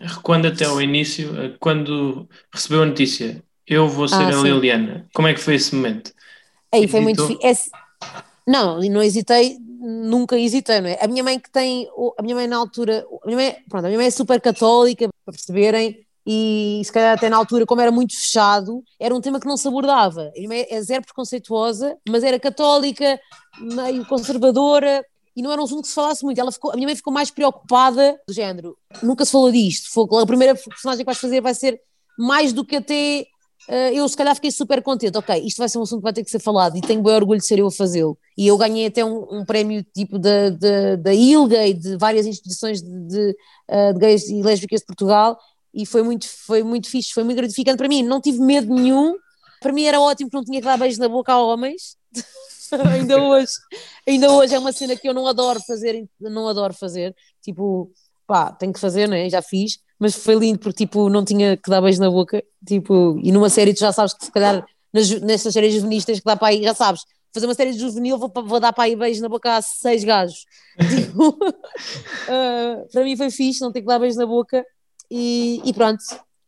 recuando 0.00 0.48
até 0.48 0.64
ao 0.64 0.80
início, 0.80 1.32
uh, 1.32 1.56
quando 1.58 2.28
recebeu 2.52 2.82
a 2.82 2.86
notícia, 2.86 3.42
eu 3.66 3.88
vou 3.88 4.06
ser 4.06 4.16
ah, 4.16 4.28
a 4.28 4.32
sim. 4.32 4.42
Liliana, 4.42 5.06
como 5.14 5.26
é 5.26 5.34
que 5.34 5.40
foi 5.40 5.54
esse 5.54 5.74
momento? 5.74 6.12
Aí 6.72 6.86
foi 6.86 7.00
muito 7.00 7.26
difícil. 7.26 7.72
Não, 8.46 8.78
não 8.78 9.02
hesitei, 9.02 9.56
nunca 9.58 10.38
hesitei, 10.38 10.80
não 10.80 10.88
é? 10.88 10.98
A 11.00 11.08
minha 11.08 11.24
mãe 11.24 11.38
que 11.38 11.50
tem, 11.50 11.88
a 12.18 12.22
minha 12.22 12.34
mãe 12.34 12.46
na 12.46 12.56
altura, 12.56 13.06
a 13.22 13.26
minha 13.26 13.36
mãe, 13.36 13.56
pronto, 13.68 13.84
a 13.84 13.88
minha 13.88 13.98
mãe 13.98 14.06
é 14.06 14.10
super 14.10 14.40
católica, 14.40 15.08
para 15.24 15.32
perceberem, 15.32 16.04
e 16.26 16.80
se 16.84 16.90
calhar 16.90 17.16
até 17.16 17.28
na 17.28 17.36
altura, 17.36 17.66
como 17.66 17.80
era 17.80 17.90
muito 17.90 18.16
fechado, 18.16 18.82
era 18.98 19.14
um 19.14 19.20
tema 19.20 19.38
que 19.38 19.46
não 19.46 19.56
se 19.56 19.68
abordava. 19.68 20.32
Mãe 20.48 20.66
é 20.70 20.80
zero 20.80 21.04
preconceituosa, 21.04 21.96
mas 22.08 22.24
era 22.24 22.40
católica, 22.40 23.20
meio 23.60 24.06
conservadora, 24.06 25.04
e 25.36 25.42
não 25.42 25.52
era 25.52 25.60
um 25.60 25.64
assunto 25.64 25.82
que 25.82 25.88
se 25.88 25.94
falasse 25.94 26.24
muito. 26.24 26.40
Ela 26.40 26.52
ficou, 26.52 26.70
a 26.70 26.74
minha 26.74 26.86
mãe 26.86 26.96
ficou 26.96 27.12
mais 27.12 27.30
preocupada 27.30 28.18
do 28.26 28.32
género. 28.32 28.76
Nunca 29.02 29.24
se 29.24 29.32
falou 29.32 29.50
disto. 29.50 29.90
Foi, 29.92 30.06
a 30.22 30.26
primeira 30.26 30.54
personagem 30.54 31.00
que 31.00 31.06
vais 31.06 31.18
fazer 31.18 31.40
vai 31.40 31.54
ser 31.54 31.80
mais 32.18 32.52
do 32.52 32.64
que 32.64 32.76
até 32.76 33.26
uh, 33.68 33.92
eu 33.92 34.08
se 34.08 34.16
calhar 34.16 34.34
fiquei 34.34 34.50
super 34.50 34.80
contente, 34.82 35.18
ok, 35.18 35.36
isto 35.44 35.58
vai 35.58 35.68
ser 35.68 35.78
um 35.78 35.82
assunto 35.82 35.98
que 35.98 36.04
vai 36.04 36.12
ter 36.12 36.24
que 36.24 36.30
ser 36.30 36.38
falado 36.38 36.76
e 36.76 36.80
tenho 36.80 37.02
bem 37.02 37.14
orgulho 37.14 37.40
de 37.40 37.46
ser 37.46 37.58
eu 37.58 37.66
a 37.66 37.70
fazê-lo. 37.70 38.16
E 38.38 38.46
eu 38.46 38.56
ganhei 38.56 38.86
até 38.86 39.04
um, 39.04 39.40
um 39.40 39.44
prémio 39.44 39.84
tipo 39.94 40.18
da, 40.18 40.50
da, 40.50 40.96
da 40.96 41.12
ILGA 41.12 41.66
e 41.66 41.74
de 41.74 41.96
várias 41.96 42.26
instituições 42.26 42.80
de, 42.80 43.08
de, 43.08 43.36
uh, 43.68 43.92
de, 43.92 43.98
gays 43.98 44.28
e 44.28 44.42
lésbicas 44.42 44.80
de 44.80 44.86
Portugal 44.86 45.38
e 45.74 45.84
foi 45.84 46.02
muito, 46.02 46.26
foi 46.28 46.62
muito 46.62 46.88
fixe, 46.88 47.12
foi 47.12 47.24
muito 47.24 47.36
gratificante 47.36 47.76
para 47.76 47.88
mim, 47.88 48.02
não 48.02 48.20
tive 48.20 48.38
medo 48.38 48.72
nenhum, 48.72 49.16
para 49.60 49.72
mim 49.72 49.84
era 49.84 50.00
ótimo 50.00 50.30
que 50.30 50.36
não 50.36 50.44
tinha 50.44 50.60
que 50.60 50.66
dar 50.66 50.78
beijos 50.78 50.98
na 50.98 51.08
boca 51.08 51.32
a 51.32 51.42
homens. 51.42 51.96
ainda 52.92 53.22
hoje, 53.22 53.52
ainda 54.06 54.30
hoje 54.32 54.54
é 54.54 54.58
uma 54.58 54.72
cena 54.72 54.96
que 54.96 55.08
eu 55.08 55.14
não 55.14 55.26
adoro 55.26 55.60
fazer, 55.66 56.08
não 56.20 56.48
adoro 56.48 56.74
fazer, 56.74 57.14
tipo, 57.42 57.90
pá, 58.26 58.52
tenho 58.52 58.72
que 58.72 58.80
fazer, 58.80 59.08
né? 59.08 59.28
Já 59.28 59.42
fiz, 59.42 59.78
mas 59.98 60.14
foi 60.14 60.34
lindo 60.34 60.58
porque 60.58 60.84
tipo 60.86 61.08
não 61.08 61.24
tinha 61.24 61.56
que 61.56 61.70
dar 61.70 61.80
beijo 61.80 62.00
na 62.00 62.10
boca, 62.10 62.42
tipo, 62.66 63.18
e 63.22 63.32
numa 63.32 63.50
série 63.50 63.74
tu 63.74 63.80
já 63.80 63.92
sabes 63.92 64.14
que 64.14 64.24
se 64.24 64.32
calhar 64.32 64.64
nas, 64.92 65.10
nessas 65.20 65.52
séries 65.52 65.74
juvenis 65.74 66.04
tens 66.04 66.20
que 66.20 66.24
dar 66.24 66.36
para 66.36 66.48
aí, 66.48 66.62
já 66.62 66.74
sabes, 66.74 67.02
fazer 67.32 67.46
uma 67.46 67.54
série 67.54 67.72
de 67.72 67.78
juvenil 67.78 68.16
vou, 68.16 68.30
vou 68.44 68.60
dar 68.60 68.72
para 68.72 68.84
aí 68.84 68.94
beijo 68.94 69.20
na 69.20 69.28
boca 69.28 69.56
a 69.56 69.62
seis 69.62 70.04
gajos. 70.04 70.44
tipo, 70.94 71.30
uh, 71.30 72.88
para 72.92 73.04
mim 73.04 73.16
foi 73.16 73.30
fixe, 73.30 73.60
não 73.60 73.72
ter 73.72 73.80
que 73.80 73.86
dar 73.86 73.98
beijo 73.98 74.16
na 74.16 74.26
boca 74.26 74.64
e, 75.10 75.60
e 75.64 75.72
pronto. 75.72 76.02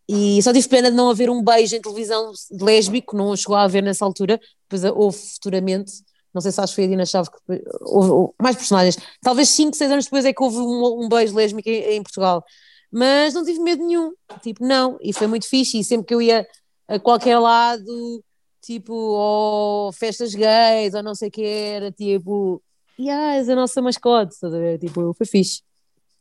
E 0.09 0.41
só 0.43 0.53
tive 0.53 0.69
pena 0.69 0.91
de 0.91 0.97
não 0.97 1.11
haver 1.11 1.29
um 1.29 1.43
beijo 1.43 1.75
em 1.75 1.81
televisão 1.81 2.33
lésbico, 2.61 3.17
não 3.17 3.35
chegou 3.37 3.57
a 3.57 3.63
haver 3.63 3.83
nessa 3.83 4.05
altura, 4.05 4.41
depois 4.69 4.85
houve 4.95 5.19
futuramente, 5.19 5.93
não 6.33 6.41
sei 6.41 6.53
se 6.53 6.61
acho 6.61 6.73
que 6.73 6.77
foi 6.77 6.85
a 6.85 6.89
Dina 6.89 7.05
Chave 7.05 7.29
que 7.29 7.63
houve, 7.81 8.11
houve, 8.11 8.35
mais 8.41 8.55
personagens. 8.55 8.97
Talvez 9.21 9.49
5, 9.49 9.77
6 9.77 9.91
anos 9.91 10.05
depois 10.05 10.25
é 10.25 10.33
que 10.33 10.43
houve 10.43 10.59
um, 10.59 11.05
um 11.05 11.09
beijo 11.09 11.35
lésbico 11.35 11.69
em, 11.69 11.97
em 11.97 12.03
Portugal 12.03 12.45
mas 12.91 13.35
não 13.35 13.45
tive 13.45 13.61
medo 13.61 13.85
nenhum, 13.85 14.13
tipo, 14.43 14.65
não, 14.65 14.97
e 15.03 15.13
foi 15.13 15.27
muito 15.27 15.49
fixe, 15.49 15.79
e 15.79 15.85
sempre 15.85 16.07
que 16.07 16.15
eu 16.15 16.23
ia 16.23 16.47
a 16.89 16.99
qualquer 16.99 17.39
lado, 17.39 18.25
tipo, 18.63 18.95
ou 18.95 19.93
festas 19.93 20.35
gays, 20.35 20.95
ou 20.95 21.03
não 21.03 21.15
sei 21.15 21.29
o 21.29 21.31
que 21.31 21.45
era, 21.45 21.93
tipo, 21.93 22.63
yeah, 22.99 23.37
és 23.37 23.49
a 23.49 23.55
nossa 23.55 23.83
mascote, 23.83 24.35
estás 24.35 24.55
a 24.55 24.59
ver? 24.59 24.79
Tipo, 24.79 25.13
foi 25.15 25.27
fixe. 25.27 25.63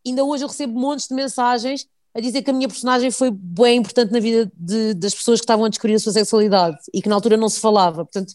Ainda 0.06 0.24
hoje 0.24 0.44
eu 0.44 0.48
recebo 0.48 0.78
montes 0.78 1.08
de 1.08 1.16
mensagens 1.16 1.88
a 2.16 2.22
dizer 2.22 2.42
que 2.42 2.50
a 2.50 2.54
minha 2.54 2.70
personagem 2.70 3.12
foi 3.12 3.30
bem 3.30 3.78
importante 3.80 4.12
na 4.14 4.22
vida 4.22 4.50
de, 4.56 4.94
das 4.94 5.14
pessoas 5.14 5.42
que 5.42 5.44
estavam 5.44 5.66
a 5.66 5.70
descobrir 5.70 5.96
a 5.96 6.00
sua 6.00 6.14
sexualidade 6.14 6.78
e 6.94 7.02
que 7.02 7.10
na 7.10 7.16
altura 7.16 7.36
não 7.36 7.50
se 7.50 7.60
falava, 7.60 8.06
portanto, 8.06 8.34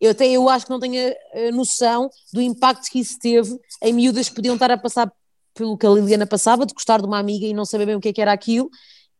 eu 0.00 0.12
até 0.12 0.26
eu 0.26 0.48
acho 0.48 0.64
que 0.64 0.70
não 0.70 0.80
tenho 0.80 1.14
a 1.34 1.52
noção 1.52 2.08
do 2.32 2.40
impacto 2.40 2.90
que 2.90 2.98
isso 2.98 3.18
teve 3.18 3.54
em 3.82 3.92
miúdas 3.92 4.30
que 4.30 4.34
podiam 4.34 4.54
estar 4.54 4.70
a 4.70 4.78
passar 4.78 5.12
pelo 5.52 5.76
que 5.76 5.86
a 5.86 5.90
Liliana 5.90 6.26
passava, 6.26 6.64
de 6.64 6.72
gostar 6.72 7.00
de 7.00 7.06
uma 7.06 7.18
amiga 7.18 7.44
e 7.44 7.52
não 7.52 7.66
saber 7.66 7.84
bem 7.84 7.96
o 7.96 8.00
que, 8.00 8.08
é 8.08 8.12
que 8.14 8.22
era 8.22 8.32
aquilo, 8.32 8.70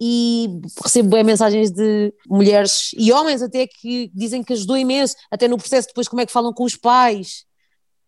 e 0.00 0.48
recebo 0.82 1.10
bem 1.10 1.22
mensagens 1.22 1.70
de 1.70 2.14
mulheres 2.26 2.92
e 2.96 3.12
homens 3.12 3.42
até 3.42 3.66
que 3.66 4.10
dizem 4.14 4.42
que 4.42 4.54
ajudou 4.54 4.78
imenso, 4.78 5.14
até 5.30 5.46
no 5.46 5.58
processo 5.58 5.88
depois 5.88 6.08
como 6.08 6.22
é 6.22 6.26
que 6.26 6.32
falam 6.32 6.54
com 6.54 6.64
os 6.64 6.74
pais, 6.74 7.44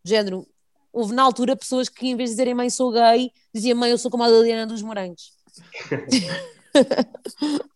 género, 0.02 0.46
houve 0.90 1.14
na 1.14 1.22
altura 1.22 1.55
pessoas 1.55 1.90
que 1.90 2.09
em 2.09 2.16
vez 2.16 2.31
de 2.31 2.37
dizerem 2.37 2.55
mãe 2.55 2.70
sou 2.70 2.90
gay, 2.90 3.31
diziam 3.55 3.76
mãe 3.76 3.90
eu 3.90 3.98
sou 3.98 4.11
como 4.11 4.22
a 4.22 4.28
Liliana 4.28 4.66
dos 4.66 4.81
Morangos. 4.81 5.41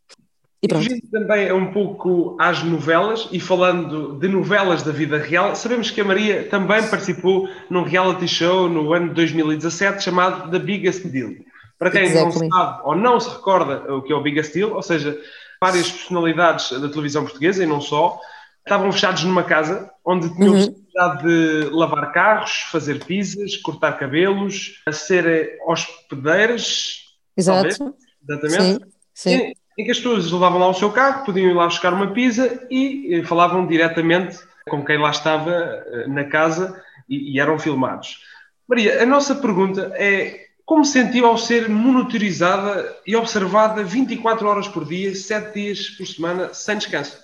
E 0.63 0.69
pronto. 0.69 0.89
também 1.13 1.53
um 1.53 1.71
pouco 1.71 2.37
às 2.41 2.63
novelas, 2.63 3.29
e 3.31 3.39
falando 3.39 4.19
de 4.19 4.27
novelas 4.27 4.83
da 4.83 4.91
vida 4.91 5.19
real, 5.19 5.55
sabemos 5.55 5.91
que 5.91 6.01
a 6.01 6.05
Maria 6.05 6.49
também 6.49 6.83
participou 6.89 7.49
num 7.69 7.83
reality 7.83 8.27
show 8.27 8.69
no 8.69 8.93
ano 8.93 9.09
de 9.09 9.15
2017 9.15 10.03
chamado 10.03 10.51
The 10.51 10.59
Biggest 10.59 11.07
Deal. 11.07 11.35
Para 11.79 11.91
quem 11.91 12.05
exactly. 12.05 12.49
não 12.49 12.57
sabe 12.57 12.81
ou 12.85 12.97
não 12.97 13.21
se 13.21 13.29
recorda 13.29 13.95
o 13.95 14.03
que 14.03 14.13
é 14.13 14.17
o 14.17 14.23
Biggest 14.23 14.55
Deal, 14.55 14.73
ou 14.73 14.83
seja, 14.83 15.21
várias 15.61 15.91
personalidades 15.91 16.71
da 16.71 16.89
televisão 16.89 17.23
portuguesa 17.23 17.63
e 17.63 17.67
não 17.67 17.81
só, 17.81 18.19
estavam 18.65 18.91
fechados 18.91 19.25
numa 19.25 19.45
casa 19.45 19.91
onde 20.05 20.35
tinham 20.35 20.55
uhum. 20.55 20.67
possibilidade 20.67 21.23
de 21.23 21.71
lavar 21.71 22.13
carros, 22.13 22.63
fazer 22.73 23.05
pizzas, 23.05 23.57
cortar 23.59 23.99
cabelos, 23.99 24.83
a 24.87 24.93
ser 24.93 25.59
hospedeiras. 25.67 27.06
Exato. 27.37 27.95
Exatamente. 28.23 28.85
Sim, 29.15 29.39
sim 29.39 29.53
em 29.79 29.85
que 29.85 29.91
as 29.91 29.99
pessoas 29.99 30.31
levavam 30.31 30.59
lá 30.59 30.69
o 30.69 30.75
seu 30.75 30.91
carro, 30.91 31.25
podiam 31.25 31.51
ir 31.51 31.55
lá 31.55 31.67
buscar 31.67 31.93
uma 31.93 32.13
pizza 32.13 32.67
e 32.71 33.15
eh, 33.15 33.25
falavam 33.25 33.67
diretamente 33.67 34.39
com 34.69 34.85
quem 34.85 34.99
lá 34.99 35.11
estava 35.11 35.53
eh, 35.53 36.07
na 36.09 36.25
casa 36.25 36.83
e, 37.09 37.35
e 37.35 37.41
eram 37.41 37.59
filmados. 37.59 38.23
Maria, 38.67 39.03
a 39.03 39.07
nossa 39.07 39.35
pergunta 39.35 39.93
é 39.95 40.47
como 40.65 40.85
sentiu 40.85 41.27
ao 41.27 41.39
ser 41.39 41.69
monitorizada 41.69 42.97
e 43.07 43.15
observada 43.15 43.85
24 43.85 44.49
horas 44.49 44.67
por 44.67 44.85
dia, 44.85 45.15
7 45.15 45.55
dias 45.55 45.91
por 45.91 46.07
semana, 46.07 46.53
sem 46.53 46.79
descanso? 46.79 47.23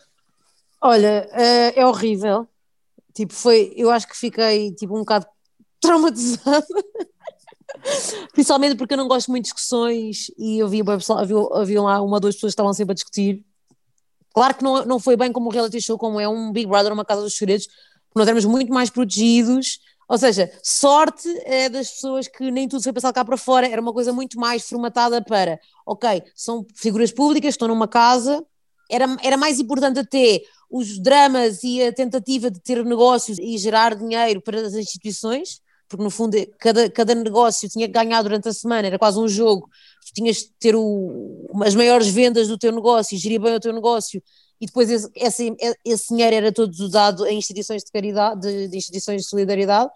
Olha, 0.81 1.29
uh, 1.33 1.81
é 1.81 1.85
horrível. 1.87 2.46
Tipo, 3.12 3.33
foi, 3.33 3.72
eu 3.77 3.90
acho 3.90 4.07
que 4.07 4.16
fiquei 4.16 4.72
tipo 4.72 4.94
um 4.94 5.01
bocado 5.01 5.27
traumatizada. 5.81 6.66
Principalmente 8.32 8.76
porque 8.76 8.94
eu 8.94 8.98
não 8.98 9.08
gosto 9.08 9.30
muito 9.30 9.44
de 9.44 9.50
discussões 9.50 10.30
e 10.38 10.58
eu 10.58 10.68
vi 10.68 10.80
havia, 10.80 11.36
havia 11.54 11.82
lá 11.82 12.00
uma 12.00 12.14
ou 12.14 12.20
duas 12.20 12.34
pessoas 12.34 12.52
que 12.52 12.54
estavam 12.54 12.72
sempre 12.72 12.92
a 12.92 12.94
discutir. 12.94 13.44
Claro 14.32 14.54
que 14.54 14.64
não, 14.64 14.84
não 14.84 14.98
foi 14.98 15.16
bem 15.16 15.30
como 15.32 15.48
um 15.48 15.52
reality 15.52 15.80
show, 15.80 15.98
como 15.98 16.18
é 16.18 16.28
um 16.28 16.52
Big 16.52 16.66
Brother, 16.66 16.92
uma 16.92 17.04
Casa 17.04 17.22
dos 17.22 17.36
Segredos, 17.36 17.66
porque 17.66 18.18
nós 18.18 18.26
éramos 18.26 18.44
muito 18.44 18.72
mais 18.72 18.90
protegidos. 18.90 19.80
Ou 20.08 20.18
seja, 20.18 20.50
sorte 20.62 21.28
é 21.44 21.68
das 21.68 21.90
pessoas 21.90 22.28
que 22.28 22.50
nem 22.50 22.68
tudo 22.68 22.82
foi 22.82 22.92
passado 22.92 23.14
cá 23.14 23.24
para 23.24 23.36
fora, 23.36 23.66
era 23.66 23.80
uma 23.80 23.92
coisa 23.92 24.12
muito 24.12 24.38
mais 24.38 24.68
formatada 24.68 25.22
para, 25.22 25.58
ok, 25.86 26.22
são 26.34 26.66
figuras 26.74 27.10
públicas, 27.10 27.54
estão 27.54 27.68
numa 27.68 27.88
casa, 27.88 28.44
era, 28.90 29.06
era 29.22 29.38
mais 29.38 29.58
importante 29.58 30.00
até 30.00 30.42
os 30.70 30.98
dramas 30.98 31.62
e 31.64 31.82
a 31.82 31.92
tentativa 31.92 32.50
de 32.50 32.60
ter 32.60 32.84
negócios 32.84 33.38
e 33.38 33.56
gerar 33.56 33.94
dinheiro 33.94 34.42
para 34.42 34.60
as 34.60 34.74
instituições, 34.74 35.62
porque 35.92 36.02
no 36.02 36.11
fundo 36.11 36.35
cada, 36.59 36.88
cada 36.88 37.14
negócio 37.14 37.68
tinha 37.68 37.87
que 37.87 37.92
ganhar 37.92 38.22
durante 38.22 38.48
a 38.48 38.52
semana, 38.52 38.87
era 38.87 38.98
quase 38.98 39.18
um 39.18 39.28
jogo, 39.28 39.68
tu 40.07 40.14
tinhas 40.14 40.38
de 40.38 40.50
ter 40.59 40.74
o, 40.74 41.46
as 41.62 41.74
maiores 41.74 42.09
vendas 42.09 42.48
do 42.48 42.57
teu 42.57 42.72
negócio, 42.72 43.18
gerir 43.18 43.38
bem 43.38 43.55
o 43.55 43.61
teu 43.61 43.74
negócio, 43.74 44.22
e 44.59 44.64
depois 44.64 44.88
esse, 44.88 45.11
esse, 45.14 45.57
esse 45.85 46.09
dinheiro 46.09 46.35
era 46.35 46.50
todo 46.50 46.72
usado 46.72 47.26
em 47.26 47.37
instituições 47.37 47.85
de 47.85 47.92
caridade, 47.92 48.40
de, 48.40 48.68
de, 48.68 48.76
instituições 48.76 49.22
de 49.22 49.28
solidariedade. 49.28 49.90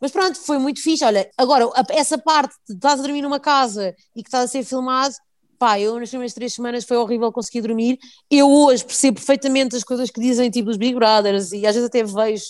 Mas 0.00 0.10
pronto, 0.10 0.38
foi 0.40 0.58
muito 0.58 0.82
fixe. 0.82 1.04
Olha, 1.04 1.30
agora, 1.36 1.70
essa 1.90 2.18
parte 2.18 2.54
de 2.68 2.74
estás 2.74 2.98
a 2.98 3.02
dormir 3.02 3.22
numa 3.22 3.38
casa 3.38 3.94
e 4.16 4.22
que 4.22 4.28
estás 4.28 4.44
a 4.44 4.48
ser 4.48 4.64
filmado, 4.64 5.14
pá, 5.56 5.78
eu 5.78 6.00
nas 6.00 6.08
primeiras 6.08 6.34
três 6.34 6.54
semanas 6.54 6.84
foi 6.84 6.96
horrível 6.96 7.30
conseguir 7.30 7.60
dormir. 7.60 7.98
Eu 8.30 8.50
hoje 8.50 8.84
percebo 8.84 9.16
perfeitamente 9.16 9.76
as 9.76 9.84
coisas 9.84 10.10
que 10.10 10.20
dizem, 10.20 10.50
tipo, 10.50 10.70
os 10.70 10.76
Big 10.76 10.94
Brothers, 10.94 11.52
e 11.52 11.66
às 11.66 11.74
vezes 11.74 11.88
até 11.88 12.02
vejo, 12.02 12.44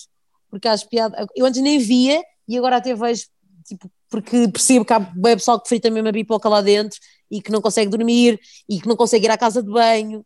porque 0.48 0.68
acho 0.68 0.88
piada. 0.88 1.26
Eu 1.36 1.44
antes 1.44 1.60
nem 1.60 1.78
via, 1.78 2.22
e 2.48 2.56
agora 2.56 2.76
até 2.78 2.94
vejo, 2.94 3.26
tipo, 3.66 3.90
porque 4.08 4.48
percebo 4.48 4.84
que 4.84 4.92
há 4.92 4.98
bem 4.98 5.36
pessoal 5.36 5.60
que 5.60 5.68
frita 5.68 5.90
mesmo 5.90 6.08
a 6.08 6.12
pipoca 6.12 6.48
lá 6.48 6.60
dentro 6.62 6.98
e 7.30 7.42
que 7.42 7.52
não 7.52 7.60
consegue 7.60 7.90
dormir 7.90 8.40
e 8.68 8.80
que 8.80 8.88
não 8.88 8.96
consegue 8.96 9.26
ir 9.26 9.30
à 9.30 9.36
casa 9.36 9.62
de 9.62 9.70
banho. 9.70 10.24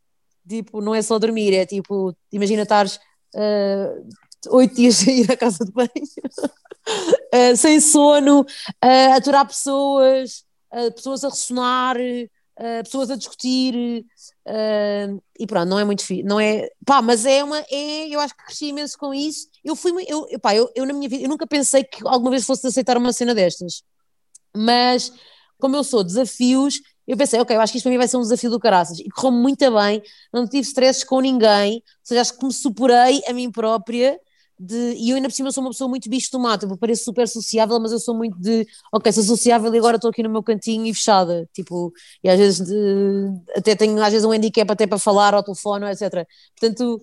Tipo, 0.48 0.80
não 0.80 0.94
é 0.94 1.02
só 1.02 1.18
dormir, 1.18 1.52
é 1.54 1.66
tipo, 1.66 2.16
imagina 2.32 2.62
estares 2.62 2.96
uh, 3.34 4.08
oito 4.50 4.74
dias 4.74 4.96
sem 4.98 5.20
ir 5.20 5.30
à 5.30 5.36
casa 5.36 5.64
de 5.64 5.72
banho, 5.72 5.88
uh, 5.88 7.56
sem 7.56 7.80
sono, 7.80 8.40
uh, 8.40 9.12
aturar 9.16 9.46
pessoas, 9.46 10.44
uh, 10.72 10.92
pessoas 10.92 11.24
a 11.24 11.28
ressonar, 11.28 11.96
uh, 12.62 12.84
pessoas 12.84 13.10
a 13.10 13.16
discutir, 13.16 14.04
uh, 14.46 15.22
e 15.38 15.46
pronto, 15.46 15.68
não 15.68 15.78
é 15.78 15.84
muito 15.84 15.98
difícil, 15.98 16.24
não 16.24 16.38
é, 16.38 16.68
pá, 16.86 17.02
mas 17.02 17.26
é 17.26 17.42
uma, 17.42 17.58
é, 17.70 18.08
eu 18.08 18.20
acho 18.20 18.34
que 18.36 18.44
cresci 18.44 18.66
imenso 18.66 18.96
com 18.96 19.12
isso, 19.12 19.48
eu 19.64 19.74
fui, 19.74 19.92
eu, 20.06 20.26
pá, 20.40 20.54
eu, 20.54 20.70
eu 20.74 20.86
na 20.86 20.92
minha 20.92 21.08
vida, 21.08 21.24
eu 21.24 21.28
nunca 21.28 21.46
pensei 21.46 21.82
que 21.82 22.06
alguma 22.06 22.30
vez 22.30 22.46
fosse 22.46 22.66
aceitar 22.66 22.96
uma 22.96 23.12
cena 23.12 23.34
destas, 23.34 23.82
mas 24.56 25.12
como 25.58 25.76
eu 25.76 25.84
sou 25.84 26.04
desafios, 26.04 26.80
eu 27.06 27.16
pensei, 27.16 27.40
ok, 27.40 27.56
eu 27.56 27.60
acho 27.60 27.72
que 27.72 27.78
isto 27.78 27.84
para 27.84 27.92
mim 27.92 27.98
vai 27.98 28.08
ser 28.08 28.16
um 28.16 28.22
desafio 28.22 28.50
do 28.50 28.60
caraças, 28.60 28.98
e 29.00 29.08
correu 29.10 29.32
muito 29.32 29.70
bem, 29.72 30.02
não 30.32 30.46
tive 30.46 30.62
stresses 30.62 31.04
com 31.04 31.20
ninguém, 31.20 31.74
ou 31.74 31.82
seja, 32.04 32.20
acho 32.20 32.38
que 32.38 32.46
me 32.46 32.52
superei 32.52 33.22
a 33.26 33.32
mim 33.32 33.50
própria, 33.50 34.18
de, 34.62 34.94
e 34.96 35.10
eu 35.10 35.16
ainda 35.16 35.28
por 35.28 35.34
cima 35.34 35.50
sou 35.50 35.64
uma 35.64 35.70
pessoa 35.70 35.88
muito 35.88 36.08
bicho 36.08 36.30
do 36.30 36.38
mato, 36.38 36.66
eu 36.66 36.76
pareço 36.76 37.04
super 37.04 37.26
sociável, 37.26 37.80
mas 37.80 37.90
eu 37.90 37.98
sou 37.98 38.14
muito 38.16 38.38
de, 38.38 38.64
ok, 38.92 39.10
sou 39.12 39.24
sociável 39.24 39.74
e 39.74 39.78
agora 39.78 39.96
estou 39.96 40.10
aqui 40.10 40.22
no 40.22 40.30
meu 40.30 40.42
cantinho 40.42 40.86
e 40.86 40.94
fechada, 40.94 41.48
tipo, 41.52 41.92
e 42.22 42.28
às 42.28 42.38
vezes 42.38 42.66
de, 42.66 42.74
até 43.56 43.74
tenho 43.74 44.00
às 44.00 44.12
vezes 44.12 44.24
um 44.24 44.30
handicap 44.30 44.70
até 44.70 44.86
para 44.86 44.98
falar 44.98 45.34
ao 45.34 45.42
telefone, 45.42 45.86
etc. 45.86 46.26
Portanto, 46.58 47.02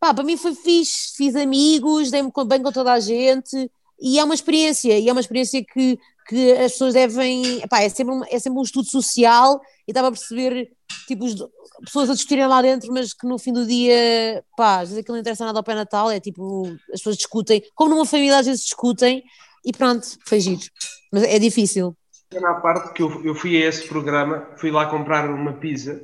pá, 0.00 0.14
para 0.14 0.24
mim 0.24 0.38
foi 0.38 0.54
fixe, 0.54 1.14
fiz 1.14 1.36
amigos, 1.36 2.10
dei-me 2.10 2.32
bem 2.46 2.62
com 2.62 2.72
toda 2.72 2.92
a 2.92 3.00
gente, 3.00 3.70
e 4.00 4.18
é 4.18 4.24
uma 4.24 4.34
experiência, 4.34 4.98
e 4.98 5.08
é 5.08 5.12
uma 5.12 5.20
experiência 5.20 5.62
que, 5.62 5.98
que 6.26 6.52
as 6.52 6.72
pessoas 6.72 6.94
devem, 6.94 7.60
pá, 7.68 7.82
é 7.82 7.88
sempre, 7.90 8.14
um, 8.14 8.24
é 8.24 8.38
sempre 8.38 8.58
um 8.58 8.62
estudo 8.62 8.88
social, 8.88 9.60
e 9.86 9.90
estava 9.90 10.08
a 10.08 10.10
perceber, 10.10 10.70
tipo, 11.06 11.24
os, 11.24 11.34
pessoas 11.84 12.10
a 12.10 12.14
discutirem 12.14 12.46
lá 12.46 12.62
dentro, 12.62 12.92
mas 12.92 13.12
que 13.12 13.26
no 13.26 13.38
fim 13.38 13.52
do 13.52 13.66
dia, 13.66 14.44
pá, 14.56 14.80
às 14.80 14.88
vezes 14.88 14.98
aquilo 14.98 15.16
não 15.16 15.20
interessa 15.20 15.44
nada 15.44 15.58
ao 15.58 15.64
pé 15.64 15.74
natal, 15.74 16.10
é 16.10 16.20
tipo, 16.20 16.66
as 16.92 17.00
pessoas 17.00 17.16
discutem, 17.16 17.62
como 17.74 17.90
numa 17.90 18.06
família 18.06 18.38
às 18.38 18.46
vezes 18.46 18.64
discutem, 18.64 19.22
e 19.64 19.72
pronto, 19.72 20.06
foi 20.26 20.40
giro. 20.40 20.62
Mas 21.12 21.22
é 21.24 21.38
difícil. 21.38 21.96
Na 22.32 22.54
parte 22.54 22.92
que 22.92 23.02
eu, 23.02 23.24
eu 23.24 23.34
fui 23.34 23.62
a 23.62 23.68
esse 23.68 23.86
programa, 23.86 24.48
fui 24.56 24.70
lá 24.70 24.86
comprar 24.86 25.28
uma 25.30 25.52
pizza. 25.52 26.00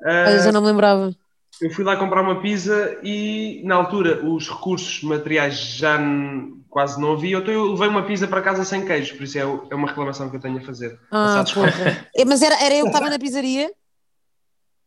Uh, 0.00 0.30
eu 0.30 0.42
já 0.42 0.52
não 0.52 0.62
me 0.62 0.68
lembrava. 0.68 1.14
Eu 1.60 1.70
fui 1.70 1.84
lá 1.84 1.96
comprar 1.96 2.22
uma 2.22 2.40
pizza 2.40 2.98
e 3.02 3.62
na 3.64 3.74
altura 3.74 4.24
os 4.24 4.48
recursos 4.48 5.02
materiais 5.02 5.58
já 5.58 5.98
quase 6.70 7.00
não 7.00 7.12
havia, 7.12 7.38
então 7.38 7.52
eu 7.52 7.72
levei 7.72 7.88
uma 7.88 8.04
pizza 8.04 8.28
para 8.28 8.42
casa 8.42 8.64
sem 8.64 8.84
queijo, 8.84 9.16
por 9.16 9.24
isso 9.24 9.38
é, 9.38 9.40
é 9.40 9.74
uma 9.74 9.88
reclamação 9.88 10.30
que 10.30 10.36
eu 10.36 10.40
tenho 10.40 10.58
a 10.58 10.60
fazer. 10.60 10.98
Ah, 11.10 11.44
é, 12.14 12.24
mas 12.24 12.42
era, 12.42 12.62
era 12.62 12.74
eu 12.74 12.84
que 12.84 12.90
estava 12.90 13.10
na 13.10 13.18
pizzaria? 13.18 13.70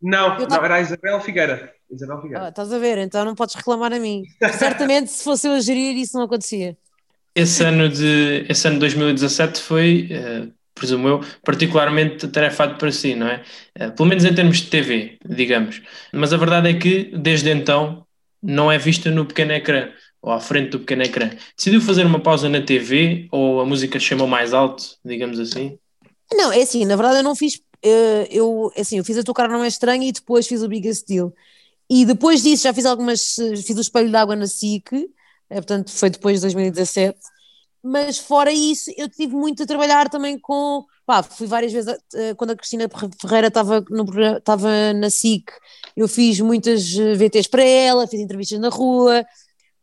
Não, 0.01 0.37
tava... 0.37 0.47
não, 0.47 0.65
era 0.65 0.75
a 0.75 0.81
Isabel 0.81 1.19
Figueira. 1.21 1.71
Isabel 1.89 2.21
Figueira. 2.21 2.45
Ah, 2.45 2.49
estás 2.49 2.73
a 2.73 2.79
ver, 2.79 2.97
então 2.97 3.23
não 3.23 3.35
podes 3.35 3.55
reclamar 3.55 3.93
a 3.93 3.99
mim. 3.99 4.23
Certamente 4.57 5.11
se 5.11 5.23
fosse 5.23 5.47
eu 5.47 5.53
a 5.53 5.59
gerir 5.59 5.95
isso 5.97 6.17
não 6.17 6.25
acontecia. 6.25 6.75
Esse 7.35 7.63
ano 7.63 7.87
de 7.87 8.45
esse 8.49 8.67
ano 8.67 8.75
de 8.75 8.81
2017 8.81 9.61
foi, 9.61 10.09
uh, 10.11 10.51
presumo 10.73 11.07
eu, 11.07 11.21
particularmente 11.43 12.27
tarefado 12.27 12.77
para 12.77 12.91
si, 12.91 13.15
não 13.15 13.27
é? 13.27 13.43
Uh, 13.79 13.91
pelo 13.91 14.09
menos 14.09 14.25
em 14.25 14.33
termos 14.33 14.57
de 14.57 14.69
TV, 14.69 15.17
digamos. 15.25 15.81
Mas 16.11 16.33
a 16.33 16.37
verdade 16.37 16.69
é 16.69 16.73
que 16.73 17.11
desde 17.15 17.51
então 17.51 18.05
não 18.41 18.71
é 18.71 18.77
vista 18.77 19.11
no 19.11 19.25
pequeno 19.25 19.53
ecrã 19.53 19.89
ou 20.21 20.31
à 20.31 20.39
frente 20.39 20.71
do 20.71 20.79
pequeno 20.79 21.03
ecrã. 21.03 21.29
Decidiu 21.55 21.81
fazer 21.81 22.05
uma 22.05 22.19
pausa 22.19 22.49
na 22.49 22.61
TV 22.61 23.27
ou 23.31 23.61
a 23.61 23.65
música 23.65 23.99
chamou 23.99 24.27
mais 24.27 24.53
alto, 24.53 24.83
digamos 25.03 25.39
assim? 25.39 25.77
Não, 26.33 26.51
é 26.51 26.61
assim, 26.61 26.85
na 26.85 26.95
verdade 26.95 27.19
eu 27.19 27.23
não 27.23 27.35
fiz 27.35 27.59
eu, 28.29 28.71
assim, 28.77 28.97
eu 28.97 29.03
fiz 29.03 29.17
a 29.17 29.23
tocar 29.23 29.49
Não 29.49 29.63
É 29.63 29.67
Estranho 29.67 30.03
e 30.03 30.11
depois 30.11 30.47
fiz 30.47 30.61
o 30.61 30.67
Biggest 30.67 31.05
Deal. 31.07 31.33
E 31.89 32.05
depois 32.05 32.41
disso 32.41 32.63
já 32.63 32.73
fiz 32.73 32.85
algumas, 32.85 33.35
fiz 33.65 33.77
o 33.77 33.81
Espelho 33.81 34.11
d'Água 34.11 34.35
na 34.35 34.47
SIC, 34.47 35.09
é, 35.49 35.55
portanto 35.55 35.91
foi 35.91 36.09
depois 36.09 36.37
de 36.37 36.41
2017. 36.41 37.19
Mas 37.83 38.17
fora 38.17 38.51
isso, 38.51 38.91
eu 38.95 39.09
tive 39.09 39.35
muito 39.35 39.63
a 39.63 39.65
trabalhar 39.65 40.09
também 40.09 40.37
com. 40.39 40.85
Pá, 41.05 41.23
fui 41.23 41.47
várias 41.47 41.73
vezes, 41.73 41.93
quando 42.37 42.51
a 42.51 42.55
Cristina 42.55 42.87
Ferreira 43.19 43.47
estava 43.47 44.93
na 44.93 45.09
SIC, 45.09 45.51
eu 45.97 46.07
fiz 46.07 46.39
muitas 46.39 46.93
VTs 46.93 47.47
para 47.47 47.63
ela, 47.63 48.07
fiz 48.07 48.19
entrevistas 48.21 48.59
na 48.59 48.69
rua, 48.69 49.25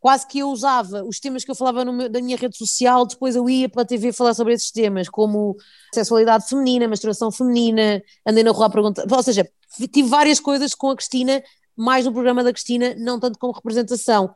quase 0.00 0.26
que 0.26 0.38
eu 0.38 0.48
usava 0.50 1.04
os 1.04 1.18
temas 1.18 1.44
que 1.44 1.50
eu 1.50 1.54
falava 1.54 1.84
meu, 1.84 2.08
da 2.08 2.20
minha 2.20 2.37
rede 2.37 2.56
social, 2.56 3.06
depois 3.06 3.34
eu 3.34 3.48
ia 3.48 3.68
para 3.68 3.82
a 3.82 3.84
TV 3.84 4.12
falar 4.12 4.34
sobre 4.34 4.54
esses 4.54 4.70
temas, 4.70 5.08
como 5.08 5.56
sexualidade 5.92 6.48
feminina, 6.48 6.87
menstruação 6.87 7.30
feminina, 7.30 8.02
andei 8.26 8.44
na 8.44 8.50
rua 8.50 8.66
a 8.66 8.70
perguntar, 8.70 9.04
ou 9.11 9.22
seja, 9.22 9.48
tive 9.92 10.08
várias 10.08 10.40
coisas 10.40 10.74
com 10.74 10.90
a 10.90 10.96
Cristina, 10.96 11.42
mais 11.76 12.04
no 12.04 12.12
programa 12.12 12.42
da 12.42 12.52
Cristina, 12.52 12.94
não 12.96 13.18
tanto 13.18 13.38
como 13.38 13.52
representação. 13.52 14.34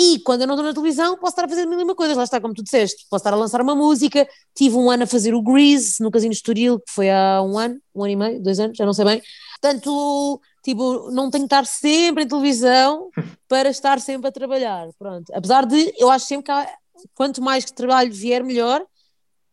E 0.00 0.20
quando 0.20 0.42
eu 0.42 0.46
não 0.46 0.54
estou 0.54 0.64
na 0.64 0.72
televisão, 0.72 1.18
posso 1.18 1.32
estar 1.32 1.44
a 1.46 1.48
fazer 1.48 1.66
mil 1.66 1.80
e 1.80 1.82
uma 1.82 1.94
coisas, 1.94 2.16
lá 2.16 2.22
está, 2.22 2.40
como 2.40 2.54
tu 2.54 2.62
disseste, 2.62 3.04
posso 3.10 3.22
estar 3.22 3.32
a 3.32 3.36
lançar 3.36 3.60
uma 3.60 3.74
música, 3.74 4.28
tive 4.54 4.76
um 4.76 4.88
ano 4.88 5.02
a 5.02 5.06
fazer 5.08 5.34
o 5.34 5.42
Grease 5.42 6.00
no 6.00 6.08
Casino 6.08 6.32
Estoril, 6.32 6.78
que 6.78 6.92
foi 6.92 7.10
há 7.10 7.42
um 7.42 7.58
ano, 7.58 7.80
um 7.92 8.04
ano 8.04 8.12
e 8.12 8.16
meio, 8.16 8.40
dois 8.40 8.60
anos, 8.60 8.76
já 8.76 8.86
não 8.86 8.92
sei 8.92 9.04
bem, 9.04 9.22
portanto 9.60 10.40
Tipo, 10.68 11.10
não 11.10 11.30
tenho 11.30 11.44
que 11.44 11.54
estar 11.54 11.64
sempre 11.64 12.24
em 12.24 12.28
televisão 12.28 13.08
para 13.48 13.70
estar 13.70 13.98
sempre 14.00 14.28
a 14.28 14.32
trabalhar. 14.32 14.90
Pronto. 14.98 15.32
Apesar 15.32 15.64
de, 15.64 15.94
eu 15.96 16.10
acho 16.10 16.26
sempre 16.26 16.44
que 16.44 16.50
há, 16.50 16.68
quanto 17.14 17.40
mais 17.40 17.64
que 17.64 17.72
trabalho 17.72 18.12
vier, 18.12 18.44
melhor. 18.44 18.84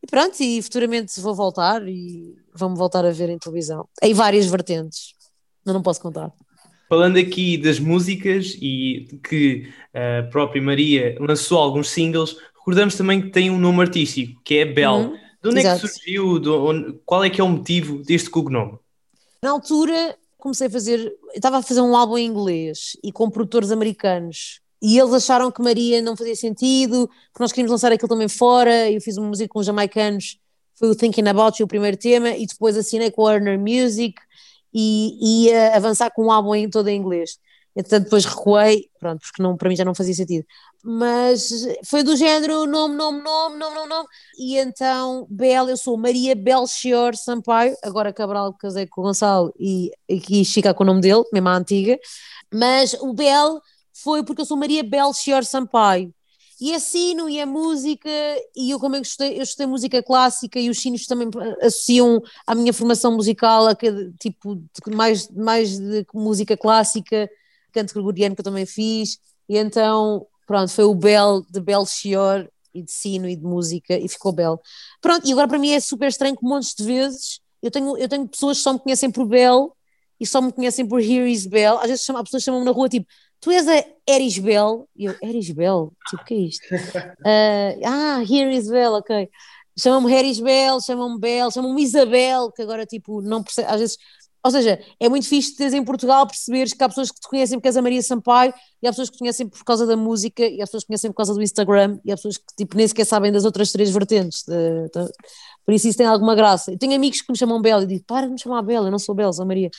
E 0.04 0.08
pronto, 0.08 0.38
e 0.41 0.62
futuramente 0.62 1.17
vou 1.21 1.34
voltar 1.34 1.88
e 1.88 2.36
vamos 2.54 2.78
voltar 2.78 3.06
a 3.06 3.12
ver 3.12 3.30
em 3.30 3.38
televisão. 3.38 3.88
Em 4.04 4.13
várias 4.13 4.45
vertentes. 4.47 5.13
Não, 5.65 5.75
não 5.75 5.82
posso 5.82 6.01
contar. 6.01 6.34
Falando 6.89 7.17
aqui 7.17 7.58
das 7.58 7.80
músicas 7.80 8.54
e 8.62 9.08
que 9.23 9.73
a 9.93 10.23
própria 10.23 10.62
Maria 10.62 11.15
lançou 11.21 11.60
alguns 11.60 11.91
singles, 11.91 12.36
recordamos 12.58 12.95
também 12.95 13.21
que 13.21 13.30
tem 13.30 13.49
um 13.49 13.58
nome 13.58 13.80
artístico, 13.80 14.41
que 14.43 14.56
é 14.56 14.65
Bel. 14.65 14.95
Uhum, 14.95 15.17
de 15.41 15.49
onde 15.49 15.60
exato. 15.60 15.78
é 15.78 15.80
que 15.80 15.88
surgiu? 15.88 16.39
De, 16.39 16.99
qual 17.06 17.23
é 17.23 17.30
que 17.30 17.39
é 17.39 17.43
o 17.43 17.47
motivo 17.47 18.04
deste 18.04 18.30
cognome? 18.30 18.78
Na 19.41 19.51
altura, 19.51 20.17
comecei 20.45 20.67
a 20.67 20.69
fazer, 20.69 21.12
estava 21.34 21.58
a 21.58 21.62
fazer 21.63 21.81
um 21.81 21.95
álbum 21.95 22.19
em 22.19 22.27
inglês 22.27 22.95
e 23.03 23.12
com 23.12 23.31
produtores 23.31 23.71
americanos 23.71 24.62
e 24.79 24.99
eles 24.99 25.12
acharam 25.12 25.49
que 25.49 25.60
Maria 25.60 26.03
não 26.03 26.15
fazia 26.15 26.36
sentido, 26.36 27.08
que 27.34 27.39
nós 27.39 27.51
queríamos 27.51 27.71
lançar 27.71 27.91
aquilo 27.91 28.08
também 28.08 28.27
fora, 28.27 28.91
eu 28.91 29.01
fiz 29.01 29.17
uma 29.17 29.27
música 29.27 29.49
com 29.49 29.58
os 29.58 29.65
jamaicanos, 29.65 30.38
foi 30.75 30.89
o 30.89 30.95
Thinking 30.95 31.27
About 31.27 31.60
You, 31.60 31.65
o 31.65 31.67
primeiro 31.67 31.97
tema, 31.97 32.29
e 32.29 32.45
depois 32.45 32.77
assinei 32.77 33.10
com 33.10 33.25
a 33.25 33.31
Warner 33.31 33.58
Music 33.58 34.13
e 34.71 35.45
ia 35.45 35.75
avançar 35.75 36.12
com 36.12 36.25
um 36.25 36.31
álbum 36.31 36.53
em, 36.53 36.69
todo 36.69 36.88
em 36.89 36.99
inglês. 36.99 37.39
Entretanto, 37.76 38.06
depois 38.06 38.26
recuei, 38.26 38.90
pronto, 39.00 39.20
porque 39.20 39.44
não, 39.44 39.58
para 39.58 39.68
mim 39.68 39.76
já 39.76 39.84
não 39.84 39.94
fazia 39.94 40.14
sentido 40.14 40.46
mas 40.88 41.50
foi 41.84 42.04
do 42.04 42.16
género 42.16 42.68
nome, 42.68 42.96
nome, 42.96 43.20
nome, 43.24 43.58
nome, 43.58 43.76
nome, 43.76 43.90
nome. 43.90 44.08
E 44.38 44.56
então, 44.56 45.26
Bel, 45.28 45.68
eu 45.68 45.76
sou 45.76 45.98
Maria 45.98 46.36
Belchior 46.36 47.16
Sampaio, 47.16 47.76
agora 47.84 48.14
Cabral 48.14 48.54
casei 48.54 48.86
com 48.86 49.02
o 49.02 49.04
Gonçalo 49.06 49.52
e 49.60 49.90
aqui 50.10 50.46
fica 50.46 50.76
com 50.76 50.84
o 50.84 50.86
nome 50.86 51.02
dele, 51.02 51.24
mesmo 51.34 51.50
a 51.50 51.58
antiga, 51.58 51.98
mas 52.54 52.94
o 53.02 53.14
Bel 53.16 53.60
foi 53.92 54.24
porque 54.24 54.42
eu 54.42 54.46
sou 54.46 54.56
Maria 54.56 54.84
Belchior 54.84 55.44
Sampaio. 55.44 56.14
E 56.62 56.72
é 56.72 56.80
sino 56.80 57.28
e 57.28 57.40
é 57.40 57.46
música, 57.48 58.10
e 58.56 58.70
eu 58.70 58.80
eu 58.80 59.02
estudei, 59.02 59.40
eu 59.40 59.44
estudei 59.44 59.66
música 59.66 60.04
clássica 60.04 60.60
e 60.60 60.70
os 60.70 60.80
sinos 60.80 61.08
também 61.08 61.30
associam 61.62 62.22
à 62.46 62.54
minha 62.54 62.72
formação 62.72 63.14
musical 63.16 63.68
a 63.68 63.76
que, 63.76 63.92
tipo 64.20 64.56
de, 64.56 64.96
mais, 64.96 65.28
mais 65.32 65.80
de 65.80 66.06
música 66.14 66.56
clássica, 66.56 67.28
canto 67.76 67.94
gregoriano 67.94 68.36
que 68.36 68.42
eu 68.42 68.46
também 68.46 68.66
fiz, 68.66 69.20
e 69.48 69.58
então 69.58 70.26
pronto, 70.48 70.72
foi 70.72 70.86
o 70.86 70.96
Bel 70.96 71.44
de 71.50 71.60
Belchior 71.60 72.48
e 72.74 72.82
de 72.82 72.92
sino 72.92 73.28
e 73.28 73.36
de 73.36 73.44
música 73.44 73.98
e 73.98 74.08
ficou 74.08 74.32
belo. 74.32 74.60
Pronto, 75.02 75.28
e 75.28 75.32
agora 75.32 75.48
para 75.48 75.60
mim 75.60 75.72
é 75.72 75.80
super 75.80 76.08
estranho 76.08 76.36
que 76.36 76.46
montes 76.46 76.74
de 76.78 76.84
vezes 76.84 77.40
eu 77.62 77.72
tenho, 77.72 77.98
eu 77.98 78.08
tenho 78.08 78.28
pessoas 78.28 78.58
que 78.58 78.64
só 78.64 78.74
me 78.74 78.80
conhecem 78.80 79.10
por 79.10 79.26
Bel 79.26 79.76
e 80.20 80.26
só 80.26 80.40
me 80.42 80.52
conhecem 80.52 80.88
por 80.88 81.02
Here 81.02 81.30
is 81.30 81.48
Bell. 81.48 81.80
Às 81.80 81.88
vezes 81.88 82.06
chama, 82.06 82.24
pessoas 82.24 82.44
chamam-me 82.44 82.66
na 82.66 82.72
rua 82.72 82.88
tipo, 82.88 83.08
tu 83.42 83.50
és 83.50 83.68
a 83.68 83.84
Erisbel? 84.08 84.88
E 84.96 85.06
eu, 85.06 85.16
Erisbel? 85.22 85.92
Tipo, 86.08 86.22
o 86.22 86.26
que 86.26 86.34
é 86.34 86.38
isto? 86.38 86.76
Uh, 86.76 87.82
ah, 87.86 88.22
Here 88.22 88.56
is 88.56 88.70
Bell, 88.70 88.94
ok. 88.94 89.30
Chamam-me 89.78 90.14
Erisbel, 90.14 90.80
chamam-me 90.80 91.20
Bel, 91.20 91.52
chamam-me 91.52 91.82
Isabel, 91.82 92.52
que 92.52 92.62
agora 92.62 92.86
tipo, 92.86 93.22
não 93.22 93.44
percebe, 93.44 93.68
às 93.68 93.80
vezes. 93.80 93.98
Ou 94.45 94.51
seja, 94.51 94.79
é 94.99 95.10
muito 95.10 95.27
fixe 95.27 95.55
teres 95.55 95.73
em 95.73 95.84
Portugal 95.84 96.27
perceberes 96.27 96.71
que 96.71 96.84
há 96.84 96.88
pessoas 96.88 97.10
que 97.10 97.19
te 97.19 97.27
conhecem 97.27 97.58
porque 97.58 97.67
és 97.67 97.77
a 97.77 97.81
Maria 97.81 97.99
Sampaio 98.03 98.53
e 98.79 98.88
há 98.88 98.91
pessoas 98.91 99.10
que 99.10 99.15
te 99.15 99.19
conhecem 99.19 99.49
por 99.49 99.63
causa 99.63 99.88
da 99.88 99.97
música 99.97 100.45
e 100.45 100.62
há 100.62 100.65
pessoas 100.65 100.84
que 100.84 100.86
te 100.86 100.89
conhecem 100.89 101.12
por 101.12 101.17
causa 101.17 101.34
do 101.34 101.41
Instagram 101.41 101.97
e 102.05 102.12
há 102.12 102.15
pessoas 102.15 102.38
que 102.38 102.45
tipo, 102.55 102.77
nem 102.77 102.88
sequer 102.88 103.05
sabem 103.05 103.31
das 103.31 103.43
outras 103.43 103.71
três 103.71 103.89
vertentes. 103.89 104.43
De, 104.43 104.84
de, 104.84 105.12
por 105.65 105.73
isso 105.73 105.88
isso 105.88 105.97
tem 105.97 106.05
alguma 106.05 106.36
graça. 106.36 106.71
Eu 106.71 106.77
tenho 106.77 106.93
amigos 106.93 107.23
que 107.23 107.31
me 107.31 107.36
chamam 107.36 107.60
Bel 107.60 107.81
e 107.81 107.88
digo, 107.88 108.03
para 108.05 108.27
de 108.27 108.34
me 108.34 108.39
chamar 108.39 108.62
Bel, 108.62 108.86
eu 108.86 108.91
não 108.91 108.99
sou 108.99 109.15
Bel, 109.15 109.34
sou 109.34 109.47
Maria. 109.47 109.71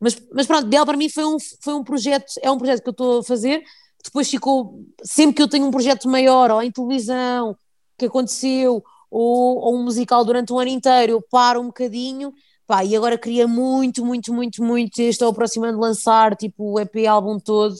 Mas, 0.00 0.20
mas 0.32 0.44
pronto, 0.44 0.66
Bel 0.66 0.84
para 0.84 0.96
mim 0.96 1.08
foi 1.08 1.24
um, 1.24 1.36
foi 1.60 1.74
um 1.74 1.84
projeto, 1.84 2.32
é 2.42 2.50
um 2.50 2.58
projeto 2.58 2.82
que 2.82 2.88
eu 2.88 2.92
estou 2.92 3.20
a 3.20 3.22
fazer, 3.22 3.62
depois 4.02 4.28
ficou, 4.28 4.84
sempre 5.04 5.36
que 5.36 5.42
eu 5.42 5.46
tenho 5.46 5.66
um 5.66 5.70
projeto 5.70 6.08
maior, 6.08 6.50
ou 6.50 6.60
em 6.60 6.72
televisão, 6.72 7.56
que 7.96 8.06
aconteceu, 8.06 8.82
ou, 9.08 9.58
ou 9.58 9.76
um 9.76 9.84
musical 9.84 10.24
durante 10.24 10.52
um 10.52 10.58
ano 10.58 10.70
inteiro, 10.70 11.12
eu 11.12 11.22
paro 11.22 11.60
um 11.60 11.66
bocadinho, 11.66 12.32
pá, 12.70 12.84
e 12.84 12.94
agora 12.94 13.18
queria 13.18 13.48
muito, 13.48 14.06
muito, 14.06 14.32
muito, 14.32 14.62
muito, 14.62 15.02
estou 15.02 15.30
aproximando 15.30 15.74
de 15.74 15.80
lançar, 15.80 16.36
tipo, 16.36 16.74
o 16.74 16.78
EP 16.78 17.04
álbum 17.08 17.36
todo, 17.36 17.74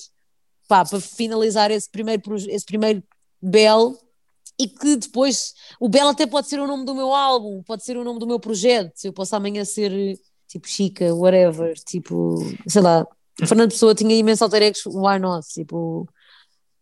pá, 0.67 0.85
para 0.85 0.99
finalizar 0.99 1.71
esse 1.71 1.89
primeiro, 1.89 2.21
esse 2.49 2.65
primeiro 2.65 3.01
Bel, 3.41 3.97
e 4.59 4.67
que 4.67 4.97
depois, 4.97 5.55
o 5.79 5.89
Bel 5.89 6.09
até 6.09 6.27
pode 6.27 6.49
ser 6.49 6.59
o 6.59 6.67
nome 6.67 6.85
do 6.85 6.93
meu 6.93 7.15
álbum, 7.15 7.63
pode 7.63 7.85
ser 7.85 7.97
o 7.97 8.03
nome 8.03 8.19
do 8.19 8.27
meu 8.27 8.41
projeto, 8.41 8.93
eu 9.05 9.13
posso 9.13 9.37
amanhã 9.37 9.65
ser 9.65 10.19
tipo 10.49 10.67
Chica, 10.67 11.15
whatever, 11.15 11.73
tipo, 11.87 12.35
sei 12.67 12.83
lá, 12.83 13.07
Fernando 13.47 13.71
Pessoa 13.71 13.95
tinha 13.95 14.17
imenso 14.17 14.43
alter 14.43 14.61
egos, 14.61 14.85
why 14.87 15.21
not, 15.21 15.47
tipo, 15.51 16.05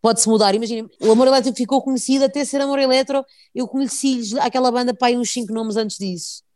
pode-se 0.00 0.26
mudar, 0.30 0.54
imagina, 0.54 0.88
o 1.02 1.10
Amor 1.10 1.26
Eletro 1.26 1.52
ficou 1.54 1.82
conhecido 1.82 2.24
até 2.24 2.42
ser 2.42 2.62
Amor 2.62 2.78
Eletro, 2.78 3.22
eu 3.54 3.68
conheci 3.68 4.22
aquela 4.40 4.72
banda 4.72 4.94
para 4.94 5.14
uns 5.14 5.30
5 5.30 5.52
nomes 5.52 5.76
antes 5.76 5.98
disso, 5.98 6.47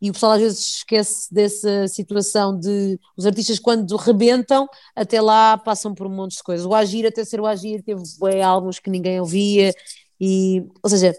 e 0.00 0.10
o 0.10 0.12
pessoal 0.12 0.32
às 0.32 0.40
vezes 0.40 0.76
esquece 0.76 1.32
dessa 1.32 1.88
situação 1.88 2.58
de 2.58 2.98
os 3.16 3.26
artistas 3.26 3.58
quando 3.58 3.96
rebentam, 3.96 4.68
até 4.94 5.20
lá 5.20 5.56
passam 5.56 5.94
por 5.94 6.06
um 6.06 6.10
monte 6.10 6.36
de 6.36 6.42
coisas, 6.42 6.66
o 6.66 6.74
Agir 6.74 7.06
até 7.06 7.24
ser 7.24 7.40
o 7.40 7.46
Agir 7.46 7.82
teve 7.82 8.02
bem, 8.20 8.42
álbuns 8.42 8.78
que 8.78 8.90
ninguém 8.90 9.20
ouvia, 9.20 9.72
e, 10.20 10.64
ou 10.82 10.90
seja, 10.90 11.14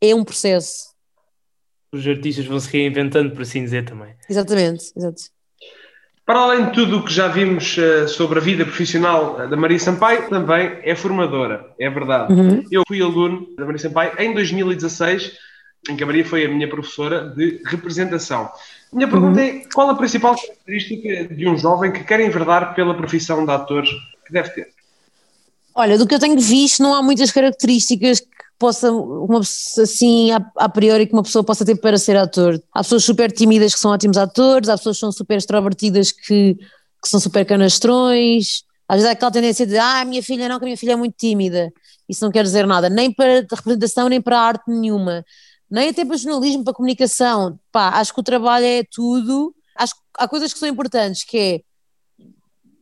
é 0.00 0.14
um 0.14 0.24
processo, 0.24 0.96
os 1.92 2.06
artistas 2.06 2.44
vão 2.44 2.60
se 2.60 2.70
reinventando, 2.70 3.30
por 3.32 3.42
assim 3.42 3.62
dizer 3.62 3.84
também. 3.84 4.14
Exatamente, 4.28 4.92
exato. 4.96 5.22
Para 6.24 6.40
além 6.40 6.66
de 6.66 6.72
tudo 6.72 6.98
o 6.98 7.04
que 7.04 7.12
já 7.12 7.28
vimos 7.28 7.76
uh, 7.78 8.08
sobre 8.08 8.40
a 8.40 8.42
vida 8.42 8.64
profissional 8.64 9.40
eh, 9.40 9.46
da 9.46 9.56
Maria 9.56 9.78
Sampaio, 9.78 10.28
também 10.28 10.80
é 10.82 10.94
formadora, 10.96 11.72
é 11.78 11.88
verdade. 11.88 12.32
Uhum. 12.32 12.64
Eu 12.68 12.82
fui 12.86 13.00
aluno 13.00 13.46
da 13.56 13.64
Maria 13.64 13.78
Sampaio 13.78 14.12
em 14.18 14.34
2016, 14.34 15.38
em 15.90 15.96
que 15.96 16.02
a 16.02 16.06
Maria 16.06 16.24
foi 16.24 16.44
a 16.44 16.48
minha 16.48 16.68
professora 16.68 17.28
de 17.28 17.60
representação. 17.66 18.50
Minha 18.92 19.08
pergunta 19.08 19.40
uhum. 19.40 19.46
é: 19.46 19.64
qual 19.72 19.90
a 19.90 19.94
principal 19.94 20.36
característica 20.36 21.34
de 21.34 21.48
um 21.48 21.56
jovem 21.56 21.92
que 21.92 22.04
quer 22.04 22.20
enverdar 22.20 22.74
pela 22.74 22.94
profissão 22.94 23.44
de 23.44 23.50
ator 23.50 23.84
que 24.26 24.32
deve 24.32 24.50
ter? 24.50 24.68
Olha, 25.74 25.98
do 25.98 26.06
que 26.06 26.14
eu 26.14 26.18
tenho 26.18 26.38
visto, 26.40 26.82
não 26.82 26.94
há 26.94 27.02
muitas 27.02 27.30
características 27.30 28.20
que 28.20 28.26
possa, 28.58 28.90
uma, 28.90 29.40
assim, 29.40 30.30
a, 30.30 30.40
a, 30.56 30.68
priori, 30.68 31.06
que 31.06 31.12
uma 31.12 31.22
pessoa 31.22 31.44
possa 31.44 31.64
ter 31.64 31.76
para 31.76 31.98
ser 31.98 32.16
ator. 32.16 32.60
Há 32.72 32.82
pessoas 32.82 33.04
super 33.04 33.30
tímidas 33.30 33.74
que 33.74 33.80
são 33.80 33.90
ótimos 33.90 34.16
atores, 34.16 34.70
há 34.70 34.78
pessoas 34.78 34.96
que 34.96 35.00
são 35.00 35.12
super 35.12 35.36
extrovertidas 35.36 36.10
que, 36.10 36.54
que 36.54 37.08
são 37.08 37.20
super 37.20 37.44
canastrões. 37.44 38.62
Às 38.88 38.96
vezes 38.96 39.08
há 39.10 39.12
aquela 39.12 39.30
tendência 39.30 39.66
de, 39.66 39.76
ah, 39.76 40.04
minha 40.06 40.22
filha 40.22 40.48
não, 40.48 40.58
que 40.58 40.64
a 40.64 40.66
minha 40.66 40.76
filha 40.76 40.92
é 40.92 40.96
muito 40.96 41.14
tímida. 41.18 41.70
Isso 42.08 42.24
não 42.24 42.30
quer 42.30 42.44
dizer 42.44 42.66
nada, 42.66 42.88
nem 42.88 43.12
para 43.12 43.44
representação, 43.50 44.08
nem 44.08 44.20
para 44.20 44.38
arte 44.38 44.64
nenhuma. 44.68 45.24
Nem 45.70 45.88
até 45.88 46.04
para 46.04 46.16
jornalismo, 46.16 46.64
para 46.64 46.74
comunicação. 46.74 47.58
Pá, 47.72 47.90
acho 47.90 48.14
que 48.14 48.20
o 48.20 48.22
trabalho 48.22 48.64
é 48.64 48.82
tudo. 48.84 49.54
Acho 49.76 49.94
que 49.94 50.00
há 50.18 50.28
coisas 50.28 50.52
que 50.52 50.58
são 50.58 50.68
importantes, 50.68 51.24
que 51.24 51.38
é 51.38 51.60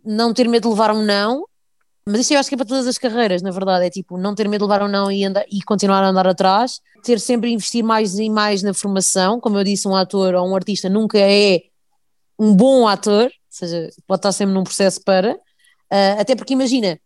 não 0.05 0.35
ter 0.35 0.49
medo 0.49 0.69
de 0.69 0.69
levar 0.69 0.95
um 0.95 1.03
não, 1.03 1.47
mas 2.07 2.21
isso 2.21 2.35
eu 2.35 2.39
acho 2.39 2.51
que 2.51 2.55
é 2.55 2.59
para 2.59 2.67
todas 2.67 2.87
as 2.87 2.99
carreiras, 2.99 3.41
na 3.41 3.51
verdade. 3.51 3.87
É 3.87 3.91
tipo, 3.91 4.19
não 4.19 4.35
ter 4.35 4.47
medo 4.47 4.67
de 4.67 4.71
levar 4.71 4.83
ou 4.83 4.89
não 4.89 5.11
e, 5.11 5.25
andar, 5.25 5.45
e 5.51 5.63
continuar 5.63 6.03
a 6.03 6.09
andar 6.09 6.27
atrás. 6.27 6.81
Ter 7.03 7.19
sempre 7.19 7.51
investir 7.51 7.83
mais 7.83 8.19
e 8.19 8.29
mais 8.29 8.63
na 8.63 8.75
formação. 8.75 9.41
Como 9.41 9.59
eu 9.59 9.65
disse, 9.65 9.89
um 9.89 9.97
ator 9.97 10.35
ou 10.35 10.47
um 10.47 10.55
artista 10.55 10.89
nunca 10.91 11.19
é 11.19 11.63
um 12.39 12.55
bom 12.55 12.87
ator, 12.87 13.25
ou 13.25 13.31
seja, 13.49 13.89
pode 14.07 14.19
estar 14.19 14.33
sempre 14.33 14.55
num 14.55 14.65
processo 14.65 15.03
para. 15.03 15.35
Uh, 15.35 16.21
até 16.21 16.35
porque 16.35 16.53
imagina, 16.53 16.99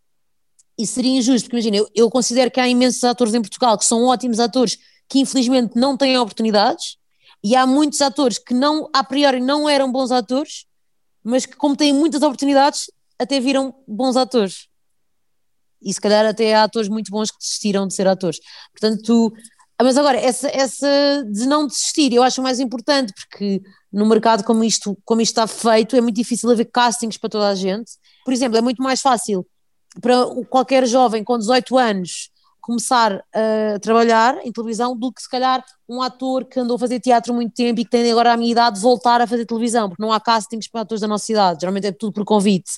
isso 0.77 0.95
seria 0.95 1.17
injusto, 1.17 1.49
porque 1.49 1.57
imagina, 1.57 1.77
eu, 1.77 1.89
eu 1.95 2.11
considero 2.11 2.51
que 2.51 2.59
há 2.59 2.67
imensos 2.67 3.05
atores 3.05 3.35
em 3.35 3.41
Portugal 3.41 3.79
que 3.79 3.85
são 3.85 4.05
ótimos 4.07 4.41
atores 4.41 4.79
que 5.09 5.21
infelizmente 5.21 5.77
não 5.77 5.97
têm 5.97 6.19
oportunidades, 6.19 6.97
e 7.43 7.55
há 7.55 7.67
muitos 7.67 8.01
atores 8.01 8.39
que 8.39 8.53
não, 8.53 8.89
a 8.93 9.05
priori 9.05 9.41
não 9.41 9.69
eram 9.69 9.91
bons 9.91 10.11
atores, 10.11 10.67
mas 11.23 11.47
que 11.47 11.57
como 11.57 11.77
têm 11.77 11.93
muitas 11.93 12.23
oportunidades, 12.23 12.91
até 13.19 13.39
viram 13.41 13.75
bons 13.87 14.17
atores 14.17 14.69
e 15.83 15.93
se 15.93 16.01
calhar 16.01 16.27
até 16.27 16.55
há 16.55 16.65
atores 16.65 16.89
muito 16.89 17.11
bons 17.11 17.31
que 17.31 17.39
desistiram 17.39 17.87
de 17.87 17.95
ser 17.95 18.07
atores. 18.07 18.41
Portanto, 18.73 19.33
ah, 19.79 19.85
mas 19.85 19.97
agora, 19.97 20.19
essa, 20.19 20.49
essa 20.49 21.25
de 21.31 21.47
não 21.47 21.67
desistir, 21.67 22.13
eu 22.13 22.23
acho 22.23 22.43
mais 22.43 22.59
importante, 22.59 23.13
porque 23.15 23.63
no 23.93 24.07
mercado 24.07 24.43
como 24.45 24.65
isto, 24.65 24.99
como 25.05 25.21
isto 25.21 25.33
está 25.33 25.47
feito, 25.47 25.97
é 25.97 26.01
muito 26.01 26.17
difícil 26.17 26.51
haver 26.51 26.67
castings 26.67 27.17
para 27.17 27.31
toda 27.31 27.49
a 27.49 27.55
gente. 27.55 27.93
Por 28.25 28.33
exemplo, 28.33 28.59
é 28.59 28.61
muito 28.61 28.83
mais 28.83 29.01
fácil 29.01 29.47
para 30.01 30.27
qualquer 30.51 30.87
jovem 30.87 31.25
com 31.25 31.39
18 31.39 31.79
anos 31.79 32.31
começar 32.69 33.25
a 33.35 33.79
trabalhar 33.81 34.45
em 34.45 34.53
televisão 34.53 34.95
do 34.95 35.11
que 35.11 35.23
se 35.23 35.29
calhar 35.29 35.65
um 35.89 36.03
ator 36.03 36.45
que 36.45 36.61
andou 36.61 36.77
a 36.77 36.79
fazer 36.79 37.01
teatro 37.01 37.33
muito 37.33 37.55
tempo 37.55 37.81
e 37.81 37.85
que 37.85 37.91
tem 37.91 38.13
agora 38.13 38.35
a 38.35 38.37
minha 38.37 38.53
idade 38.53 38.79
voltar 38.79 39.23
a 39.23 39.27
fazer 39.27 39.47
televisão, 39.47 39.89
porque 39.89 40.03
não 40.03 40.13
há 40.13 40.21
castings 40.21 40.69
para 40.69 40.83
atores 40.83 41.01
da 41.01 41.09
nossa 41.09 41.33
idade, 41.33 41.61
geralmente 41.63 41.87
é 41.87 41.93
tudo 41.93 42.13
por 42.13 42.27
convite. 42.27 42.71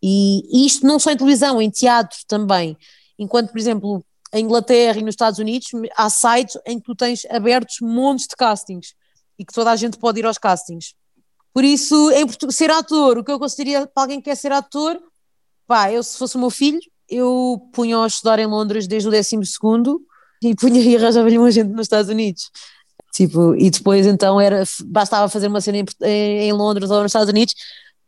E, 0.00 0.42
e 0.48 0.64
isto 0.64 0.86
não 0.86 0.96
só 0.96 1.10
em 1.10 1.16
televisão, 1.16 1.60
em 1.60 1.68
teatro 1.68 2.16
também. 2.28 2.76
Enquanto, 3.18 3.50
por 3.50 3.58
exemplo, 3.58 4.04
em 4.32 4.44
Inglaterra 4.44 5.00
e 5.00 5.02
nos 5.02 5.14
Estados 5.14 5.40
Unidos 5.40 5.66
há 5.96 6.08
sites 6.08 6.56
em 6.64 6.78
que 6.78 6.84
tu 6.84 6.94
tens 6.94 7.24
abertos 7.28 7.78
montes 7.80 8.28
de 8.28 8.36
castings 8.36 8.94
e 9.36 9.44
que 9.44 9.52
toda 9.52 9.72
a 9.72 9.76
gente 9.76 9.98
pode 9.98 10.20
ir 10.20 10.26
aos 10.26 10.38
castings. 10.38 10.94
Por 11.52 11.64
isso, 11.64 12.10
ser 12.50 12.70
ator, 12.70 13.18
o 13.18 13.24
que 13.24 13.32
eu 13.32 13.40
gostaria 13.40 13.88
para 13.88 14.04
alguém 14.04 14.20
que 14.20 14.30
quer 14.30 14.36
ser 14.36 14.52
ator, 14.52 15.02
pá, 15.66 15.90
eu 15.90 16.00
se 16.04 16.16
fosse 16.16 16.36
o 16.36 16.38
meu 16.38 16.48
filho, 16.48 16.80
eu 17.14 17.68
punha 17.72 18.02
a 18.02 18.06
estudar 18.06 18.38
em 18.38 18.46
Londres 18.46 18.86
desde 18.86 19.08
o 19.08 19.10
décimo 19.10 19.44
segundo 19.44 20.00
e 20.42 20.54
punha 20.54 20.80
e 20.80 20.96
arranjava-lhe 20.96 21.38
um 21.38 21.44
agente 21.44 21.70
nos 21.70 21.82
Estados 21.82 22.10
Unidos. 22.10 22.50
Tipo, 23.14 23.54
e 23.54 23.70
depois 23.70 24.06
então 24.06 24.40
era, 24.40 24.64
bastava 24.86 25.28
fazer 25.28 25.48
uma 25.48 25.60
cena 25.60 25.78
em, 25.78 25.86
em 26.48 26.52
Londres 26.52 26.90
ou 26.90 27.02
nos 27.02 27.10
Estados 27.10 27.28
Unidos 27.28 27.54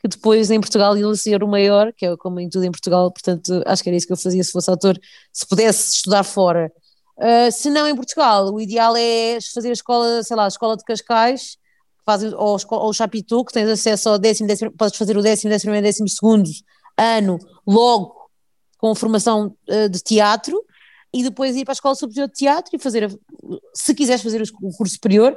que 0.04 0.08
depois 0.08 0.50
em 0.50 0.60
Portugal 0.60 0.96
ia 0.98 1.14
ser 1.14 1.42
o 1.42 1.48
maior, 1.48 1.90
que 1.94 2.04
é 2.04 2.14
como 2.18 2.38
em 2.38 2.46
tudo 2.46 2.64
em 2.64 2.70
Portugal, 2.70 3.10
portanto 3.10 3.62
acho 3.64 3.82
que 3.82 3.88
era 3.88 3.96
isso 3.96 4.06
que 4.06 4.12
eu 4.12 4.18
fazia 4.18 4.44
se 4.44 4.52
fosse 4.52 4.68
autor, 4.68 5.00
se 5.32 5.46
pudesse 5.46 5.94
estudar 5.94 6.22
fora. 6.24 6.70
Uh, 7.16 7.50
se 7.50 7.70
não 7.70 7.88
em 7.88 7.96
Portugal, 7.96 8.52
o 8.52 8.60
ideal 8.60 8.94
é 8.98 9.38
fazer 9.54 9.70
a 9.70 9.72
escola, 9.72 10.22
sei 10.22 10.36
lá, 10.36 10.44
a 10.44 10.48
escola 10.48 10.76
de 10.76 10.84
Cascais, 10.84 11.56
fazem, 12.04 12.35
ou, 12.35 12.58
ou 12.70 12.88
o 12.90 12.92
Chapitou, 12.92 13.46
que 13.46 13.52
tens 13.54 13.66
acesso 13.66 14.10
ao 14.10 14.18
décimo, 14.18 14.46
décimo, 14.46 14.72
podes 14.72 14.98
fazer 14.98 15.16
o 15.16 15.22
décimo, 15.22 15.48
décimo 15.48 15.70
primeiro, 15.70 15.87
décimo 15.87 16.08
segundo 16.08 16.50
ano, 16.98 17.38
logo 17.66 18.14
com 18.85 18.94
formação 18.94 19.56
uh, 19.66 19.88
de 19.88 19.98
teatro, 20.00 20.62
e 21.10 21.22
depois 21.22 21.56
ir 21.56 21.64
para 21.64 21.72
a 21.72 21.72
Escola 21.72 21.94
Superior 21.94 22.28
de 22.28 22.35
Teatro 22.35 22.76
e 22.76 22.78
fazer, 22.78 23.18
se 23.72 23.94
quiseres 23.94 24.22
fazer 24.22 24.42
o 24.42 24.76
curso 24.76 24.92
superior, 24.92 25.35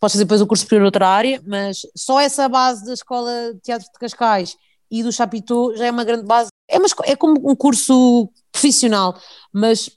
podes 0.00 0.14
fazer 0.14 0.24
depois 0.24 0.40
o 0.40 0.46
curso 0.46 0.64
superior 0.64 0.86
outra 0.86 1.06
área, 1.06 1.40
mas 1.46 1.82
só 1.96 2.20
essa 2.20 2.48
base 2.48 2.84
da 2.84 2.94
Escola 2.94 3.54
de 3.54 3.60
Teatro 3.60 3.86
de 3.86 3.96
Cascais 4.00 4.56
e 4.90 5.04
do 5.04 5.12
Chapitou 5.12 5.76
já 5.76 5.86
é 5.86 5.90
uma 5.92 6.02
grande 6.02 6.24
base. 6.24 6.48
É, 6.68 6.78
uma, 6.78 6.88
é 7.04 7.14
como 7.14 7.48
um 7.48 7.54
curso 7.54 8.28
profissional, 8.50 9.16
mas 9.52 9.88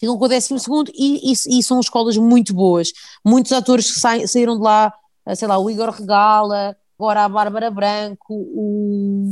ficam 0.00 0.16
com 0.16 0.24
o 0.24 0.28
décimo 0.28 0.58
segundo 0.58 0.90
e, 0.94 1.30
e, 1.30 1.58
e, 1.58 1.62
são 1.62 1.78
escolas 1.78 2.16
muito 2.16 2.54
boas. 2.54 2.90
Muitos 3.22 3.52
atores 3.52 3.92
que 3.92 4.00
sa, 4.00 4.26
saíram 4.26 4.56
de 4.56 4.62
lá, 4.62 4.90
eh, 5.26 5.34
sei 5.34 5.46
lá, 5.46 5.58
o 5.58 5.68
Igor 5.68 5.90
Regala, 5.90 6.74
agora 6.98 7.24
a 7.24 7.28
Bárbara 7.28 7.70
Branco, 7.70 8.32
o, 8.32 9.30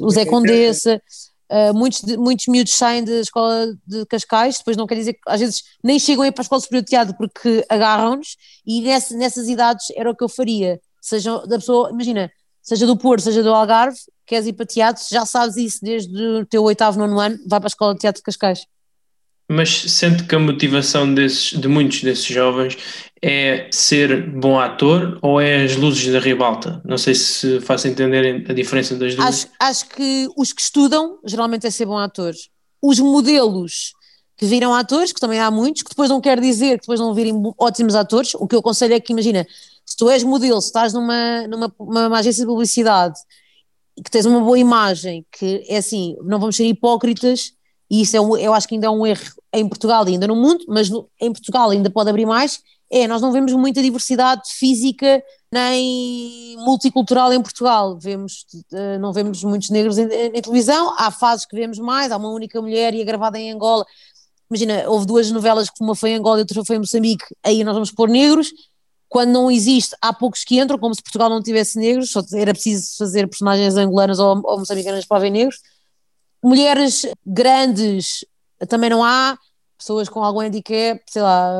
o 0.00 0.10
Zé 0.10 0.24
Condessa, 0.24 1.02
Uh, 1.50 1.74
muitos, 1.74 2.02
muitos 2.16 2.46
miúdos 2.46 2.74
saem 2.74 3.04
da 3.04 3.20
escola 3.20 3.76
de 3.86 4.06
Cascais, 4.06 4.58
depois 4.58 4.76
não 4.76 4.86
quer 4.86 4.94
dizer 4.94 5.12
que 5.12 5.20
às 5.26 5.40
vezes 5.40 5.62
nem 5.82 5.98
chegam 5.98 6.24
a 6.24 6.28
ir 6.28 6.32
para 6.32 6.40
a 6.40 6.44
escola 6.44 6.60
superior 6.60 6.82
de 6.82 6.90
teatro 6.90 7.14
porque 7.16 7.64
agarram-nos, 7.68 8.36
e 8.66 8.80
nessa, 8.80 9.14
nessas 9.16 9.48
idades 9.48 9.86
era 9.94 10.10
o 10.10 10.16
que 10.16 10.24
eu 10.24 10.28
faria. 10.28 10.80
Seja 11.00 11.38
da 11.46 11.58
pessoa, 11.58 11.90
imagina, 11.90 12.30
seja 12.62 12.86
do 12.86 12.96
Porto, 12.96 13.22
seja 13.22 13.42
do 13.42 13.52
Algarve, 13.52 13.98
queres 14.26 14.46
ir 14.46 14.54
para 14.54 14.64
teatro, 14.64 15.04
já 15.10 15.26
sabes 15.26 15.56
isso 15.56 15.78
desde 15.82 16.18
o 16.18 16.46
teu 16.46 16.62
oitavo, 16.62 16.98
nono 16.98 17.20
ano, 17.20 17.38
vai 17.46 17.60
para 17.60 17.66
a 17.66 17.68
escola 17.68 17.94
de 17.94 18.00
teatro 18.00 18.20
de 18.20 18.24
Cascais. 18.24 18.66
Mas 19.48 19.70
sente 19.92 20.24
que 20.24 20.34
a 20.34 20.38
motivação 20.38 21.12
desses, 21.12 21.58
de 21.58 21.68
muitos 21.68 22.02
desses 22.02 22.24
jovens 22.24 22.78
é 23.20 23.68
ser 23.70 24.30
bom 24.30 24.58
ator 24.58 25.18
ou 25.22 25.40
é 25.40 25.64
as 25.64 25.76
luzes 25.76 26.10
da 26.10 26.18
ribalta? 26.18 26.80
Não 26.84 26.96
sei 26.96 27.14
se 27.14 27.60
faço 27.60 27.86
entender 27.88 28.44
a 28.48 28.52
diferença 28.54 28.96
das 28.96 29.14
duas. 29.14 29.28
Acho, 29.28 29.48
acho 29.58 29.88
que 29.88 30.28
os 30.36 30.52
que 30.52 30.62
estudam 30.62 31.18
geralmente 31.26 31.66
é 31.66 31.70
ser 31.70 31.86
bom 31.86 31.98
ator. 31.98 32.32
Os 32.82 32.98
modelos 32.98 33.92
que 34.36 34.46
viram 34.46 34.74
atores, 34.74 35.12
que 35.12 35.20
também 35.20 35.38
há 35.38 35.50
muitos, 35.50 35.82
que 35.82 35.90
depois 35.90 36.10
não 36.10 36.20
quer 36.20 36.40
dizer 36.40 36.78
que 36.78 36.82
depois 36.82 36.98
não 36.98 37.14
virem 37.14 37.34
ótimos 37.58 37.94
atores. 37.94 38.34
O 38.34 38.46
que 38.46 38.54
eu 38.54 38.60
aconselho 38.60 38.94
é 38.94 39.00
que, 39.00 39.12
imagina, 39.12 39.46
se 39.86 39.96
tu 39.96 40.10
és 40.10 40.22
modelo, 40.24 40.60
se 40.60 40.68
estás 40.68 40.92
numa, 40.92 41.46
numa 41.46 41.72
uma 41.78 42.18
agência 42.18 42.42
de 42.42 42.46
publicidade 42.46 43.18
que 44.02 44.10
tens 44.10 44.26
uma 44.26 44.40
boa 44.40 44.58
imagem, 44.58 45.24
que 45.30 45.64
é 45.68 45.76
assim, 45.76 46.16
não 46.24 46.40
vamos 46.40 46.56
ser 46.56 46.64
hipócritas 46.64 47.52
e 47.94 48.02
isso 48.02 48.16
é 48.16 48.20
um, 48.20 48.36
eu 48.36 48.52
acho 48.52 48.66
que 48.66 48.74
ainda 48.74 48.88
é 48.88 48.90
um 48.90 49.06
erro 49.06 49.22
em 49.52 49.68
Portugal 49.68 50.08
e 50.08 50.12
ainda 50.12 50.26
no 50.26 50.34
mundo, 50.34 50.64
mas 50.66 50.90
no, 50.90 51.08
em 51.20 51.32
Portugal 51.32 51.70
ainda 51.70 51.88
pode 51.88 52.10
abrir 52.10 52.26
mais, 52.26 52.60
é, 52.90 53.06
nós 53.06 53.22
não 53.22 53.30
vemos 53.30 53.52
muita 53.52 53.80
diversidade 53.80 54.42
física 54.52 55.22
nem 55.52 56.56
multicultural 56.58 57.32
em 57.32 57.40
Portugal, 57.40 57.96
vemos, 57.96 58.46
uh, 58.72 58.98
não 58.98 59.12
vemos 59.12 59.44
muitos 59.44 59.70
negros 59.70 59.96
em, 59.96 60.08
em, 60.08 60.26
em, 60.34 60.42
televisão, 60.42 60.92
há 60.98 61.12
fases 61.12 61.46
que 61.46 61.54
vemos 61.54 61.78
mais, 61.78 62.10
há 62.10 62.16
uma 62.16 62.30
única 62.30 62.60
mulher 62.60 62.92
e 62.94 63.00
é 63.00 63.04
gravada 63.04 63.38
em 63.38 63.52
Angola, 63.52 63.86
imagina, 64.50 64.88
houve 64.88 65.06
duas 65.06 65.30
novelas 65.30 65.70
que 65.70 65.80
uma 65.80 65.94
foi 65.94 66.10
em 66.10 66.16
Angola 66.16 66.38
e 66.38 66.40
outra 66.40 66.64
foi 66.64 66.74
em 66.74 66.80
Moçambique, 66.80 67.24
aí 67.44 67.62
nós 67.62 67.74
vamos 67.74 67.92
pôr 67.92 68.08
negros, 68.08 68.50
quando 69.08 69.30
não 69.30 69.48
existe, 69.48 69.94
há 70.02 70.12
poucos 70.12 70.42
que 70.42 70.58
entram, 70.58 70.76
como 70.80 70.92
se 70.92 71.00
Portugal 71.00 71.30
não 71.30 71.40
tivesse 71.40 71.78
negros, 71.78 72.10
só 72.10 72.20
era 72.34 72.52
preciso 72.52 72.96
fazer 72.98 73.28
personagens 73.28 73.76
angolanas 73.76 74.18
ou, 74.18 74.42
ou 74.44 74.58
moçambicanas 74.58 75.06
para 75.06 75.18
haver 75.18 75.30
negros, 75.30 75.60
Mulheres 76.44 77.06
grandes 77.24 78.22
também 78.68 78.90
não 78.90 79.02
há, 79.02 79.38
pessoas 79.78 80.10
com 80.10 80.22
algum 80.22 80.40
handicap, 80.40 81.00
sei 81.08 81.22
lá, 81.22 81.50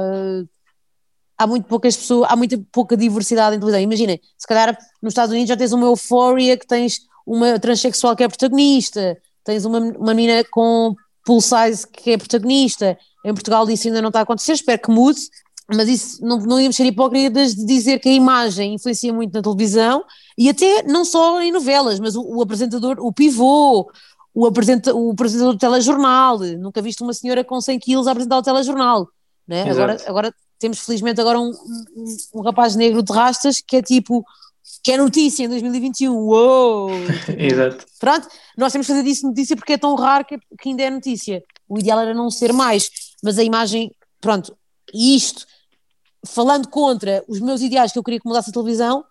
há 1.38 1.46
muito 1.46 1.66
poucas 1.66 1.96
pessoas, 1.96 2.28
há 2.30 2.36
muita 2.36 2.62
pouca 2.70 2.94
diversidade 2.94 3.56
em 3.56 3.58
televisão. 3.58 3.80
Imaginem, 3.80 4.20
se 4.36 4.46
calhar 4.46 4.76
nos 5.02 5.12
Estados 5.12 5.32
Unidos 5.32 5.48
já 5.48 5.56
tens 5.56 5.72
uma 5.72 5.86
euforia 5.86 6.56
que 6.58 6.66
tens 6.66 7.00
uma 7.26 7.58
transexual 7.58 8.14
que 8.14 8.24
é 8.24 8.28
protagonista, 8.28 9.16
tens 9.42 9.64
uma, 9.64 9.78
uma 9.78 10.12
menina 10.12 10.44
com 10.50 10.94
full 11.26 11.40
size 11.40 11.86
que 11.90 12.12
é 12.12 12.18
protagonista. 12.18 12.98
Em 13.24 13.32
Portugal 13.32 13.68
isso 13.70 13.88
ainda 13.88 14.02
não 14.02 14.08
está 14.08 14.20
a 14.20 14.22
acontecer, 14.22 14.52
espero 14.52 14.82
que 14.82 14.90
mude, 14.90 15.20
mas 15.74 15.88
isso 15.88 16.24
não, 16.24 16.38
não 16.38 16.60
íamos 16.60 16.76
ser 16.76 16.84
hipócritas 16.84 17.54
de 17.54 17.64
dizer 17.64 17.98
que 17.98 18.08
a 18.10 18.12
imagem 18.12 18.74
influencia 18.74 19.12
muito 19.14 19.32
na 19.32 19.40
televisão 19.40 20.04
e 20.36 20.50
até 20.50 20.82
não 20.82 21.04
só 21.04 21.40
em 21.40 21.50
novelas, 21.50 21.98
mas 21.98 22.14
o, 22.16 22.22
o 22.22 22.42
apresentador, 22.42 22.96
o 22.98 23.12
pivô, 23.12 23.90
o, 24.34 24.46
apresenta, 24.46 24.92
o 24.92 25.12
apresentador 25.12 25.52
do 25.52 25.58
telejornal, 25.58 26.38
nunca 26.58 26.82
viste 26.82 27.02
uma 27.02 27.14
senhora 27.14 27.44
com 27.44 27.60
100 27.60 27.78
quilos 27.78 28.06
a 28.08 28.10
apresentar 28.10 28.38
o 28.38 28.42
telejornal, 28.42 29.08
né? 29.46 29.70
agora, 29.70 29.96
agora 30.06 30.34
temos 30.58 30.80
felizmente 30.80 31.20
agora 31.20 31.38
um, 31.38 31.52
um, 31.94 32.16
um, 32.34 32.40
rapaz 32.42 32.74
negro 32.74 33.02
de 33.02 33.12
rastas 33.12 33.60
que 33.60 33.76
é 33.76 33.82
tipo, 33.82 34.24
que 34.82 34.92
é 34.92 34.98
notícia 34.98 35.44
em 35.44 35.48
2021, 35.48 36.12
uou! 36.12 36.90
Exato. 37.38 37.86
Pronto, 38.00 38.28
nós 38.58 38.72
temos 38.72 38.86
que 38.86 38.92
fazer 38.92 39.04
disso 39.04 39.26
notícia 39.26 39.56
porque 39.56 39.74
é 39.74 39.78
tão 39.78 39.94
raro 39.94 40.24
que, 40.24 40.36
que 40.60 40.68
ainda 40.68 40.82
é 40.82 40.90
notícia, 40.90 41.42
o 41.68 41.78
ideal 41.78 42.00
era 42.00 42.12
não 42.12 42.28
ser 42.28 42.52
mais, 42.52 42.90
mas 43.22 43.38
a 43.38 43.44
imagem, 43.44 43.94
pronto, 44.20 44.56
e 44.92 45.14
isto, 45.14 45.46
falando 46.26 46.68
contra 46.68 47.22
os 47.28 47.38
meus 47.38 47.62
ideais 47.62 47.92
que 47.92 47.98
eu 47.98 48.02
queria 48.02 48.18
que 48.18 48.26
mudasse 48.26 48.50
a 48.50 48.52
televisão, 48.52 49.04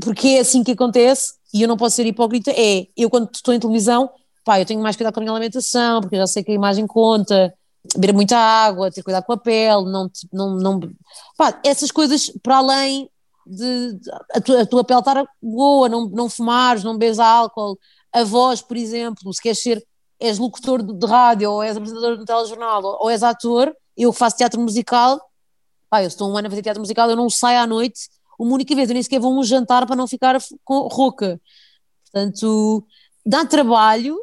porque 0.00 0.28
é 0.28 0.40
assim 0.40 0.64
que 0.64 0.72
acontece, 0.72 1.34
e 1.52 1.62
eu 1.62 1.68
não 1.68 1.76
posso 1.76 1.94
ser 1.94 2.04
hipócrita, 2.04 2.50
é, 2.50 2.88
eu 2.96 3.08
quando 3.08 3.30
estou 3.32 3.54
em 3.54 3.60
televisão 3.60 4.10
pá, 4.44 4.60
eu 4.60 4.66
tenho 4.66 4.80
mais 4.80 4.96
cuidado 4.96 5.14
com 5.14 5.20
a 5.20 5.22
minha 5.22 5.32
alimentação, 5.32 6.00
porque 6.00 6.16
já 6.16 6.26
sei 6.26 6.44
que 6.44 6.52
a 6.52 6.54
imagem 6.54 6.86
conta, 6.86 7.52
beber 7.96 8.14
muita 8.14 8.36
água, 8.36 8.90
ter 8.90 9.02
cuidado 9.02 9.24
com 9.24 9.32
a 9.32 9.36
pele, 9.36 9.84
não, 9.90 10.10
não, 10.32 10.56
não 10.56 10.80
pá, 11.36 11.60
essas 11.64 11.90
coisas 11.90 12.30
para 12.42 12.58
além 12.58 13.10
de, 13.46 13.98
a, 14.32 14.40
tua, 14.40 14.62
a, 14.62 14.66
tua, 14.66 14.84
pele 14.84 15.00
estar 15.00 15.24
boa, 15.42 15.88
não, 15.88 16.08
não 16.08 16.30
fumares, 16.30 16.82
não 16.82 16.96
bebes 16.96 17.18
álcool, 17.18 17.78
a 18.12 18.24
voz, 18.24 18.62
por 18.62 18.76
exemplo, 18.76 19.32
se 19.32 19.42
queres 19.42 19.62
ser, 19.62 19.86
és 20.18 20.38
locutor 20.38 20.82
de, 20.82 20.94
de 20.94 21.06
rádio, 21.06 21.50
ou 21.50 21.62
és 21.62 21.76
apresentador 21.76 22.16
de 22.16 22.24
telejornal, 22.24 22.82
ou, 22.82 22.98
ou 23.02 23.10
és 23.10 23.22
ator, 23.22 23.74
eu 23.96 24.12
faço 24.12 24.36
teatro 24.36 24.60
musical, 24.60 25.20
pá, 25.90 26.02
eu 26.02 26.08
estou 26.08 26.30
um 26.30 26.36
ano 26.36 26.46
a 26.46 26.50
fazer 26.50 26.62
teatro 26.62 26.80
musical, 26.80 27.10
eu 27.10 27.16
não 27.16 27.28
saio 27.28 27.60
à 27.60 27.66
noite, 27.66 28.08
uma 28.38 28.54
única 28.54 28.74
vez, 28.74 28.88
eu 28.88 28.94
nem 28.94 29.02
sequer 29.02 29.20
vou 29.20 29.38
um 29.38 29.42
jantar 29.42 29.86
para 29.86 29.96
não 29.96 30.06
ficar 30.06 30.38
com, 30.64 30.88
rouca, 30.88 31.40
portanto, 32.04 32.86
dá 33.24 33.44
trabalho, 33.44 34.18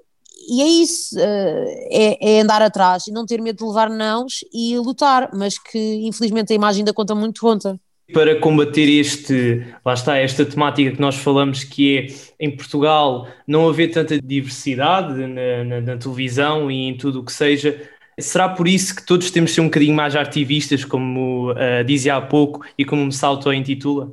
e 0.49 0.61
é 0.61 0.67
isso, 0.67 1.17
eh, 1.19 1.87
é, 1.91 2.37
é, 2.37 2.41
andar 2.41 2.61
atrás 2.61 3.07
e 3.07 3.11
não 3.11 3.25
ter 3.25 3.41
medo 3.41 3.57
de 3.57 3.63
levar 3.65 3.89
nãos 3.89 4.39
e 4.53 4.77
lutar, 4.77 5.29
mas 5.33 5.57
que 5.57 5.77
infelizmente 6.05 6.51
a 6.51 6.55
imagem 6.55 6.81
ainda 6.81 6.93
conta 6.93 7.15
muito 7.15 7.41
conta. 7.41 7.79
Para 8.13 8.39
combater 8.39 8.89
este, 8.89 9.65
lá 9.85 9.93
está, 9.93 10.17
esta 10.17 10.45
temática 10.45 10.91
que 10.91 10.99
nós 10.99 11.15
falamos 11.15 11.63
que 11.63 11.97
é 11.97 12.45
em 12.45 12.51
Portugal 12.51 13.27
não 13.47 13.69
haver 13.69 13.91
tanta 13.91 14.21
diversidade 14.21 15.13
na, 15.13 15.63
na, 15.63 15.81
na 15.81 15.97
televisão 15.97 16.69
e 16.69 16.89
em 16.89 16.97
tudo 16.97 17.21
o 17.21 17.23
que 17.23 17.31
seja, 17.31 17.89
será 18.19 18.49
por 18.49 18.67
isso 18.67 18.95
que 18.95 19.05
todos 19.05 19.31
temos 19.31 19.51
de 19.51 19.55
ser 19.55 19.61
um 19.61 19.65
bocadinho 19.65 19.95
mais 19.95 20.15
ativistas, 20.15 20.83
como 20.83 21.51
uh, 21.51 21.83
dizia 21.85 22.17
há 22.17 22.21
pouco 22.21 22.65
e 22.77 22.83
como 22.83 23.05
me 23.05 23.13
salto 23.13 23.51
intitula? 23.53 24.11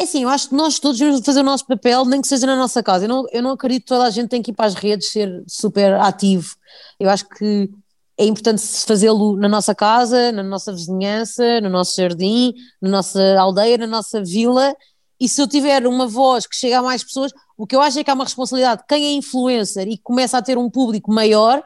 É 0.00 0.04
assim, 0.04 0.24
eu 0.24 0.28
acho 0.28 0.48
que 0.48 0.54
nós 0.54 0.78
todos 0.78 0.98
devemos 0.98 1.24
fazer 1.24 1.40
o 1.40 1.44
nosso 1.44 1.66
papel, 1.66 2.04
nem 2.04 2.20
que 2.20 2.26
seja 2.26 2.46
na 2.46 2.56
nossa 2.56 2.82
casa. 2.82 3.04
Eu 3.04 3.08
não, 3.08 3.24
eu 3.30 3.42
não 3.42 3.50
acredito 3.52 3.82
que 3.82 3.88
toda 3.88 4.04
a 4.04 4.10
gente 4.10 4.28
tem 4.28 4.42
que 4.42 4.50
ir 4.50 4.54
para 4.54 4.66
as 4.66 4.74
redes 4.74 5.12
ser 5.12 5.44
super 5.46 5.94
ativo. 5.94 6.56
Eu 6.98 7.08
acho 7.08 7.28
que 7.28 7.70
é 8.18 8.24
importante 8.24 8.62
fazê-lo 8.86 9.36
na 9.36 9.48
nossa 9.48 9.74
casa, 9.74 10.32
na 10.32 10.42
nossa 10.42 10.72
vizinhança, 10.72 11.60
no 11.60 11.70
nosso 11.70 11.96
jardim, 11.96 12.54
na 12.82 12.88
nossa 12.88 13.38
aldeia, 13.38 13.78
na 13.78 13.86
nossa 13.86 14.22
vila. 14.22 14.74
E 15.20 15.28
se 15.28 15.40
eu 15.40 15.46
tiver 15.46 15.86
uma 15.86 16.06
voz 16.08 16.46
que 16.46 16.56
chega 16.56 16.78
a 16.78 16.82
mais 16.82 17.04
pessoas, 17.04 17.32
o 17.56 17.66
que 17.66 17.76
eu 17.76 17.80
acho 17.80 17.98
é 17.98 18.04
que 18.04 18.10
há 18.10 18.14
uma 18.14 18.24
responsabilidade. 18.24 18.82
Quem 18.88 19.04
é 19.04 19.12
influencer 19.12 19.86
e 19.86 19.96
começa 19.98 20.38
a 20.38 20.42
ter 20.42 20.58
um 20.58 20.68
público 20.68 21.12
maior, 21.12 21.62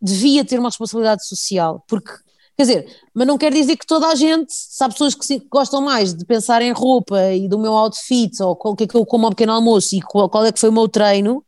devia 0.00 0.44
ter 0.44 0.58
uma 0.58 0.68
responsabilidade 0.68 1.26
social, 1.26 1.84
porque 1.88 2.12
Quer 2.60 2.66
dizer, 2.66 2.96
mas 3.14 3.26
não 3.26 3.38
quer 3.38 3.50
dizer 3.50 3.74
que 3.74 3.86
toda 3.86 4.06
a 4.08 4.14
gente, 4.14 4.52
se 4.52 4.84
há 4.84 4.88
pessoas 4.90 5.14
que 5.14 5.42
gostam 5.50 5.80
mais 5.80 6.12
de 6.12 6.26
pensar 6.26 6.60
em 6.60 6.72
roupa 6.72 7.32
e 7.32 7.48
do 7.48 7.58
meu 7.58 7.72
outfit, 7.72 8.38
ou 8.42 8.54
o 8.62 8.76
que 8.76 8.84
é 8.84 8.86
que 8.86 8.94
eu 8.94 9.06
como 9.06 9.24
ao 9.24 9.30
pequeno 9.30 9.52
almoço 9.52 9.96
e 9.96 10.02
qual, 10.02 10.28
qual 10.28 10.44
é 10.44 10.52
que 10.52 10.60
foi 10.60 10.68
o 10.68 10.72
meu 10.72 10.86
treino, 10.86 11.42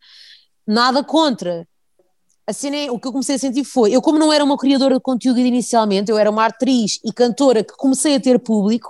nada 0.67 1.05
contra. 1.05 1.69
A 2.47 2.55
cena 2.55 2.77
é, 2.79 2.91
o 2.91 2.99
que 2.99 3.07
eu 3.07 3.13
comecei 3.13 3.35
a 3.35 3.39
sentir 3.39 3.63
foi, 3.63 3.93
eu 3.93 4.01
como 4.01 4.19
não 4.19 4.33
era 4.33 4.43
uma 4.43 4.57
criadora 4.57 4.95
de 4.95 5.03
conteúdo 5.03 5.39
inicialmente, 5.39 6.11
eu 6.11 6.17
era 6.17 6.31
uma 6.31 6.47
atriz 6.47 6.99
e 7.05 7.13
cantora 7.13 7.63
que 7.63 7.77
comecei 7.77 8.15
a 8.15 8.21
ter 8.21 8.39
público, 8.39 8.89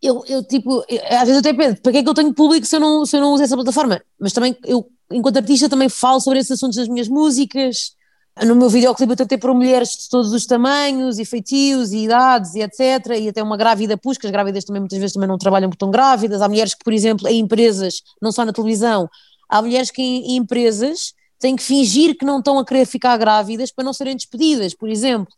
eu, 0.00 0.24
eu 0.26 0.42
tipo, 0.42 0.82
eu, 0.88 0.98
às 1.10 1.28
vezes 1.28 1.34
eu 1.34 1.38
até 1.40 1.52
penso, 1.52 1.82
para 1.82 1.92
que 1.92 1.98
é 1.98 2.02
que 2.02 2.08
eu 2.08 2.14
tenho 2.14 2.32
público 2.32 2.66
se 2.66 2.74
eu 2.74 2.80
não, 2.80 3.04
se 3.04 3.18
eu 3.18 3.20
não 3.20 3.34
uso 3.34 3.42
essa 3.42 3.54
plataforma? 3.54 4.00
Mas 4.18 4.32
também, 4.32 4.56
eu, 4.64 4.88
enquanto 5.10 5.36
artista, 5.36 5.68
também 5.68 5.90
falo 5.90 6.20
sobre 6.20 6.38
esses 6.38 6.52
assuntos 6.52 6.78
das 6.78 6.88
minhas 6.88 7.06
músicas, 7.06 7.92
no 8.40 8.56
meu 8.56 8.68
videoclipe 8.70 9.12
eu 9.12 9.16
tentei 9.16 9.36
para 9.36 9.52
mulheres 9.52 9.90
de 9.90 10.08
todos 10.08 10.32
os 10.32 10.46
tamanhos 10.46 11.18
e 11.18 11.24
feitios 11.24 11.92
e 11.92 12.04
idades 12.04 12.54
e 12.54 12.62
etc. 12.62 13.18
E 13.18 13.28
até 13.28 13.42
uma 13.42 13.56
grávida 13.56 13.96
pusca, 13.96 14.26
as 14.26 14.32
grávidas 14.32 14.64
também 14.64 14.80
muitas 14.80 14.98
vezes 14.98 15.12
também 15.12 15.28
não 15.28 15.36
trabalham 15.36 15.68
porque 15.68 15.76
estão 15.76 15.90
grávidas. 15.90 16.40
Há 16.40 16.48
mulheres 16.48 16.74
que, 16.74 16.82
por 16.82 16.92
exemplo, 16.92 17.28
em 17.28 17.40
empresas, 17.40 18.02
não 18.22 18.32
só 18.32 18.44
na 18.44 18.52
televisão, 18.52 19.08
há 19.48 19.60
mulheres 19.60 19.90
que 19.90 20.00
em, 20.00 20.32
em 20.32 20.36
empresas 20.36 21.12
têm 21.38 21.56
que 21.56 21.62
fingir 21.62 22.16
que 22.16 22.24
não 22.24 22.38
estão 22.38 22.58
a 22.58 22.64
querer 22.64 22.86
ficar 22.86 23.16
grávidas 23.18 23.70
para 23.70 23.84
não 23.84 23.92
serem 23.92 24.16
despedidas, 24.16 24.72
por 24.74 24.88
exemplo. 24.88 25.32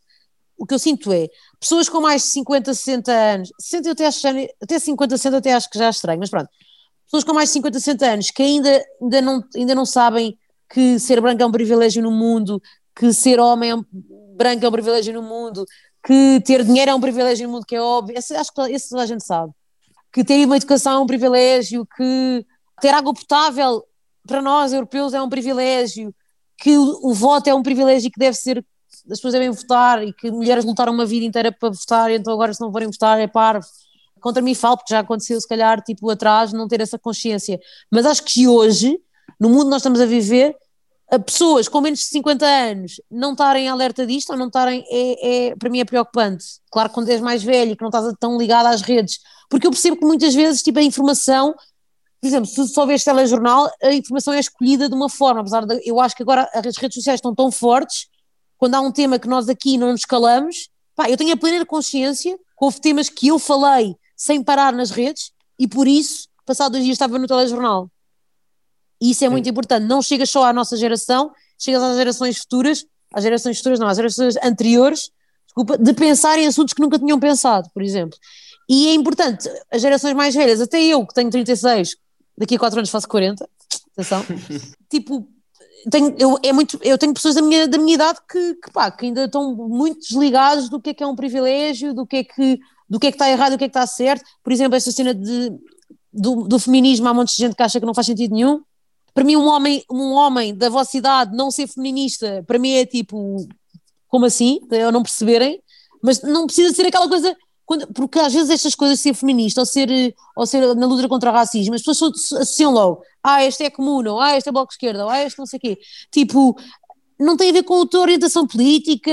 O 0.57 0.65
que 0.65 0.73
eu 0.73 0.79
sinto 0.79 1.11
é, 1.11 1.27
pessoas 1.59 1.89
com 1.89 1.99
mais 1.99 2.21
de 2.21 2.29
50, 2.29 2.73
60 2.73 3.11
anos, 3.11 3.51
60 3.59 3.89
eu 3.89 3.91
até, 3.91 4.05
acho, 4.05 4.27
até 4.61 4.79
50, 4.79 5.17
60 5.17 5.37
até 5.37 5.53
acho 5.53 5.69
que 5.69 5.77
já 5.77 5.87
é 5.87 5.89
estranho, 5.89 6.19
mas 6.19 6.29
pronto, 6.29 6.49
pessoas 7.05 7.25
com 7.25 7.33
mais 7.33 7.49
de 7.49 7.53
50, 7.53 7.77
60 7.77 8.05
anos 8.05 8.31
que 8.31 8.41
ainda, 8.41 8.85
ainda, 9.01 9.21
não, 9.21 9.43
ainda 9.53 9.75
não 9.75 9.85
sabem 9.85 10.37
que 10.69 10.97
ser 10.97 11.19
branco 11.19 11.43
é 11.43 11.45
um 11.45 11.51
privilégio 11.51 12.01
no 12.01 12.11
mundo, 12.11 12.61
que 12.95 13.11
ser 13.13 13.39
homem 13.39 13.71
é 13.71 13.75
um, 13.75 13.83
branco 14.35 14.65
é 14.65 14.69
um 14.69 14.71
privilégio 14.71 15.13
no 15.13 15.21
mundo, 15.21 15.65
que 16.05 16.41
ter 16.45 16.63
dinheiro 16.63 16.91
é 16.91 16.95
um 16.95 17.01
privilégio 17.01 17.47
no 17.47 17.53
mundo, 17.53 17.65
que 17.65 17.75
é 17.75 17.81
óbvio, 17.81 18.17
esse, 18.17 18.35
acho 18.35 18.53
que 18.53 18.61
esse 18.71 18.89
toda 18.89 19.03
a 19.03 19.05
gente 19.05 19.23
sabe. 19.25 19.51
Que 20.13 20.23
ter 20.23 20.45
uma 20.45 20.55
educação 20.55 20.93
é 20.93 20.99
um 20.99 21.07
privilégio, 21.07 21.85
que 21.97 22.45
ter 22.79 22.93
água 22.93 23.13
potável 23.13 23.83
para 24.25 24.41
nós 24.41 24.71
europeus 24.71 25.13
é 25.13 25.21
um 25.21 25.29
privilégio, 25.29 26.13
que 26.57 26.77
o, 26.77 27.09
o 27.09 27.13
voto 27.13 27.47
é 27.47 27.53
um 27.53 27.63
privilégio 27.63 28.09
que 28.09 28.19
deve 28.19 28.37
ser, 28.37 28.65
as 29.09 29.17
pessoas 29.17 29.33
devem 29.33 29.51
votar 29.51 30.03
e 30.03 30.13
que 30.13 30.31
mulheres 30.31 30.63
lutaram 30.63 30.93
uma 30.93 31.05
vida 31.05 31.25
inteira 31.25 31.51
para 31.51 31.69
votar, 31.69 32.11
então 32.11 32.33
agora 32.33 32.53
se 32.53 32.61
não 32.61 32.71
forem 32.71 32.87
votar 32.87 33.19
é 33.19 33.27
parvo. 33.27 33.65
Contra 34.21 34.41
mim 34.41 34.55
falo, 34.55 34.77
porque 34.77 34.93
já 34.93 35.01
aconteceu 35.01 35.39
se 35.39 35.47
calhar 35.47 35.81
tipo 35.83 36.09
atrás 36.09 36.51
não 36.51 36.67
ter 36.67 36.81
essa 36.81 36.97
consciência. 36.97 37.59
Mas 37.91 38.05
acho 38.05 38.23
que 38.23 38.47
hoje, 38.47 38.99
no 39.39 39.49
mundo 39.49 39.65
que 39.65 39.69
nós 39.69 39.81
estamos 39.81 40.01
a 40.01 40.05
viver, 40.05 40.55
a 41.11 41.19
pessoas 41.19 41.67
com 41.67 41.81
menos 41.81 41.99
de 41.99 42.05
50 42.05 42.45
anos 42.45 43.01
não 43.09 43.33
estarem 43.33 43.69
alerta 43.69 44.05
disto 44.05 44.31
ou 44.31 44.37
não 44.37 44.47
estarem, 44.47 44.83
é, 44.89 45.47
é, 45.47 45.55
para 45.55 45.69
mim 45.69 45.79
é 45.79 45.85
preocupante. 45.85 46.45
Claro 46.71 46.89
que 46.89 46.95
quando 46.95 47.09
és 47.09 47.21
mais 47.21 47.43
velho 47.43 47.71
e 47.71 47.75
que 47.75 47.81
não 47.81 47.89
estás 47.89 48.11
tão 48.19 48.37
ligado 48.37 48.67
às 48.67 48.81
redes, 48.81 49.19
porque 49.49 49.67
eu 49.67 49.71
percebo 49.71 49.97
que 49.97 50.05
muitas 50.05 50.33
vezes 50.33 50.61
tipo, 50.63 50.79
a 50.79 50.81
informação, 50.81 51.53
por 52.19 52.27
exemplo, 52.27 52.47
se 52.47 52.67
só 52.69 52.85
vês 52.85 53.03
telejornal, 53.03 53.69
a 53.83 53.93
informação 53.93 54.33
é 54.33 54.39
escolhida 54.39 54.89
de 54.89 54.95
uma 54.95 55.09
forma, 55.09 55.41
apesar 55.41 55.65
de 55.65 55.79
eu 55.85 55.99
acho 55.99 56.15
que 56.15 56.23
agora 56.23 56.49
as 56.53 56.77
redes 56.77 56.95
sociais 56.95 57.19
estão 57.19 57.35
tão 57.35 57.51
fortes, 57.51 58.07
quando 58.57 58.75
há 58.75 58.81
um 58.81 58.91
tema 58.91 59.19
que 59.19 59.27
nós 59.27 59.47
aqui 59.47 59.77
não 59.77 59.91
nos 59.91 60.05
calamos, 60.05 60.69
pá, 60.95 61.09
eu 61.09 61.17
tenho 61.17 61.33
a 61.33 61.37
plena 61.37 61.65
consciência 61.65 62.35
que 62.35 62.65
houve 62.65 62.81
temas 62.81 63.09
que 63.09 63.27
eu 63.27 63.37
falei 63.37 63.95
sem 64.15 64.41
parar 64.41 64.73
nas 64.73 64.89
redes 64.89 65.31
e 65.59 65.67
por 65.67 65.87
isso, 65.87 66.27
passado 66.45 66.73
dois 66.73 66.83
dias 66.83 66.95
estava 66.95 67.19
no 67.19 67.27
telejornal. 67.27 67.89
E 69.01 69.11
isso 69.11 69.23
é 69.25 69.29
muito 69.29 69.49
importante. 69.49 69.85
Não 69.85 70.01
chega 70.01 70.25
só 70.25 70.45
à 70.45 70.53
nossa 70.53 70.77
geração, 70.77 71.31
chega 71.57 71.85
às 71.85 71.97
gerações 71.97 72.37
futuras, 72.37 72.85
às 73.13 73.23
gerações 73.23 73.57
futuras 73.57 73.79
não, 73.79 73.87
às 73.87 73.97
gerações 73.97 74.35
anteriores, 74.43 75.11
desculpa, 75.45 75.77
de 75.77 75.93
pensar 75.93 76.37
em 76.37 76.47
assuntos 76.47 76.73
que 76.73 76.81
nunca 76.81 76.99
tinham 76.99 77.19
pensado, 77.19 77.69
por 77.73 77.81
exemplo. 77.81 78.17
E 78.69 78.87
é 78.87 78.93
importante, 78.93 79.49
as 79.71 79.81
gerações 79.81 80.13
mais 80.13 80.33
velhas, 80.33 80.59
até 80.59 80.81
eu 80.83 81.05
que 81.05 81.13
tenho 81.13 81.29
36, 81.29 81.95
daqui 82.37 82.55
a 82.55 82.59
4 82.59 82.79
anos 82.79 82.89
faço 82.89 83.07
40, 83.07 83.47
atenção, 83.93 84.25
tipo, 84.89 85.27
tenho, 85.89 86.15
eu, 86.17 86.39
é 86.43 86.51
muito, 86.51 86.79
eu 86.81 86.97
tenho 86.97 87.13
pessoas 87.13 87.35
da 87.35 87.41
minha, 87.41 87.67
da 87.67 87.77
minha 87.77 87.93
idade 87.93 88.19
que, 88.29 88.55
que, 88.55 88.71
pá, 88.71 88.89
que 88.89 89.05
ainda 89.05 89.25
estão 89.25 89.55
muito 89.55 89.99
desligados 89.99 90.67
do 90.67 90.81
que 90.81 90.89
é 90.89 90.93
que 90.93 91.03
é 91.03 91.07
um 91.07 91.15
privilégio, 91.15 91.93
do 91.93 92.05
que 92.07 92.17
é 92.17 92.23
que, 92.23 92.59
do 92.89 92.99
que, 92.99 93.07
é 93.07 93.11
que 93.11 93.15
está 93.15 93.29
errado, 93.29 93.51
do 93.51 93.57
que 93.57 93.65
é 93.65 93.67
que 93.67 93.77
está 93.77 93.85
certo. 93.85 94.23
Por 94.43 94.51
exemplo, 94.51 94.75
esta 94.75 94.91
cena 94.91 95.13
de, 95.13 95.51
do, 96.11 96.47
do 96.47 96.57
feminismo, 96.57 97.07
há 97.07 97.11
um 97.11 97.15
monte 97.15 97.35
de 97.35 97.43
gente 97.43 97.55
que 97.55 97.61
acha 97.61 97.79
que 97.79 97.85
não 97.85 97.93
faz 97.93 98.07
sentido 98.07 98.33
nenhum. 98.33 98.61
Para 99.15 99.23
mim, 99.23 99.37
um 99.37 99.47
homem, 99.47 99.81
um 99.89 100.11
homem 100.11 100.53
da 100.53 100.67
vossa 100.67 100.97
idade 100.97 101.35
não 101.37 101.49
ser 101.49 101.67
feminista, 101.67 102.43
para 102.45 102.59
mim 102.59 102.73
é 102.73 102.85
tipo, 102.85 103.47
como 104.09 104.25
assim? 104.25 104.59
Eu 104.69 104.91
não 104.91 105.01
perceberem, 105.01 105.63
mas 106.03 106.21
não 106.21 106.45
precisa 106.45 106.75
ser 106.75 106.85
aquela 106.85 107.07
coisa, 107.07 107.33
quando, 107.65 107.87
porque 107.93 108.19
às 108.19 108.33
vezes 108.33 108.49
estas 108.49 108.75
coisas, 108.75 108.99
ser 108.99 109.13
feminista 109.13 109.61
ou 109.61 109.65
ser, 109.65 109.87
ou 110.35 110.45
ser 110.45 110.75
na 110.75 110.85
luta 110.85 111.07
contra 111.07 111.31
o 111.31 111.33
racismo, 111.33 111.75
as 111.75 111.81
pessoas 111.81 112.11
associam 112.33 112.73
logo, 112.73 113.03
ah, 113.23 113.41
este 113.41 113.63
é 113.63 113.69
comum, 113.69 114.05
ou 114.05 114.19
ah, 114.19 114.35
este 114.35 114.49
é 114.49 114.51
bloco 114.51 114.67
de 114.67 114.73
esquerda, 114.73 115.05
ou 115.05 115.09
ah, 115.09 115.23
este 115.23 115.39
não 115.39 115.45
sei 115.45 115.59
o 115.59 115.61
quê. 115.61 115.79
Tipo, 116.11 116.53
não 117.17 117.37
tem 117.37 117.51
a 117.51 117.53
ver 117.53 117.63
com 117.63 117.81
a 117.81 117.87
tua 117.87 118.01
orientação 118.01 118.45
política. 118.45 119.11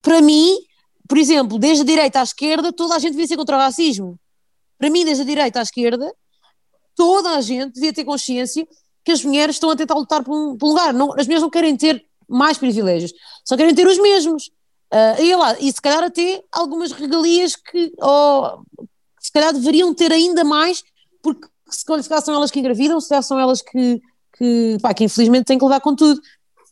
Para 0.00 0.22
mim, 0.22 0.56
por 1.08 1.18
exemplo, 1.18 1.58
desde 1.58 1.82
a 1.82 1.86
direita 1.86 2.20
à 2.20 2.22
esquerda, 2.22 2.72
toda 2.72 2.94
a 2.94 3.00
gente 3.00 3.12
devia 3.12 3.26
ser 3.26 3.36
contra 3.36 3.56
o 3.56 3.58
racismo. 3.58 4.16
Para 4.78 4.90
mim, 4.90 5.04
desde 5.04 5.24
a 5.24 5.26
direita 5.26 5.58
à 5.58 5.62
esquerda, 5.62 6.08
toda 6.94 7.30
a 7.30 7.40
gente 7.40 7.74
devia 7.74 7.92
ter 7.92 8.04
consciência 8.04 8.64
que 9.08 9.12
as 9.12 9.24
mulheres 9.24 9.56
estão 9.56 9.70
a 9.70 9.76
tentar 9.76 9.94
lutar 9.94 10.22
por 10.22 10.36
um, 10.36 10.54
por 10.54 10.66
um 10.66 10.68
lugar. 10.68 10.92
Não, 10.92 11.14
as 11.18 11.26
mulheres 11.26 11.40
não 11.40 11.48
querem 11.48 11.74
ter 11.74 12.04
mais 12.28 12.58
privilégios, 12.58 13.10
só 13.42 13.56
querem 13.56 13.74
ter 13.74 13.86
os 13.86 13.96
mesmos. 13.98 14.50
Uh, 14.92 15.22
e, 15.22 15.34
lá, 15.34 15.56
e 15.58 15.72
se 15.72 15.80
calhar 15.80 16.04
até 16.04 16.44
algumas 16.52 16.92
regalias 16.92 17.56
que, 17.56 17.90
oh, 18.02 18.58
se 19.18 19.32
calhar 19.32 19.54
deveriam 19.54 19.94
ter 19.94 20.12
ainda 20.12 20.44
mais, 20.44 20.82
porque 21.22 21.48
se 21.70 21.86
calhar 21.86 22.22
são 22.22 22.34
elas 22.34 22.50
que 22.50 22.60
engravidam, 22.60 23.00
se 23.00 23.08
calhar 23.08 23.22
são 23.22 23.40
elas 23.40 23.62
que, 23.62 23.98
que, 24.36 24.76
pá, 24.82 24.92
que 24.92 25.04
infelizmente 25.04 25.46
têm 25.46 25.58
que 25.58 25.64
levar 25.64 25.80
com 25.80 25.96
tudo. 25.96 26.20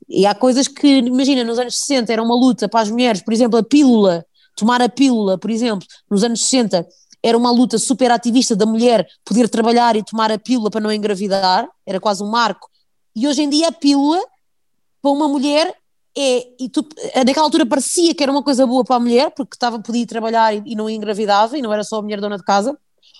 E 0.06 0.26
há 0.26 0.34
coisas 0.34 0.68
que, 0.68 0.98
imagina, 0.98 1.42
nos 1.42 1.58
anos 1.58 1.78
60 1.78 2.12
era 2.12 2.22
uma 2.22 2.34
luta 2.34 2.68
para 2.68 2.80
as 2.80 2.90
mulheres, 2.90 3.22
por 3.22 3.32
exemplo, 3.32 3.58
a 3.58 3.62
pílula, 3.62 4.26
tomar 4.54 4.82
a 4.82 4.90
pílula, 4.90 5.38
por 5.38 5.50
exemplo, 5.50 5.88
nos 6.10 6.22
anos 6.22 6.44
60 6.44 6.86
era 7.26 7.36
uma 7.36 7.50
luta 7.50 7.76
super 7.76 8.08
ativista 8.12 8.54
da 8.54 8.64
mulher 8.64 9.04
poder 9.24 9.48
trabalhar 9.48 9.96
e 9.96 10.04
tomar 10.04 10.30
a 10.30 10.38
pílula 10.38 10.70
para 10.70 10.80
não 10.80 10.92
engravidar, 10.92 11.68
era 11.84 11.98
quase 11.98 12.22
um 12.22 12.30
marco. 12.30 12.70
E 13.16 13.26
hoje 13.26 13.42
em 13.42 13.50
dia 13.50 13.66
a 13.66 13.72
pílula, 13.72 14.22
para 15.02 15.10
uma 15.10 15.26
mulher, 15.26 15.74
é. 16.16 16.46
E 16.60 16.68
tu, 16.68 16.86
naquela 17.16 17.46
altura 17.46 17.66
parecia 17.66 18.14
que 18.14 18.22
era 18.22 18.30
uma 18.30 18.44
coisa 18.44 18.64
boa 18.64 18.84
para 18.84 18.94
a 18.94 19.00
mulher, 19.00 19.32
porque 19.32 19.56
estava, 19.56 19.80
podia 19.80 20.06
trabalhar 20.06 20.54
e, 20.54 20.62
e 20.66 20.76
não 20.76 20.88
engravidava, 20.88 21.58
e 21.58 21.62
não 21.62 21.72
era 21.72 21.82
só 21.82 21.98
a 21.98 22.02
mulher 22.02 22.20
dona 22.20 22.36
de 22.36 22.44
casa. 22.44 22.78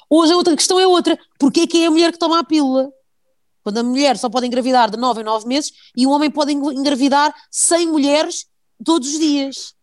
Hoje 0.08 0.32
a 0.32 0.36
outra 0.36 0.54
questão 0.54 0.78
é 0.78 0.86
outra: 0.86 1.18
porque 1.36 1.62
é 1.62 1.66
que 1.66 1.82
é 1.82 1.86
a 1.86 1.90
mulher 1.90 2.12
que 2.12 2.18
toma 2.18 2.38
a 2.38 2.44
pílula? 2.44 2.88
Quando 3.64 3.78
a 3.78 3.82
mulher 3.82 4.16
só 4.16 4.30
pode 4.30 4.46
engravidar 4.46 4.88
de 4.88 4.96
9 4.96 5.22
em 5.22 5.24
9 5.24 5.48
meses 5.48 5.72
e 5.96 6.06
o 6.06 6.10
homem 6.10 6.30
pode 6.30 6.52
engravidar 6.52 7.34
100 7.50 7.88
mulheres 7.88 8.46
todos 8.84 9.12
os 9.12 9.18
dias. 9.18 9.74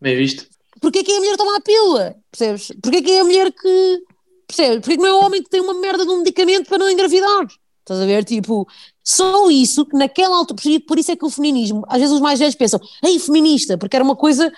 Bem 0.00 0.16
visto. 0.16 0.55
Porquê 0.80 1.02
que 1.02 1.12
é 1.12 1.16
a 1.16 1.20
mulher 1.20 1.32
que 1.32 1.38
toma 1.38 1.56
a 1.56 1.60
pílula? 1.60 2.16
Percebes? 2.30 2.72
Porquê 2.82 3.02
que 3.02 3.10
é 3.10 3.20
a 3.20 3.24
mulher 3.24 3.52
que. 3.52 4.02
Percebes? 4.46 4.80
Porquê 4.80 4.96
que 4.96 5.02
não 5.02 5.08
é 5.08 5.14
o 5.14 5.24
homem 5.24 5.42
que 5.42 5.50
tem 5.50 5.60
uma 5.60 5.74
merda 5.74 6.04
de 6.04 6.10
um 6.10 6.18
medicamento 6.18 6.68
para 6.68 6.78
não 6.78 6.90
engravidar? 6.90 7.46
Estás 7.80 8.00
a 8.00 8.06
ver? 8.06 8.24
Tipo, 8.24 8.66
só 9.02 9.48
isso, 9.48 9.86
que 9.86 9.96
naquela 9.96 10.36
altura. 10.36 10.60
Por 10.86 10.98
isso 10.98 11.12
é 11.12 11.16
que 11.16 11.24
o 11.24 11.30
feminismo, 11.30 11.84
às 11.88 11.98
vezes 12.00 12.12
os 12.12 12.20
mais 12.20 12.38
velhos 12.38 12.56
pensam, 12.56 12.80
ei, 13.04 13.18
feminista, 13.18 13.78
porque 13.78 13.94
era 13.94 14.04
uma 14.04 14.16
coisa. 14.16 14.52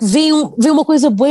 Vem, 0.00 0.30
vem 0.58 0.70
uma 0.70 0.84
coisa 0.84 1.08
boa. 1.08 1.28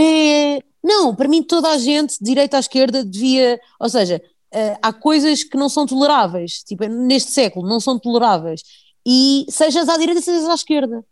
Não, 0.84 1.14
para 1.16 1.28
mim 1.28 1.44
toda 1.44 1.70
a 1.70 1.78
gente, 1.78 2.18
de 2.18 2.26
direita 2.26 2.58
à 2.58 2.60
esquerda, 2.60 3.04
devia. 3.04 3.60
Ou 3.80 3.88
seja, 3.88 4.22
uh, 4.54 4.78
há 4.82 4.92
coisas 4.92 5.44
que 5.44 5.58
não 5.58 5.70
são 5.70 5.86
toleráveis, 5.86 6.64
tipo, 6.64 6.86
neste 6.86 7.32
século, 7.32 7.68
não 7.68 7.80
são 7.80 8.00
toleráveis. 8.00 8.62
E 9.06 9.46
sejas 9.50 9.88
à 9.88 9.98
direita, 9.98 10.22
sejas 10.22 10.50
à 10.50 10.56
esquerda. 10.56 11.06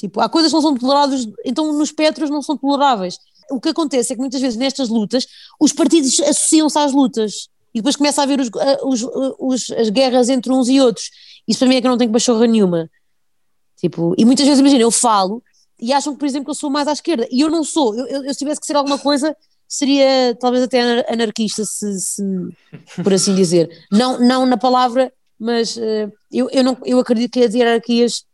Tipo, 0.00 0.18
há 0.22 0.30
coisas 0.30 0.50
que 0.50 0.54
não 0.54 0.62
são 0.62 0.74
toleradas, 0.74 1.28
então 1.44 1.74
nos 1.74 1.92
petros 1.92 2.30
não 2.30 2.40
são 2.40 2.56
toleráveis. 2.56 3.18
O 3.50 3.60
que 3.60 3.68
acontece 3.68 4.12
é 4.12 4.16
que 4.16 4.20
muitas 4.20 4.40
vezes 4.40 4.56
nestas 4.56 4.88
lutas 4.88 5.26
os 5.60 5.74
partidos 5.74 6.18
associam-se 6.20 6.78
às 6.78 6.90
lutas 6.90 7.50
e 7.74 7.80
depois 7.80 7.96
começa 7.96 8.22
a 8.22 8.24
haver 8.24 8.40
os, 8.40 8.48
os, 8.82 9.02
os, 9.38 9.70
as 9.72 9.90
guerras 9.90 10.30
entre 10.30 10.50
uns 10.50 10.70
e 10.70 10.80
outros. 10.80 11.10
Isso 11.46 11.58
para 11.58 11.68
mim 11.68 11.74
é 11.76 11.80
que 11.82 11.86
eu 11.86 11.90
não 11.90 11.98
tenho 11.98 12.10
pachorra 12.10 12.46
nenhuma. 12.46 12.90
Tipo, 13.76 14.14
e 14.16 14.24
muitas 14.24 14.46
vezes, 14.46 14.60
imagina, 14.60 14.80
eu 14.80 14.90
falo 14.90 15.42
e 15.78 15.92
acham 15.92 16.14
que, 16.14 16.18
por 16.18 16.24
exemplo, 16.24 16.46
que 16.46 16.50
eu 16.50 16.54
sou 16.54 16.70
mais 16.70 16.88
à 16.88 16.92
esquerda. 16.92 17.28
E 17.30 17.42
eu 17.42 17.50
não 17.50 17.62
sou. 17.62 17.94
Eu, 17.94 18.06
eu, 18.06 18.24
eu 18.24 18.32
se 18.32 18.38
tivesse 18.38 18.58
que 18.58 18.66
ser 18.66 18.76
alguma 18.76 18.98
coisa, 18.98 19.36
seria 19.68 20.34
talvez 20.40 20.64
até 20.64 21.04
anarquista, 21.12 21.62
se, 21.66 22.00
se, 22.00 22.22
por 23.02 23.12
assim 23.12 23.34
dizer. 23.34 23.68
Não, 23.92 24.18
não 24.18 24.46
na 24.46 24.56
palavra, 24.56 25.12
mas 25.38 25.76
uh, 25.76 26.10
eu, 26.32 26.48
eu, 26.50 26.64
não, 26.64 26.78
eu 26.86 26.98
acredito 26.98 27.32
que 27.32 27.44
as 27.44 27.54
hierarquias 27.54 28.24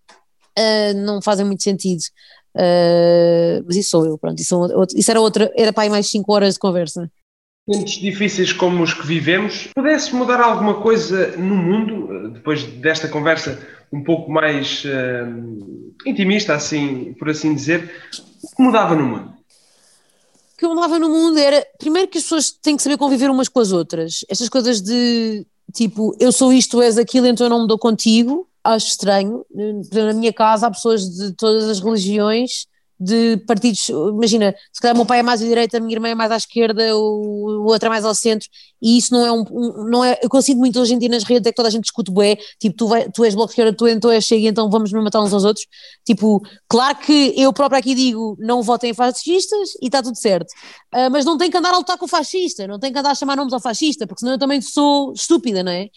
uh, 0.58 0.94
não 0.96 1.20
fazem 1.20 1.44
muito 1.44 1.62
sentido. 1.62 2.02
Uh, 2.56 3.62
mas 3.66 3.76
isso 3.76 3.90
sou 3.90 4.06
eu, 4.06 4.16
pronto, 4.16 4.40
isso, 4.40 4.58
isso 4.96 5.10
era 5.10 5.20
outra, 5.20 5.52
era 5.54 5.72
para 5.72 5.82
aí 5.82 5.90
mais 5.90 6.08
5 6.10 6.32
horas 6.32 6.54
de 6.54 6.60
conversa. 6.60 7.10
Momentos 7.68 7.94
difíceis 7.94 8.52
como 8.52 8.82
os 8.82 8.94
que 8.94 9.06
vivemos, 9.06 9.68
pudesse 9.74 10.14
mudar 10.14 10.40
alguma 10.40 10.80
coisa 10.80 11.36
no 11.36 11.56
mundo, 11.56 12.30
depois 12.30 12.62
desta 12.62 13.08
conversa 13.08 13.58
um 13.92 14.02
pouco 14.02 14.30
mais 14.30 14.84
uh, 14.84 15.94
intimista, 16.06 16.54
assim, 16.54 17.12
por 17.18 17.28
assim 17.28 17.54
dizer, 17.54 17.90
o 18.42 18.56
que 18.56 18.62
mudava 18.62 18.94
no 18.94 19.04
mundo? 19.04 19.36
O 20.54 20.58
que 20.58 20.66
mudava 20.66 20.98
no 20.98 21.10
mundo 21.10 21.38
era, 21.38 21.66
primeiro 21.78 22.08
que 22.08 22.18
as 22.18 22.24
pessoas 22.24 22.50
têm 22.50 22.76
que 22.76 22.82
saber 22.82 22.96
conviver 22.96 23.30
umas 23.30 23.48
com 23.48 23.60
as 23.60 23.72
outras, 23.72 24.24
estas 24.30 24.48
coisas 24.48 24.80
de, 24.80 25.46
tipo, 25.74 26.16
eu 26.18 26.32
sou 26.32 26.52
isto, 26.52 26.78
tu 26.78 26.82
és 26.82 26.96
aquilo, 26.96 27.26
então 27.26 27.46
eu 27.46 27.50
não 27.50 27.62
me 27.62 27.68
dou 27.68 27.78
contigo, 27.78 28.48
acho 28.74 28.88
estranho. 28.88 29.44
Na 29.92 30.12
minha 30.12 30.32
casa 30.32 30.66
há 30.66 30.70
pessoas 30.70 31.08
de 31.08 31.32
todas 31.32 31.68
as 31.68 31.80
religiões, 31.80 32.66
de 32.98 33.36
partidos. 33.46 33.88
Imagina, 33.88 34.54
se 34.72 34.80
calhar 34.80 34.94
o 34.94 34.98
meu 34.98 35.06
pai 35.06 35.20
é 35.20 35.22
mais 35.22 35.42
à 35.42 35.44
direita, 35.44 35.76
a 35.76 35.80
minha 35.80 35.94
irmã 35.94 36.08
é 36.08 36.14
mais 36.14 36.30
à 36.30 36.36
esquerda, 36.36 36.96
o, 36.96 37.66
outro 37.66 37.86
é 37.86 37.90
mais 37.90 38.04
ao 38.04 38.14
centro, 38.14 38.48
e 38.80 38.96
isso 38.96 39.12
não 39.12 39.24
é 39.26 39.32
um. 39.32 39.44
não 39.90 40.04
é, 40.04 40.18
eu 40.22 40.28
consigo 40.28 40.58
muito 40.58 40.80
hoje 40.80 40.94
em 40.94 40.98
dia 40.98 41.08
nas 41.08 41.24
redes 41.24 41.46
é 41.46 41.50
que 41.50 41.56
toda 41.56 41.68
a 41.68 41.70
gente 41.70 41.84
discute 41.84 42.10
bué, 42.10 42.36
tipo, 42.58 42.76
tu, 42.76 42.88
vai, 42.88 43.10
tu 43.10 43.24
és 43.24 43.34
bloco 43.34 43.48
de 43.48 43.52
esquerda, 43.52 43.76
tu 43.76 43.86
então 43.86 44.10
és 44.10 44.24
chega, 44.24 44.48
então 44.48 44.70
vamos 44.70 44.92
nos 44.92 45.04
matar 45.04 45.22
uns 45.22 45.32
aos 45.32 45.44
outros. 45.44 45.66
Tipo, 46.04 46.40
claro 46.68 46.98
que 46.98 47.34
eu 47.36 47.52
próprio 47.52 47.78
aqui 47.78 47.94
digo 47.94 48.36
não 48.38 48.62
votem 48.62 48.90
em 48.90 48.94
fascistas 48.94 49.70
e 49.82 49.86
está 49.86 50.02
tudo 50.02 50.16
certo, 50.16 50.50
uh, 50.94 51.10
mas 51.10 51.24
não 51.24 51.36
tem 51.36 51.50
que 51.50 51.56
andar 51.56 51.74
a 51.74 51.78
lutar 51.78 51.98
com 51.98 52.06
o 52.06 52.08
fascista, 52.08 52.66
não 52.66 52.78
tem 52.78 52.92
que 52.92 52.98
andar 52.98 53.10
a 53.10 53.14
chamar 53.14 53.36
nomes 53.36 53.52
ao 53.52 53.60
fascista, 53.60 54.06
porque 54.06 54.20
senão 54.20 54.32
eu 54.32 54.38
também 54.38 54.60
sou 54.62 55.12
estúpida, 55.12 55.62
não 55.62 55.72
é? 55.72 55.88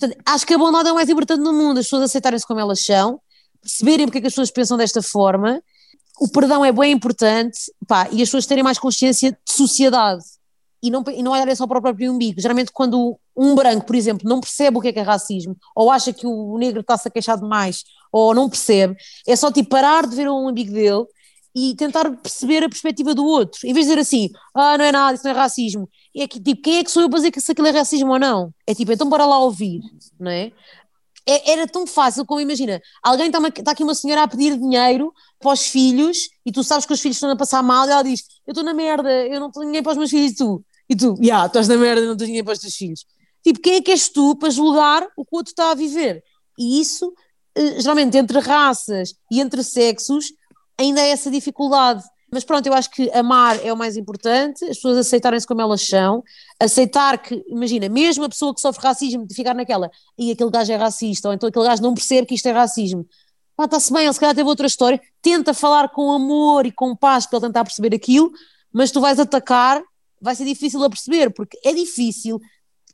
Portanto, 0.00 0.18
acho 0.24 0.46
que 0.46 0.54
a 0.54 0.58
bondade 0.58 0.88
é 0.88 0.92
o 0.92 0.94
mais 0.94 1.10
importante 1.10 1.40
no 1.40 1.52
mundo, 1.52 1.78
as 1.78 1.84
pessoas 1.84 2.04
aceitarem-se 2.04 2.46
como 2.46 2.58
elas 2.58 2.82
são, 2.82 3.20
perceberem 3.60 4.06
porque 4.06 4.16
é 4.16 4.20
que 4.22 4.26
as 4.28 4.32
pessoas 4.32 4.50
pensam 4.50 4.78
desta 4.78 5.02
forma, 5.02 5.62
o 6.18 6.26
perdão 6.26 6.64
é 6.64 6.72
bem 6.72 6.92
importante, 6.92 7.58
pá, 7.86 8.08
e 8.10 8.22
as 8.22 8.28
pessoas 8.28 8.46
terem 8.46 8.64
mais 8.64 8.78
consciência 8.78 9.30
de 9.30 9.52
sociedade 9.52 10.24
e 10.82 10.90
não, 10.90 11.04
e 11.14 11.22
não 11.22 11.32
olharem 11.32 11.54
só 11.54 11.66
para 11.66 11.78
o 11.78 11.82
próprio 11.82 12.10
umbigo. 12.10 12.40
Geralmente, 12.40 12.72
quando 12.72 13.18
um 13.36 13.54
branco, 13.54 13.84
por 13.84 13.94
exemplo, 13.94 14.26
não 14.26 14.40
percebe 14.40 14.78
o 14.78 14.80
que 14.80 14.88
é 14.88 14.92
que 14.92 14.98
é 14.98 15.02
racismo, 15.02 15.54
ou 15.76 15.90
acha 15.90 16.14
que 16.14 16.26
o 16.26 16.56
negro 16.56 16.80
está-se 16.80 17.08
a 17.08 17.10
queixar 17.10 17.38
demais, 17.38 17.84
ou 18.10 18.34
não 18.34 18.48
percebe, 18.48 18.96
é 19.26 19.36
só 19.36 19.52
tipo 19.52 19.68
parar 19.68 20.06
de 20.06 20.16
ver 20.16 20.28
o 20.28 20.48
umbigo 20.48 20.72
dele 20.72 21.04
e 21.54 21.74
tentar 21.74 22.10
perceber 22.16 22.64
a 22.64 22.68
perspectiva 22.68 23.14
do 23.14 23.24
outro, 23.24 23.60
em 23.64 23.74
vez 23.74 23.86
de 23.86 23.90
dizer 23.90 24.00
assim, 24.00 24.30
ah, 24.54 24.78
não 24.78 24.84
é 24.84 24.92
nada, 24.92 25.14
isso 25.14 25.24
não 25.24 25.32
é 25.32 25.34
racismo. 25.34 25.88
É 26.16 26.26
que, 26.26 26.40
tipo, 26.40 26.62
quem 26.62 26.78
é 26.78 26.84
que 26.84 26.90
sou 26.90 27.02
eu 27.02 27.08
para 27.08 27.18
dizer 27.18 27.30
que 27.30 27.40
se 27.40 27.52
aquilo 27.52 27.68
é 27.68 27.70
racismo 27.70 28.12
ou 28.12 28.18
não? 28.18 28.52
É 28.66 28.74
tipo, 28.74 28.90
então 28.92 29.08
bora 29.08 29.24
lá 29.24 29.38
ouvir, 29.38 29.80
não 30.18 30.30
é? 30.30 30.52
é 31.26 31.52
era 31.52 31.66
tão 31.68 31.86
fácil 31.86 32.26
como, 32.26 32.40
imagina, 32.40 32.80
alguém 33.02 33.26
está, 33.26 33.38
está 33.48 33.70
aqui 33.72 33.82
uma 33.84 33.94
senhora 33.94 34.24
a 34.24 34.28
pedir 34.28 34.58
dinheiro 34.58 35.12
para 35.38 35.52
os 35.52 35.66
filhos 35.66 36.28
e 36.44 36.50
tu 36.50 36.64
sabes 36.64 36.84
que 36.84 36.92
os 36.92 37.00
filhos 37.00 37.16
estão 37.16 37.30
a 37.30 37.36
passar 37.36 37.62
mal 37.62 37.86
e 37.86 37.90
ela 37.90 38.02
diz, 38.02 38.24
eu 38.46 38.52
estou 38.52 38.64
na 38.64 38.74
merda, 38.74 39.10
eu 39.26 39.38
não 39.38 39.50
tenho 39.50 39.66
ninguém 39.66 39.82
para 39.82 39.92
os 39.92 39.98
meus 39.98 40.10
filhos 40.10 40.32
e 40.32 40.36
tu? 40.36 40.64
E 40.88 40.96
tu, 40.96 41.14
já, 41.18 41.22
yeah, 41.22 41.46
estás 41.46 41.68
na 41.68 41.76
merda, 41.76 42.04
não 42.04 42.16
tens 42.16 42.26
ninguém 42.26 42.42
para 42.42 42.54
os 42.54 42.58
teus 42.58 42.74
filhos. 42.74 43.06
Tipo, 43.44 43.60
quem 43.60 43.74
é 43.74 43.80
que 43.80 43.92
és 43.92 44.08
tu 44.08 44.34
para 44.36 44.50
julgar 44.50 45.06
o 45.16 45.24
que 45.24 45.30
o 45.32 45.36
outro 45.36 45.52
está 45.52 45.70
a 45.70 45.74
viver? 45.74 46.22
E 46.58 46.80
isso 46.80 47.14
eh, 47.54 47.80
geralmente 47.80 48.16
entre 48.16 48.38
raças 48.38 49.14
e 49.30 49.40
entre 49.40 49.62
sexos, 49.62 50.32
ainda 50.78 51.00
há 51.00 51.06
essa 51.06 51.30
dificuldade. 51.30 52.02
Mas 52.32 52.44
pronto, 52.44 52.66
eu 52.66 52.72
acho 52.72 52.90
que 52.90 53.10
amar 53.10 53.64
é 53.64 53.72
o 53.72 53.76
mais 53.76 53.96
importante, 53.96 54.64
as 54.64 54.76
pessoas 54.76 54.98
aceitarem-se 54.98 55.46
como 55.46 55.60
elas 55.60 55.84
são, 55.84 56.22
aceitar 56.60 57.18
que, 57.18 57.44
imagina, 57.48 57.88
mesmo 57.88 58.24
a 58.24 58.28
pessoa 58.28 58.54
que 58.54 58.60
sofre 58.60 58.82
racismo, 58.82 59.26
de 59.26 59.34
ficar 59.34 59.54
naquela, 59.54 59.90
e 60.16 60.30
aquele 60.30 60.50
gajo 60.50 60.72
é 60.72 60.76
racista, 60.76 61.28
ou 61.28 61.34
então 61.34 61.48
aquele 61.48 61.64
gajo 61.64 61.82
não 61.82 61.92
percebe 61.92 62.26
que 62.28 62.34
isto 62.34 62.46
é 62.46 62.52
racismo. 62.52 63.04
Pá, 63.56 63.64
está-se 63.64 63.92
bem, 63.92 64.04
ele 64.04 64.12
se 64.12 64.20
calhar 64.20 64.34
teve 64.34 64.48
outra 64.48 64.66
história, 64.66 65.00
tenta 65.20 65.52
falar 65.52 65.88
com 65.88 66.12
amor 66.12 66.66
e 66.66 66.72
com 66.72 66.94
paz 66.94 67.26
para 67.26 67.38
ele 67.38 67.46
tentar 67.48 67.64
perceber 67.64 67.94
aquilo, 67.94 68.30
mas 68.72 68.92
tu 68.92 69.00
vais 69.00 69.18
atacar, 69.18 69.82
vai 70.20 70.34
ser 70.36 70.44
difícil 70.44 70.82
a 70.84 70.88
perceber, 70.88 71.30
porque 71.30 71.58
é 71.64 71.72
difícil 71.72 72.40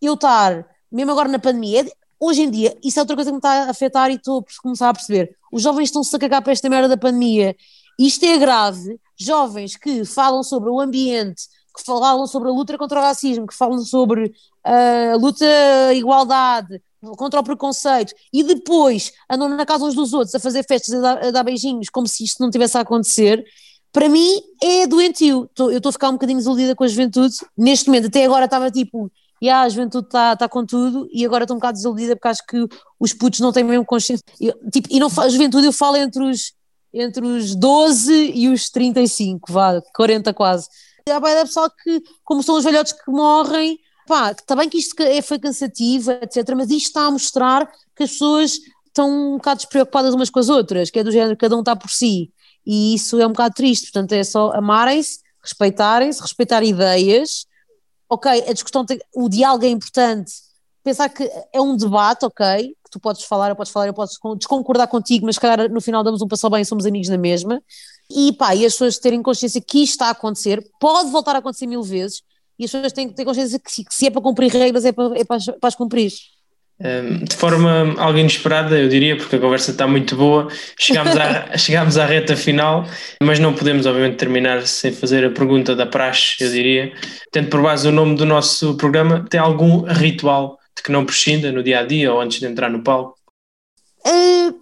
eu 0.00 0.14
estar, 0.14 0.66
mesmo 0.90 1.12
agora 1.12 1.28
na 1.28 1.38
pandemia, 1.38 1.82
é, 1.82 1.90
hoje 2.18 2.42
em 2.42 2.50
dia, 2.50 2.76
isso 2.82 2.98
é 2.98 3.02
outra 3.02 3.14
coisa 3.14 3.30
que 3.30 3.34
me 3.34 3.38
está 3.38 3.64
a 3.64 3.70
afetar 3.70 4.10
e 4.10 4.14
estou 4.14 4.40
a 4.40 4.62
começar 4.62 4.88
a 4.88 4.94
perceber. 4.94 5.36
Os 5.52 5.62
jovens 5.62 5.84
estão-se 5.84 6.14
a 6.16 6.18
cagar 6.18 6.42
para 6.42 6.52
esta 6.52 6.68
merda 6.68 6.88
da 6.88 6.96
pandemia. 6.96 7.54
Isto 7.98 8.24
é 8.24 8.38
grave, 8.38 8.98
jovens 9.18 9.76
que 9.76 10.04
falam 10.04 10.42
sobre 10.42 10.70
o 10.70 10.80
ambiente, 10.80 11.44
que 11.76 11.84
falam 11.84 12.26
sobre 12.26 12.48
a 12.48 12.52
luta 12.52 12.76
contra 12.78 13.00
o 13.00 13.02
racismo, 13.02 13.46
que 13.46 13.54
falam 13.54 13.78
sobre 13.80 14.26
uh, 14.66 15.14
a 15.14 15.16
luta 15.16 15.44
à 15.88 15.94
igualdade, 15.94 16.80
contra 17.16 17.38
o 17.38 17.44
preconceito, 17.44 18.14
e 18.32 18.42
depois 18.42 19.12
andam 19.30 19.48
na 19.48 19.64
casa 19.64 19.84
uns 19.84 19.94
dos 19.94 20.12
outros 20.12 20.34
a 20.34 20.40
fazer 20.40 20.64
festas, 20.66 20.94
a 20.94 21.00
dar, 21.00 21.24
a 21.26 21.30
dar 21.30 21.44
beijinhos, 21.44 21.88
como 21.88 22.06
se 22.06 22.24
isto 22.24 22.42
não 22.42 22.50
tivesse 22.50 22.76
a 22.76 22.80
acontecer, 22.80 23.44
para 23.92 24.08
mim 24.08 24.42
é 24.62 24.86
doentio. 24.86 25.48
Eu 25.58 25.76
estou 25.78 25.88
a 25.90 25.92
ficar 25.92 26.08
um 26.08 26.12
bocadinho 26.12 26.38
desiludida 26.38 26.74
com 26.74 26.84
a 26.84 26.88
juventude. 26.88 27.34
Neste 27.56 27.86
momento, 27.86 28.08
até 28.08 28.26
agora 28.26 28.44
estava 28.44 28.70
tipo, 28.70 29.10
e 29.40 29.48
a 29.48 29.66
juventude 29.68 30.06
está 30.06 30.36
tá 30.36 30.48
com 30.48 30.66
tudo, 30.66 31.08
e 31.10 31.24
agora 31.24 31.44
estou 31.44 31.56
um 31.56 31.58
bocado 31.58 31.76
desiludida 31.76 32.14
porque 32.14 32.28
acho 32.28 32.46
que 32.46 32.66
os 33.00 33.14
putos 33.14 33.40
não 33.40 33.52
têm 33.52 33.64
mesmo 33.64 33.84
consciência. 33.86 34.22
Eu, 34.40 34.54
tipo, 34.70 34.88
e 34.90 35.00
não, 35.00 35.08
a 35.18 35.28
juventude 35.28 35.66
eu 35.66 35.72
falo 35.72 35.96
entre 35.96 36.22
os 36.22 36.52
entre 36.92 37.24
os 37.24 37.54
12 37.54 38.32
e 38.34 38.48
os 38.48 38.70
35, 38.70 39.52
vá, 39.52 39.80
40 39.94 40.32
quase. 40.32 40.68
Há 41.08 41.20
bem 41.20 41.34
da 41.34 41.44
pessoal 41.44 41.70
que, 41.70 42.02
como 42.24 42.42
são 42.42 42.56
os 42.56 42.64
velhotes 42.64 42.92
que 42.92 43.10
morrem, 43.10 43.78
pá, 44.06 44.32
está 44.32 44.56
bem 44.56 44.68
que 44.68 44.78
isto 44.78 45.00
é, 45.00 45.20
foi 45.20 45.38
cansativo, 45.38 46.10
etc., 46.12 46.54
mas 46.56 46.70
isto 46.70 46.86
está 46.86 47.06
a 47.06 47.10
mostrar 47.10 47.70
que 47.94 48.04
as 48.04 48.10
pessoas 48.10 48.58
estão 48.86 49.10
um 49.10 49.36
bocado 49.36 49.58
despreocupadas 49.58 50.14
umas 50.14 50.30
com 50.30 50.38
as 50.38 50.48
outras, 50.48 50.90
que 50.90 50.98
é 50.98 51.04
do 51.04 51.12
género, 51.12 51.36
cada 51.36 51.56
um 51.56 51.60
está 51.60 51.76
por 51.76 51.90
si, 51.90 52.32
e 52.64 52.94
isso 52.94 53.20
é 53.20 53.26
um 53.26 53.32
bocado 53.32 53.54
triste, 53.54 53.92
portanto 53.92 54.12
é 54.12 54.24
só 54.24 54.52
amarem-se, 54.52 55.20
respeitarem-se, 55.42 56.20
respeitar 56.20 56.62
ideias, 56.64 57.46
ok, 58.08 58.44
a 58.48 58.52
discussão, 58.52 58.86
tem, 58.86 58.98
o 59.14 59.28
diálogo 59.28 59.64
é 59.64 59.68
importante, 59.68 60.32
pensar 60.86 61.08
que 61.08 61.28
é 61.52 61.60
um 61.60 61.76
debate, 61.76 62.24
ok, 62.24 62.68
que 62.84 62.90
tu 62.92 63.00
podes 63.00 63.24
falar, 63.24 63.48
eu 63.48 63.56
posso 63.56 63.72
falar, 63.72 63.88
eu 63.88 63.92
posso 63.92 64.20
desconcordar 64.36 64.86
contigo, 64.86 65.26
mas 65.26 65.36
calhar 65.36 65.68
no 65.68 65.80
final 65.80 66.04
damos 66.04 66.22
um 66.22 66.28
passo 66.28 66.48
bem 66.48 66.60
e 66.60 66.64
somos 66.64 66.86
amigos 66.86 67.08
na 67.08 67.18
mesma. 67.18 67.60
E 68.08 68.32
pá, 68.34 68.54
e 68.54 68.64
as 68.64 68.74
pessoas 68.74 68.96
terem 68.96 69.20
consciência 69.20 69.60
que 69.60 69.82
isto 69.82 69.94
está 69.94 70.06
a 70.06 70.10
acontecer, 70.10 70.64
pode 70.78 71.10
voltar 71.10 71.34
a 71.34 71.38
acontecer 71.38 71.66
mil 71.66 71.82
vezes, 71.82 72.22
e 72.56 72.64
as 72.64 72.70
pessoas 72.70 72.92
têm 72.92 73.08
que 73.08 73.14
ter 73.14 73.24
consciência 73.24 73.58
que 73.58 73.84
se 73.90 74.06
é 74.06 74.10
para 74.10 74.22
cumprir 74.22 74.48
regras, 74.52 74.84
é 74.84 74.92
para, 74.92 75.18
é 75.18 75.24
para, 75.24 75.38
para 75.60 75.68
as 75.68 75.74
cumprir. 75.74 76.12
De 76.78 77.34
forma 77.34 77.94
algo 77.98 78.18
inesperada, 78.18 78.78
eu 78.78 78.88
diria, 78.88 79.16
porque 79.16 79.36
a 79.36 79.40
conversa 79.40 79.70
está 79.70 79.88
muito 79.88 80.14
boa, 80.14 80.46
chegámos 80.78 81.16
à, 81.16 81.56
chegámos 81.58 81.96
à 81.96 82.04
reta 82.04 82.36
final, 82.36 82.86
mas 83.20 83.38
não 83.38 83.54
podemos, 83.54 83.86
obviamente, 83.86 84.18
terminar 84.18 84.66
sem 84.66 84.92
fazer 84.92 85.24
a 85.24 85.30
pergunta 85.30 85.74
da 85.74 85.86
praxe, 85.86 86.36
eu 86.38 86.50
diria. 86.50 86.92
Tendo 87.32 87.48
por 87.48 87.62
base 87.62 87.88
o 87.88 87.92
nome 87.92 88.14
do 88.14 88.26
nosso 88.26 88.76
programa, 88.76 89.24
tem 89.28 89.40
algum 89.40 89.82
ritual 89.84 90.58
de 90.76 90.82
que 90.82 90.92
não 90.92 91.06
prescinda 91.06 91.50
no 91.50 91.62
dia 91.62 91.80
a 91.80 91.86
dia 91.86 92.12
ou 92.12 92.20
antes 92.20 92.38
de 92.38 92.46
entrar 92.46 92.70
no 92.70 92.82
palco? 92.82 93.16
Uh, 94.06 94.52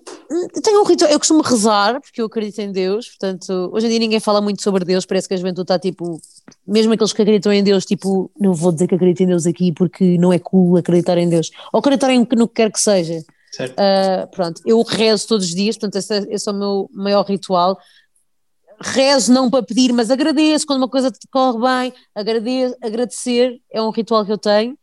tenho 0.63 0.81
um 0.81 0.85
ritual, 0.85 1.11
eu 1.11 1.19
costumo 1.19 1.43
rezar 1.43 2.01
porque 2.01 2.23
eu 2.23 2.27
acredito 2.27 2.61
em 2.61 2.73
Deus, 2.73 3.09
portanto, 3.09 3.71
hoje 3.75 3.87
em 3.87 3.91
dia 3.91 3.99
ninguém 3.99 4.21
fala 4.21 4.41
muito 4.41 4.63
sobre 4.63 4.87
Deus, 4.87 5.05
parece 5.05 5.29
que 5.29 5.35
a 5.35 5.37
juventude 5.37 5.65
está 5.65 5.79
tipo, 5.79 6.19
mesmo 6.67 6.95
aqueles 6.95 7.13
que 7.13 7.21
acreditam 7.21 7.53
em 7.53 7.63
Deus, 7.63 7.85
tipo, 7.85 8.31
não 8.41 8.55
vou 8.55 8.73
dizer 8.73 8.89
que 8.89 8.95
acredito 8.95 9.23
em 9.23 9.27
Deus 9.27 9.45
aqui 9.45 9.71
porque 9.71 10.17
não 10.17 10.33
é 10.33 10.39
cool 10.39 10.79
acreditar 10.79 11.19
em 11.19 11.29
Deus, 11.29 11.51
ou 11.71 11.81
acreditar 11.81 12.11
em 12.11 12.27
no 12.37 12.49
que 12.49 12.55
quer 12.55 12.73
que 12.73 12.81
seja. 12.81 13.23
Uh, 13.61 14.27
pronto, 14.31 14.63
eu 14.65 14.81
rezo 14.83 15.29
todos 15.29 15.47
os 15.47 15.55
dias, 15.55 15.77
portanto, 15.77 15.97
esse, 15.97 16.27
esse 16.31 16.49
é 16.49 16.53
o 16.53 16.55
meu 16.55 16.91
maior 16.93 17.25
ritual. 17.25 17.79
Rezo 18.81 19.33
não 19.33 19.51
para 19.51 19.63
pedir, 19.63 19.93
mas 19.93 20.11
agradeço 20.11 20.67
quando 20.67 20.79
uma 20.79 20.89
coisa 20.89 21.11
te 21.11 21.29
corre 21.31 21.61
bem, 21.61 21.93
agradeço, 22.15 22.75
agradecer 22.83 23.61
é 23.71 23.81
um 23.81 23.91
ritual 23.91 24.25
que 24.25 24.33
eu 24.33 24.39
tenho 24.39 24.77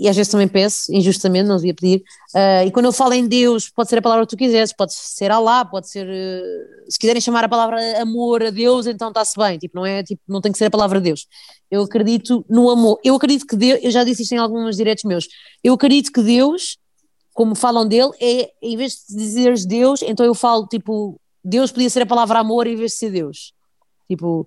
e 0.00 0.08
às 0.08 0.14
vezes 0.14 0.30
também 0.30 0.46
peço, 0.46 0.92
injustamente, 0.94 1.48
não 1.48 1.56
devia 1.56 1.74
pedir. 1.74 2.04
Uh, 2.32 2.66
e 2.66 2.70
quando 2.70 2.86
eu 2.86 2.92
falo 2.92 3.14
em 3.14 3.26
Deus, 3.26 3.68
pode 3.68 3.88
ser 3.88 3.98
a 3.98 4.02
palavra 4.02 4.24
que 4.24 4.30
tu 4.30 4.36
quiseres, 4.36 4.72
pode 4.72 4.94
ser 4.94 5.32
Alá, 5.32 5.64
pode 5.64 5.88
ser. 5.88 6.06
Uh, 6.06 6.90
se 6.90 6.96
quiserem 6.98 7.20
chamar 7.20 7.44
a 7.44 7.48
palavra 7.48 7.80
amor 8.00 8.44
a 8.44 8.50
Deus, 8.50 8.86
então 8.86 9.08
está-se 9.08 9.36
bem. 9.36 9.58
Tipo, 9.58 9.76
não 9.76 9.84
é 9.84 10.04
tipo, 10.04 10.22
não 10.28 10.40
tem 10.40 10.52
que 10.52 10.58
ser 10.58 10.66
a 10.66 10.70
palavra 10.70 11.00
Deus. 11.00 11.26
Eu 11.68 11.82
acredito 11.82 12.44
no 12.48 12.70
amor. 12.70 13.00
Eu 13.02 13.16
acredito 13.16 13.44
que 13.44 13.56
Deus, 13.56 13.80
eu 13.82 13.90
já 13.90 14.04
disse 14.04 14.22
isto 14.22 14.32
em 14.32 14.38
alguns 14.38 14.76
diretos 14.76 15.02
meus, 15.02 15.26
eu 15.64 15.74
acredito 15.74 16.12
que 16.12 16.22
Deus, 16.22 16.78
como 17.34 17.56
falam 17.56 17.86
dele, 17.86 18.12
é 18.20 18.50
em 18.62 18.76
vez 18.76 19.04
de 19.08 19.16
dizeres 19.16 19.66
Deus, 19.66 20.00
então 20.02 20.24
eu 20.24 20.34
falo 20.34 20.66
tipo, 20.68 21.20
Deus 21.42 21.72
podia 21.72 21.90
ser 21.90 22.02
a 22.02 22.06
palavra 22.06 22.38
amor 22.38 22.68
em 22.68 22.76
vez 22.76 22.92
de 22.92 22.98
ser 22.98 23.10
Deus. 23.10 23.52
Tipo, 24.08 24.46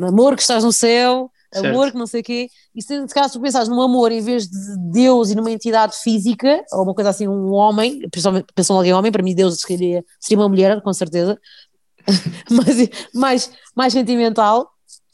amor 0.00 0.36
que 0.36 0.42
estás 0.42 0.62
no 0.62 0.72
céu, 0.72 1.30
certo. 1.58 1.74
amor 1.74 1.90
que 1.90 1.98
não 1.98 2.06
sei 2.06 2.20
o 2.20 2.24
quê, 2.24 2.48
e 2.74 2.82
se, 2.82 3.08
se 3.08 3.14
calhar 3.14 3.30
tu 3.30 3.40
pensares 3.40 3.68
num 3.68 3.80
amor 3.80 4.12
em 4.12 4.20
vez 4.20 4.48
de 4.48 4.76
Deus 4.92 5.30
e 5.30 5.34
numa 5.34 5.50
entidade 5.50 5.96
física, 6.02 6.62
ou 6.72 6.82
uma 6.82 6.94
coisa 6.94 7.10
assim, 7.10 7.28
um 7.28 7.52
homem, 7.52 8.00
pensam 8.54 8.76
alguém 8.76 8.92
homem, 8.92 9.12
para 9.12 9.22
mim 9.22 9.34
Deus 9.34 9.58
seria, 9.60 10.04
seria 10.20 10.42
uma 10.42 10.48
mulher, 10.48 10.82
com 10.82 10.92
certeza, 10.92 11.38
mais, 12.50 12.90
mais, 13.14 13.50
mais 13.74 13.92
sentimental, 13.92 14.68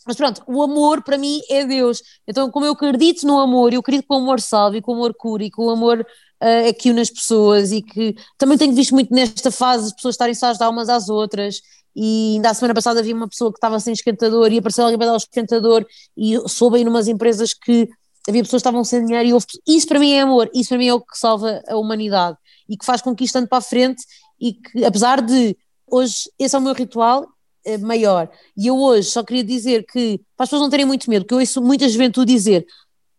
mas 0.06 0.16
pronto, 0.16 0.42
o 0.46 0.62
amor 0.62 1.02
para 1.02 1.18
mim 1.18 1.40
é 1.48 1.64
Deus. 1.64 2.02
Então, 2.26 2.50
como 2.50 2.66
eu 2.66 2.72
acredito 2.72 3.26
no 3.26 3.38
amor, 3.38 3.72
eu 3.72 3.80
acredito 3.80 4.06
que 4.06 4.12
o 4.12 4.16
amor 4.16 4.40
salve, 4.40 4.78
e 4.78 4.82
que 4.82 4.90
o 4.90 4.94
amor 4.94 5.14
cura, 5.14 5.44
e 5.44 5.50
que 5.50 5.60
o 5.60 5.70
amor 5.70 6.00
uh, 6.00 6.44
é 6.44 6.72
que 6.72 6.90
une 6.90 7.00
as 7.00 7.10
pessoas, 7.10 7.70
e 7.70 7.82
que 7.82 8.14
também 8.38 8.56
tenho 8.56 8.74
visto 8.74 8.92
muito 8.94 9.12
nesta 9.12 9.50
fase 9.50 9.86
as 9.86 9.92
pessoas 9.92 10.14
estarem 10.14 10.34
só 10.34 10.46
a 10.46 10.50
ajudar 10.50 10.70
umas 10.70 10.88
às 10.88 11.08
outras, 11.08 11.60
e 11.94 12.34
ainda 12.34 12.50
a 12.50 12.54
semana 12.54 12.74
passada 12.74 13.00
havia 13.00 13.14
uma 13.14 13.28
pessoa 13.28 13.50
que 13.50 13.58
estava 13.58 13.78
sem 13.80 13.92
esquentador 13.92 14.52
e 14.52 14.58
apareceu 14.58 14.84
alguém 14.84 14.98
para 14.98 15.08
dar 15.08 15.14
o 15.14 15.16
esquentador 15.16 15.86
e 16.16 16.36
soube 16.48 16.78
aí 16.78 16.84
numas 16.84 17.08
empresas 17.08 17.52
que 17.52 17.88
havia 18.28 18.42
pessoas 18.42 18.62
que 18.62 18.68
estavam 18.68 18.84
sem 18.84 19.04
dinheiro 19.04 19.28
e 19.28 19.32
houve, 19.32 19.46
isso 19.66 19.88
para 19.88 19.98
mim 19.98 20.12
é 20.12 20.20
amor, 20.20 20.50
isso 20.54 20.68
para 20.68 20.78
mim 20.78 20.88
é 20.88 20.94
o 20.94 21.00
que 21.00 21.18
salva 21.18 21.62
a 21.68 21.76
humanidade 21.76 22.36
e 22.68 22.76
que 22.76 22.84
faz 22.84 23.02
com 23.02 23.14
que 23.14 23.24
isto 23.24 23.36
ande 23.36 23.48
para 23.48 23.58
a 23.58 23.62
frente 23.62 24.02
e 24.40 24.54
que 24.54 24.84
apesar 24.84 25.20
de 25.20 25.56
hoje 25.86 26.30
esse 26.38 26.54
é 26.54 26.58
o 26.58 26.62
meu 26.62 26.74
ritual 26.74 27.26
é 27.64 27.76
maior 27.76 28.30
e 28.56 28.68
eu 28.68 28.78
hoje 28.78 29.10
só 29.10 29.22
queria 29.22 29.44
dizer 29.44 29.84
que 29.84 30.18
para 30.36 30.44
as 30.44 30.48
pessoas 30.48 30.62
não 30.62 30.70
terem 30.70 30.86
muito 30.86 31.10
medo, 31.10 31.24
que 31.24 31.34
eu 31.34 31.38
ouço 31.38 31.60
muita 31.60 31.88
juventude 31.88 32.32
dizer 32.32 32.66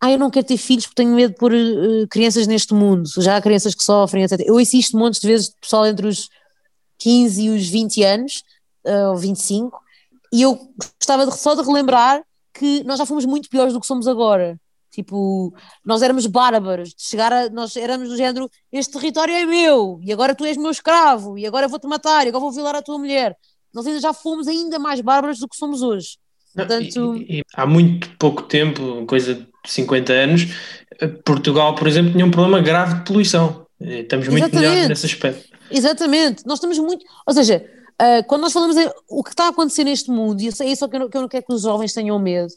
ah, 0.03 0.11
eu 0.11 0.17
não 0.17 0.31
quero 0.31 0.47
ter 0.47 0.57
filhos 0.57 0.87
porque 0.87 1.03
tenho 1.03 1.13
medo 1.13 1.33
de 1.33 1.37
pôr 1.37 1.53
uh, 1.53 2.07
crianças 2.09 2.47
neste 2.47 2.73
mundo, 2.73 3.07
já 3.19 3.37
há 3.37 3.41
crianças 3.41 3.75
que 3.75 3.83
sofrem, 3.83 4.23
etc. 4.23 4.39
Eu 4.43 4.55
ouço 4.55 4.75
isto 4.75 4.97
montes 4.97 5.21
de 5.21 5.27
vezes 5.27 5.49
de 5.49 5.55
pessoal 5.61 5.85
entre 5.85 6.07
os 6.07 6.27
15 6.97 7.43
e 7.43 7.49
os 7.51 7.69
20 7.69 8.03
anos 8.03 8.43
ou 8.83 9.17
25, 9.17 9.79
e 10.33 10.41
eu 10.43 10.59
gostava 10.97 11.25
de, 11.25 11.37
só 11.37 11.55
de 11.55 11.61
relembrar 11.61 12.23
que 12.53 12.83
nós 12.83 12.97
já 12.97 13.05
fomos 13.05 13.25
muito 13.25 13.49
piores 13.49 13.73
do 13.73 13.79
que 13.79 13.87
somos 13.87 14.07
agora. 14.07 14.59
Tipo, 14.91 15.53
nós 15.85 16.01
éramos 16.01 16.25
bárbaros, 16.25 16.89
de 16.89 17.01
chegar 17.01 17.31
a, 17.31 17.49
nós 17.49 17.75
éramos 17.77 18.09
do 18.09 18.17
género, 18.17 18.49
este 18.71 18.91
território 18.91 19.33
é 19.33 19.45
meu, 19.45 19.99
e 20.03 20.11
agora 20.11 20.35
tu 20.35 20.45
és 20.45 20.57
meu 20.57 20.69
escravo, 20.69 21.37
e 21.37 21.45
agora 21.45 21.67
vou-te 21.67 21.87
matar, 21.87 22.25
e 22.25 22.29
agora 22.29 22.41
vou 22.41 22.51
violar 22.51 22.75
a 22.75 22.81
tua 22.81 22.97
mulher. 22.97 23.35
Nós 23.73 23.87
ainda 23.87 24.01
já 24.01 24.11
fomos 24.11 24.49
ainda 24.49 24.77
mais 24.77 24.99
bárbaros 24.99 25.39
do 25.39 25.47
que 25.47 25.55
somos 25.55 25.81
hoje. 25.81 26.17
Portanto... 26.53 27.15
E, 27.15 27.39
e, 27.39 27.41
há 27.55 27.65
muito 27.65 28.09
pouco 28.17 28.41
tempo, 28.41 29.05
coisa 29.05 29.35
de 29.35 29.47
50 29.65 30.11
anos, 30.11 30.41
Portugal, 31.23 31.73
por 31.75 31.87
exemplo, 31.87 32.11
tinha 32.11 32.25
um 32.25 32.31
problema 32.31 32.59
grave 32.59 32.95
de 32.95 33.05
poluição. 33.05 33.65
Estamos 33.79 34.27
muito 34.27 34.53
melhor 34.53 34.89
nesse 34.89 35.05
aspecto. 35.05 35.49
Exatamente, 35.71 36.45
nós 36.45 36.57
estamos 36.57 36.77
muito, 36.77 37.05
ou 37.25 37.33
seja, 37.33 37.65
Uh, 38.01 38.25
quando 38.25 38.41
nós 38.41 38.51
falamos 38.51 38.75
o 39.07 39.23
que 39.23 39.29
está 39.29 39.45
a 39.45 39.49
acontecer 39.49 39.83
neste 39.83 40.09
mundo, 40.09 40.41
e 40.41 40.47
é 40.47 40.65
isso 40.65 40.89
que 40.89 40.95
eu, 40.95 40.99
não, 41.01 41.09
que 41.09 41.17
eu 41.17 41.21
não 41.21 41.29
quero 41.29 41.45
que 41.45 41.53
os 41.53 41.61
jovens 41.61 41.93
tenham 41.93 42.17
medo, 42.17 42.51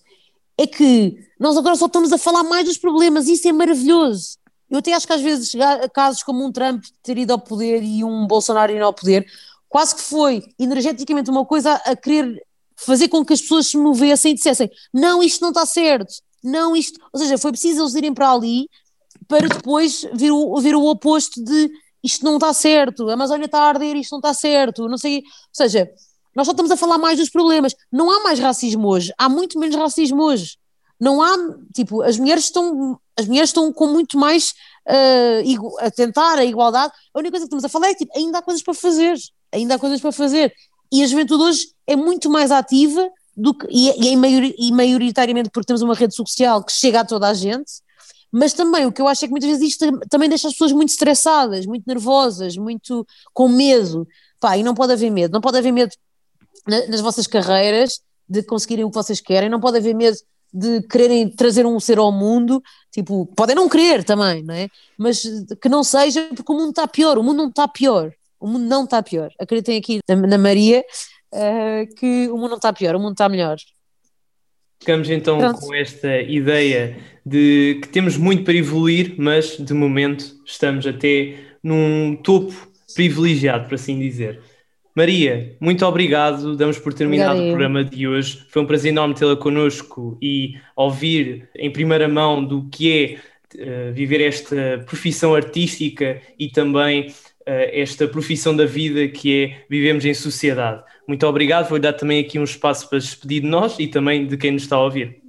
é 0.56 0.66
que 0.66 1.18
nós 1.38 1.54
agora 1.54 1.76
só 1.76 1.84
estamos 1.84 2.12
a 2.12 2.18
falar 2.18 2.42
mais 2.44 2.64
dos 2.64 2.78
problemas, 2.78 3.28
e 3.28 3.32
isso 3.32 3.46
é 3.46 3.52
maravilhoso. 3.52 4.38
Eu 4.70 4.78
até 4.78 4.94
acho 4.94 5.06
que 5.06 5.12
às 5.12 5.20
vezes 5.20 5.52
casos 5.92 6.22
como 6.22 6.42
um 6.42 6.50
Trump 6.50 6.82
ter 7.02 7.18
ido 7.18 7.32
ao 7.32 7.38
poder 7.38 7.82
e 7.82 8.02
um 8.02 8.26
Bolsonaro 8.26 8.72
ir 8.72 8.80
ao 8.80 8.94
poder, 8.94 9.26
quase 9.68 9.94
que 9.94 10.00
foi 10.00 10.42
energeticamente 10.58 11.30
uma 11.30 11.44
coisa 11.44 11.72
a, 11.72 11.90
a 11.90 11.96
querer 11.96 12.42
fazer 12.74 13.08
com 13.08 13.24
que 13.24 13.34
as 13.34 13.42
pessoas 13.42 13.66
se 13.66 13.76
movessem 13.76 14.32
e 14.32 14.34
dissessem: 14.34 14.70
não, 14.92 15.22
isto 15.22 15.42
não 15.42 15.50
está 15.50 15.66
certo, 15.66 16.14
não, 16.42 16.74
isto. 16.74 16.98
Ou 17.12 17.20
seja, 17.20 17.36
foi 17.36 17.50
preciso 17.50 17.82
eles 17.82 17.94
irem 17.94 18.14
para 18.14 18.30
ali 18.32 18.66
para 19.28 19.48
depois 19.48 20.06
vir 20.14 20.30
o, 20.30 20.60
vir 20.60 20.74
o 20.74 20.84
oposto 20.84 21.42
de 21.42 21.70
isto 22.04 22.22
não 22.22 22.34
está 22.34 22.52
certo, 22.52 23.08
a 23.08 23.14
Amazónia 23.14 23.46
está 23.46 23.60
a 23.60 23.68
arder, 23.68 23.96
isto 23.96 24.12
não 24.12 24.18
está 24.18 24.34
certo, 24.34 24.86
não 24.86 24.98
sei. 24.98 25.16
Ou 25.18 25.22
seja, 25.52 25.90
nós 26.36 26.46
só 26.46 26.50
estamos 26.50 26.70
a 26.70 26.76
falar 26.76 26.98
mais 26.98 27.18
dos 27.18 27.30
problemas. 27.30 27.74
Não 27.90 28.10
há 28.10 28.22
mais 28.22 28.38
racismo 28.38 28.86
hoje, 28.86 29.12
há 29.16 29.28
muito 29.28 29.58
menos 29.58 29.74
racismo 29.74 30.22
hoje. 30.22 30.58
Não 31.00 31.22
há, 31.22 31.34
tipo, 31.74 32.02
as 32.02 32.18
mulheres 32.18 32.44
estão, 32.44 32.98
as 33.18 33.26
mulheres 33.26 33.48
estão 33.50 33.72
com 33.72 33.86
muito 33.86 34.18
mais 34.18 34.52
uh, 34.86 35.76
a 35.80 35.90
tentar 35.90 36.38
a 36.38 36.44
igualdade. 36.44 36.92
A 37.14 37.18
única 37.18 37.32
coisa 37.32 37.46
que 37.46 37.54
estamos 37.54 37.64
a 37.64 37.68
falar 37.68 37.88
é 37.88 37.94
que 37.94 38.04
tipo, 38.04 38.16
ainda 38.16 38.38
há 38.38 38.42
coisas 38.42 38.62
para 38.62 38.74
fazer, 38.74 39.16
ainda 39.50 39.74
há 39.74 39.78
coisas 39.78 40.00
para 40.00 40.12
fazer. 40.12 40.52
E 40.92 41.02
a 41.02 41.06
juventude 41.06 41.42
hoje 41.42 41.68
é 41.86 41.96
muito 41.96 42.30
mais 42.30 42.50
ativa 42.50 43.08
do 43.36 43.54
que, 43.54 43.66
e, 43.70 44.12
e, 44.12 44.16
maior, 44.16 44.42
e 44.44 44.72
maioritariamente 44.72 45.50
porque 45.50 45.66
temos 45.66 45.82
uma 45.82 45.94
rede 45.94 46.14
social 46.14 46.62
que 46.62 46.72
chega 46.72 47.00
a 47.00 47.04
toda 47.04 47.28
a 47.28 47.34
gente, 47.34 47.82
mas 48.36 48.52
também 48.52 48.84
o 48.84 48.90
que 48.90 49.00
eu 49.00 49.06
acho 49.06 49.24
é 49.24 49.28
que 49.28 49.30
muitas 49.30 49.48
vezes 49.48 49.68
isto 49.70 50.00
também 50.10 50.28
deixa 50.28 50.48
as 50.48 50.54
pessoas 50.54 50.72
muito 50.72 50.88
estressadas, 50.88 51.66
muito 51.66 51.84
nervosas, 51.86 52.56
muito 52.56 53.06
com 53.32 53.48
medo. 53.48 54.08
Pá, 54.40 54.58
e 54.58 54.62
não 54.64 54.74
pode 54.74 54.92
haver 54.92 55.08
medo, 55.08 55.32
não 55.32 55.40
pode 55.40 55.56
haver 55.56 55.70
medo 55.70 55.92
nas 56.66 57.00
vossas 57.00 57.28
carreiras 57.28 58.00
de 58.28 58.42
conseguirem 58.42 58.84
o 58.84 58.90
que 58.90 58.96
vocês 58.96 59.20
querem, 59.20 59.48
não 59.48 59.60
pode 59.60 59.78
haver 59.78 59.94
medo 59.94 60.16
de 60.52 60.82
quererem 60.82 61.28
trazer 61.28 61.64
um 61.64 61.78
ser 61.78 61.98
ao 61.98 62.10
mundo, 62.10 62.60
tipo, 62.90 63.24
podem 63.36 63.54
não 63.54 63.68
querer 63.68 64.02
também, 64.02 64.42
não 64.42 64.54
é? 64.54 64.68
Mas 64.98 65.22
que 65.62 65.68
não 65.68 65.84
seja, 65.84 66.28
porque 66.34 66.52
o 66.52 66.56
mundo 66.56 66.70
está 66.70 66.88
pior, 66.88 67.16
o 67.18 67.22
mundo 67.22 67.36
não 67.36 67.48
está 67.48 67.68
pior, 67.68 68.12
o 68.40 68.48
mundo 68.48 68.64
não 68.64 68.82
está 68.82 69.00
pior. 69.00 69.30
Acreditem 69.38 69.78
aqui 69.78 70.00
na 70.08 70.38
Maria 70.38 70.84
uh, 71.32 71.94
que 71.94 72.28
o 72.30 72.36
mundo 72.36 72.50
não 72.50 72.56
está 72.56 72.72
pior, 72.72 72.96
o 72.96 73.00
mundo 73.00 73.12
está 73.12 73.28
melhor. 73.28 73.56
Ficamos 74.84 75.08
então 75.08 75.38
Pronto. 75.38 75.60
com 75.60 75.74
esta 75.74 76.20
ideia 76.20 76.94
de 77.24 77.78
que 77.80 77.88
temos 77.88 78.18
muito 78.18 78.44
para 78.44 78.52
evoluir, 78.52 79.14
mas 79.16 79.56
de 79.56 79.72
momento 79.72 80.26
estamos 80.44 80.86
até 80.86 81.36
num 81.62 82.14
topo 82.16 82.52
privilegiado, 82.94 83.66
por 83.66 83.76
assim 83.76 83.98
dizer. 83.98 84.40
Maria, 84.94 85.56
muito 85.58 85.86
obrigado. 85.86 86.54
Damos 86.54 86.78
por 86.78 86.92
terminado 86.92 87.30
Obrigada. 87.30 87.48
o 87.48 87.56
programa 87.56 87.82
de 87.82 88.06
hoje. 88.06 88.44
Foi 88.50 88.60
um 88.60 88.66
prazer 88.66 88.90
enorme 88.90 89.14
tê-la 89.14 89.36
connosco 89.36 90.18
e 90.20 90.56
ouvir 90.76 91.48
em 91.56 91.70
primeira 91.70 92.06
mão 92.06 92.44
do 92.44 92.68
que 92.68 93.18
é 93.56 93.88
uh, 93.88 93.92
viver 93.94 94.20
esta 94.20 94.84
profissão 94.84 95.34
artística 95.34 96.20
e 96.38 96.50
também 96.50 97.06
esta 97.46 98.08
profissão 98.08 98.56
da 98.56 98.64
vida 98.64 99.06
que 99.08 99.44
é 99.44 99.64
vivemos 99.68 100.04
em 100.04 100.14
sociedade. 100.14 100.82
Muito 101.06 101.26
obrigado. 101.26 101.68
Vou 101.68 101.78
dar 101.78 101.92
também 101.92 102.20
aqui 102.20 102.38
um 102.38 102.44
espaço 102.44 102.88
para 102.88 102.98
despedir 102.98 103.42
de 103.42 103.48
nós 103.48 103.78
e 103.78 103.86
também 103.86 104.26
de 104.26 104.36
quem 104.36 104.52
nos 104.52 104.62
está 104.62 104.76
a 104.76 104.84
ouvir. 104.84 105.22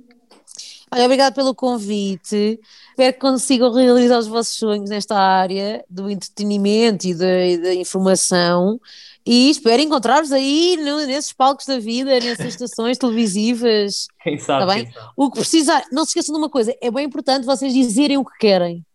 Olha, 0.92 1.06
obrigado 1.06 1.34
pelo 1.34 1.54
convite. 1.54 2.60
Espero 2.92 3.14
que 3.14 3.20
consigam 3.20 3.74
realizar 3.74 4.18
os 4.18 4.28
vossos 4.28 4.56
sonhos 4.56 4.90
nesta 4.90 5.18
área 5.18 5.84
do 5.90 6.10
entretenimento 6.10 7.06
e 7.06 7.14
da 7.14 7.74
informação. 7.74 8.80
E 9.26 9.50
espero 9.50 9.82
encontrar-vos 9.82 10.32
aí 10.32 10.78
nesses 10.78 11.34
palcos 11.34 11.66
da 11.66 11.80
vida, 11.80 12.12
nessas 12.20 12.46
estações 12.46 12.98
televisivas. 12.98 14.08
Quem 14.24 14.38
sabe, 14.38 14.66
tá 14.66 14.74
bem? 14.74 14.90
O 15.18 15.32
que 15.32 15.40
precisar, 15.40 15.84
não 15.92 16.06
se 16.06 16.12
esqueçam 16.12 16.34
de 16.34 16.40
uma 16.40 16.50
coisa, 16.50 16.74
é 16.80 16.92
bem 16.92 17.06
importante 17.06 17.46
vocês 17.46 17.74
dizerem 17.74 18.18
o 18.18 18.24
que 18.24 18.38
querem. 18.40 18.86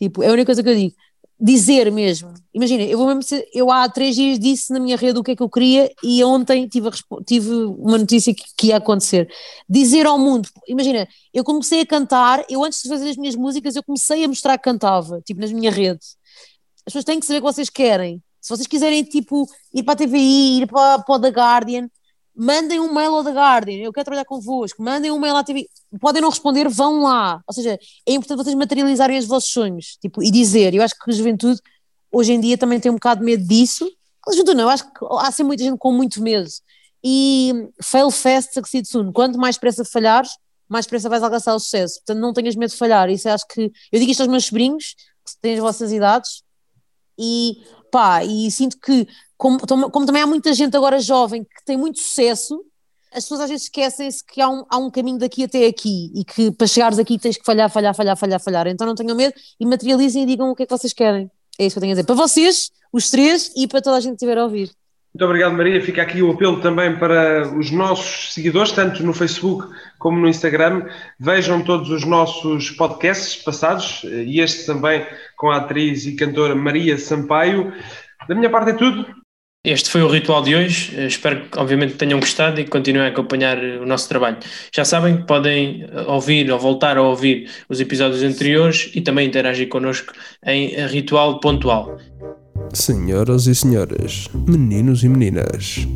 Tipo, 0.00 0.22
é 0.22 0.28
a 0.28 0.32
única 0.32 0.46
coisa 0.46 0.62
que 0.62 0.68
eu 0.70 0.74
digo. 0.74 0.94
Dizer 1.40 1.90
mesmo. 1.90 2.32
Imagina, 2.54 2.84
eu 2.84 2.96
vou 2.96 3.06
mesmo 3.08 3.22
eu 3.52 3.70
há 3.70 3.88
três 3.88 4.14
dias 4.14 4.38
disse 4.38 4.72
na 4.72 4.78
minha 4.78 4.96
rede 4.96 5.18
o 5.18 5.22
que 5.22 5.32
é 5.32 5.36
que 5.36 5.42
eu 5.42 5.50
queria 5.50 5.92
e 6.02 6.22
ontem 6.22 6.68
tive, 6.68 6.90
tive 7.26 7.50
uma 7.50 7.98
notícia 7.98 8.32
que, 8.32 8.44
que 8.56 8.66
ia 8.68 8.76
acontecer. 8.76 9.28
Dizer 9.68 10.06
ao 10.06 10.18
mundo, 10.18 10.48
imagina, 10.68 11.08
eu 11.32 11.42
comecei 11.42 11.80
a 11.80 11.86
cantar, 11.86 12.44
eu 12.48 12.64
antes 12.64 12.82
de 12.82 12.88
fazer 12.88 13.10
as 13.10 13.16
minhas 13.16 13.34
músicas, 13.34 13.74
eu 13.74 13.82
comecei 13.82 14.24
a 14.24 14.28
mostrar 14.28 14.56
que 14.56 14.64
cantava, 14.64 15.20
tipo, 15.22 15.40
nas 15.40 15.52
minhas 15.52 15.74
redes. 15.74 16.16
As 16.86 16.92
pessoas 16.92 17.04
têm 17.04 17.18
que 17.18 17.26
saber 17.26 17.38
o 17.38 17.42
que 17.42 17.52
vocês 17.52 17.68
querem 17.68 18.22
se 18.44 18.50
vocês 18.50 18.66
quiserem, 18.66 19.02
tipo, 19.02 19.48
ir 19.72 19.82
para 19.82 19.94
a 19.94 19.96
TVI, 19.96 20.60
ir 20.60 20.66
para, 20.66 20.98
para 20.98 21.14
o 21.14 21.18
The 21.18 21.28
Guardian, 21.28 21.88
mandem 22.34 22.80
um 22.80 22.92
mail 22.92 23.14
ao 23.14 23.22
The 23.22 23.30
Guardian, 23.30 23.78
eu 23.78 23.92
quero 23.92 24.04
trabalhar 24.04 24.24
convosco, 24.24 24.82
mandem 24.82 25.10
um 25.10 25.18
mail 25.18 25.36
à 25.36 25.44
TV, 25.44 25.68
podem 26.00 26.20
não 26.20 26.30
responder, 26.30 26.68
vão 26.68 27.02
lá. 27.02 27.40
Ou 27.46 27.54
seja, 27.54 27.78
é 28.06 28.12
importante 28.12 28.38
vocês 28.38 28.54
materializarem 28.54 29.18
os 29.18 29.26
vossos 29.26 29.50
sonhos, 29.50 29.96
tipo, 30.00 30.22
e 30.22 30.30
dizer. 30.30 30.74
Eu 30.74 30.82
acho 30.82 30.94
que 30.98 31.10
a 31.10 31.14
juventude, 31.14 31.60
hoje 32.10 32.32
em 32.32 32.40
dia, 32.40 32.58
também 32.58 32.80
tem 32.80 32.90
um 32.90 32.94
bocado 32.94 33.20
de 33.20 33.26
medo 33.26 33.46
disso. 33.46 33.88
A 34.26 34.32
juventude 34.32 34.56
não, 34.56 34.64
eu 34.64 34.70
acho 34.70 34.84
que 34.84 35.04
há 35.18 35.30
sempre 35.30 35.44
muita 35.44 35.64
gente 35.64 35.78
com 35.78 35.92
muito 35.92 36.22
medo. 36.22 36.48
E 37.02 37.68
fail 37.82 38.10
fast, 38.10 38.54
succeed 38.54 38.86
soon. 38.86 39.12
Quanto 39.12 39.38
mais 39.38 39.58
pressa 39.58 39.84
falhares, 39.84 40.30
mais 40.68 40.86
pressa 40.86 41.08
vais 41.08 41.22
alcançar 41.22 41.54
o 41.54 41.60
sucesso. 41.60 41.96
Portanto, 42.00 42.20
não 42.20 42.32
tenhas 42.32 42.56
medo 42.56 42.70
de 42.70 42.76
falhar. 42.76 43.10
Isso 43.10 43.28
acho 43.28 43.46
que. 43.46 43.70
Eu 43.92 44.00
digo 44.00 44.10
isto 44.10 44.20
aos 44.22 44.30
meus 44.30 44.46
sobrinhos, 44.46 44.94
que 45.24 45.40
têm 45.40 45.54
as 45.54 45.60
vossas 45.60 45.92
idades, 45.92 46.42
e 47.18 47.62
pá, 47.94 48.24
e 48.24 48.50
sinto 48.50 48.76
que, 48.80 49.06
como, 49.36 49.60
como 49.60 50.04
também 50.04 50.20
há 50.20 50.26
muita 50.26 50.52
gente 50.52 50.76
agora 50.76 50.98
jovem 50.98 51.44
que 51.44 51.64
tem 51.64 51.76
muito 51.76 52.00
sucesso, 52.00 52.60
as 53.12 53.22
pessoas 53.22 53.42
às 53.42 53.50
vezes 53.50 53.66
esquecem-se 53.66 54.24
que 54.24 54.40
há 54.40 54.50
um, 54.50 54.64
há 54.68 54.78
um 54.78 54.90
caminho 54.90 55.16
daqui 55.16 55.44
até 55.44 55.64
aqui 55.66 56.10
e 56.12 56.24
que 56.24 56.50
para 56.50 56.66
chegares 56.66 56.98
aqui 56.98 57.16
tens 57.20 57.36
que 57.36 57.44
falhar, 57.44 57.70
falhar, 57.70 57.94
falhar, 57.94 58.16
falhar, 58.16 58.40
falhar. 58.40 58.66
Então 58.66 58.84
não 58.84 58.96
tenham 58.96 59.16
medo 59.16 59.32
e 59.60 59.64
materializem 59.64 60.24
e 60.24 60.26
digam 60.26 60.50
o 60.50 60.56
que 60.56 60.64
é 60.64 60.66
que 60.66 60.76
vocês 60.76 60.92
querem. 60.92 61.30
É 61.56 61.66
isso 61.66 61.74
que 61.74 61.78
eu 61.78 61.82
tenho 61.82 61.92
a 61.92 61.94
dizer. 61.94 62.04
Para 62.04 62.16
vocês, 62.16 62.72
os 62.92 63.10
três, 63.10 63.52
e 63.54 63.68
para 63.68 63.80
toda 63.80 63.96
a 63.96 64.00
gente 64.00 64.16
que 64.16 64.24
estiver 64.24 64.38
a 64.38 64.42
ouvir. 64.42 64.72
Muito 65.14 65.26
obrigado, 65.26 65.52
Maria. 65.52 65.80
Fica 65.80 66.02
aqui 66.02 66.20
o 66.20 66.32
apelo 66.32 66.60
também 66.60 66.96
para 66.96 67.48
os 67.56 67.70
nossos 67.70 68.34
seguidores, 68.34 68.72
tanto 68.72 69.00
no 69.04 69.14
Facebook 69.14 69.64
como 69.96 70.18
no 70.18 70.26
Instagram. 70.26 70.88
Vejam 71.20 71.62
todos 71.62 71.88
os 71.88 72.04
nossos 72.04 72.70
podcasts 72.70 73.40
passados 73.40 74.02
e 74.02 74.40
este 74.40 74.66
também 74.66 75.06
com 75.36 75.52
a 75.52 75.58
atriz 75.58 76.04
e 76.04 76.16
cantora 76.16 76.56
Maria 76.56 76.98
Sampaio. 76.98 77.72
Da 78.28 78.34
minha 78.34 78.50
parte 78.50 78.70
é 78.70 78.72
tudo. 78.72 79.06
Este 79.64 79.88
foi 79.88 80.02
o 80.02 80.08
ritual 80.08 80.42
de 80.42 80.56
hoje. 80.56 81.06
Espero 81.06 81.48
que, 81.48 81.58
obviamente, 81.60 81.94
tenham 81.94 82.18
gostado 82.18 82.60
e 82.60 82.66
continuem 82.66 83.06
a 83.06 83.10
acompanhar 83.10 83.56
o 83.56 83.86
nosso 83.86 84.08
trabalho. 84.08 84.38
Já 84.74 84.84
sabem 84.84 85.18
que 85.18 85.26
podem 85.28 85.86
ouvir 86.08 86.50
ou 86.50 86.58
voltar 86.58 86.98
a 86.98 87.02
ouvir 87.02 87.48
os 87.68 87.80
episódios 87.80 88.24
anteriores 88.24 88.90
e 88.92 89.00
também 89.00 89.28
interagir 89.28 89.68
connosco 89.68 90.12
em 90.44 90.74
Ritual 90.88 91.38
Pontual. 91.38 91.98
Senhoras 92.72 93.46
e 93.46 93.54
senhores, 93.54 94.28
meninos 94.34 95.04
e 95.04 95.08
meninas. 95.08 95.86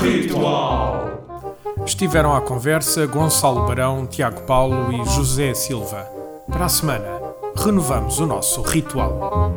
Ritual! 0.00 1.44
Estiveram 1.84 2.34
à 2.34 2.40
conversa 2.40 3.06
Gonçalo 3.06 3.66
Barão, 3.66 4.06
Tiago 4.06 4.42
Paulo 4.42 4.92
e 4.92 5.04
José 5.10 5.52
Silva. 5.52 6.08
Para 6.50 6.64
a 6.64 6.68
semana, 6.68 7.20
renovamos 7.56 8.20
o 8.20 8.26
nosso 8.26 8.62
ritual. 8.62 9.52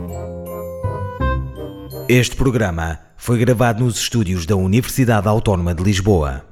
Este 2.10 2.36
programa 2.36 3.00
foi 3.18 3.38
gravado 3.38 3.84
nos 3.84 3.98
estúdios 3.98 4.46
da 4.46 4.56
Universidade 4.56 5.28
Autónoma 5.28 5.74
de 5.74 5.84
Lisboa. 5.84 6.44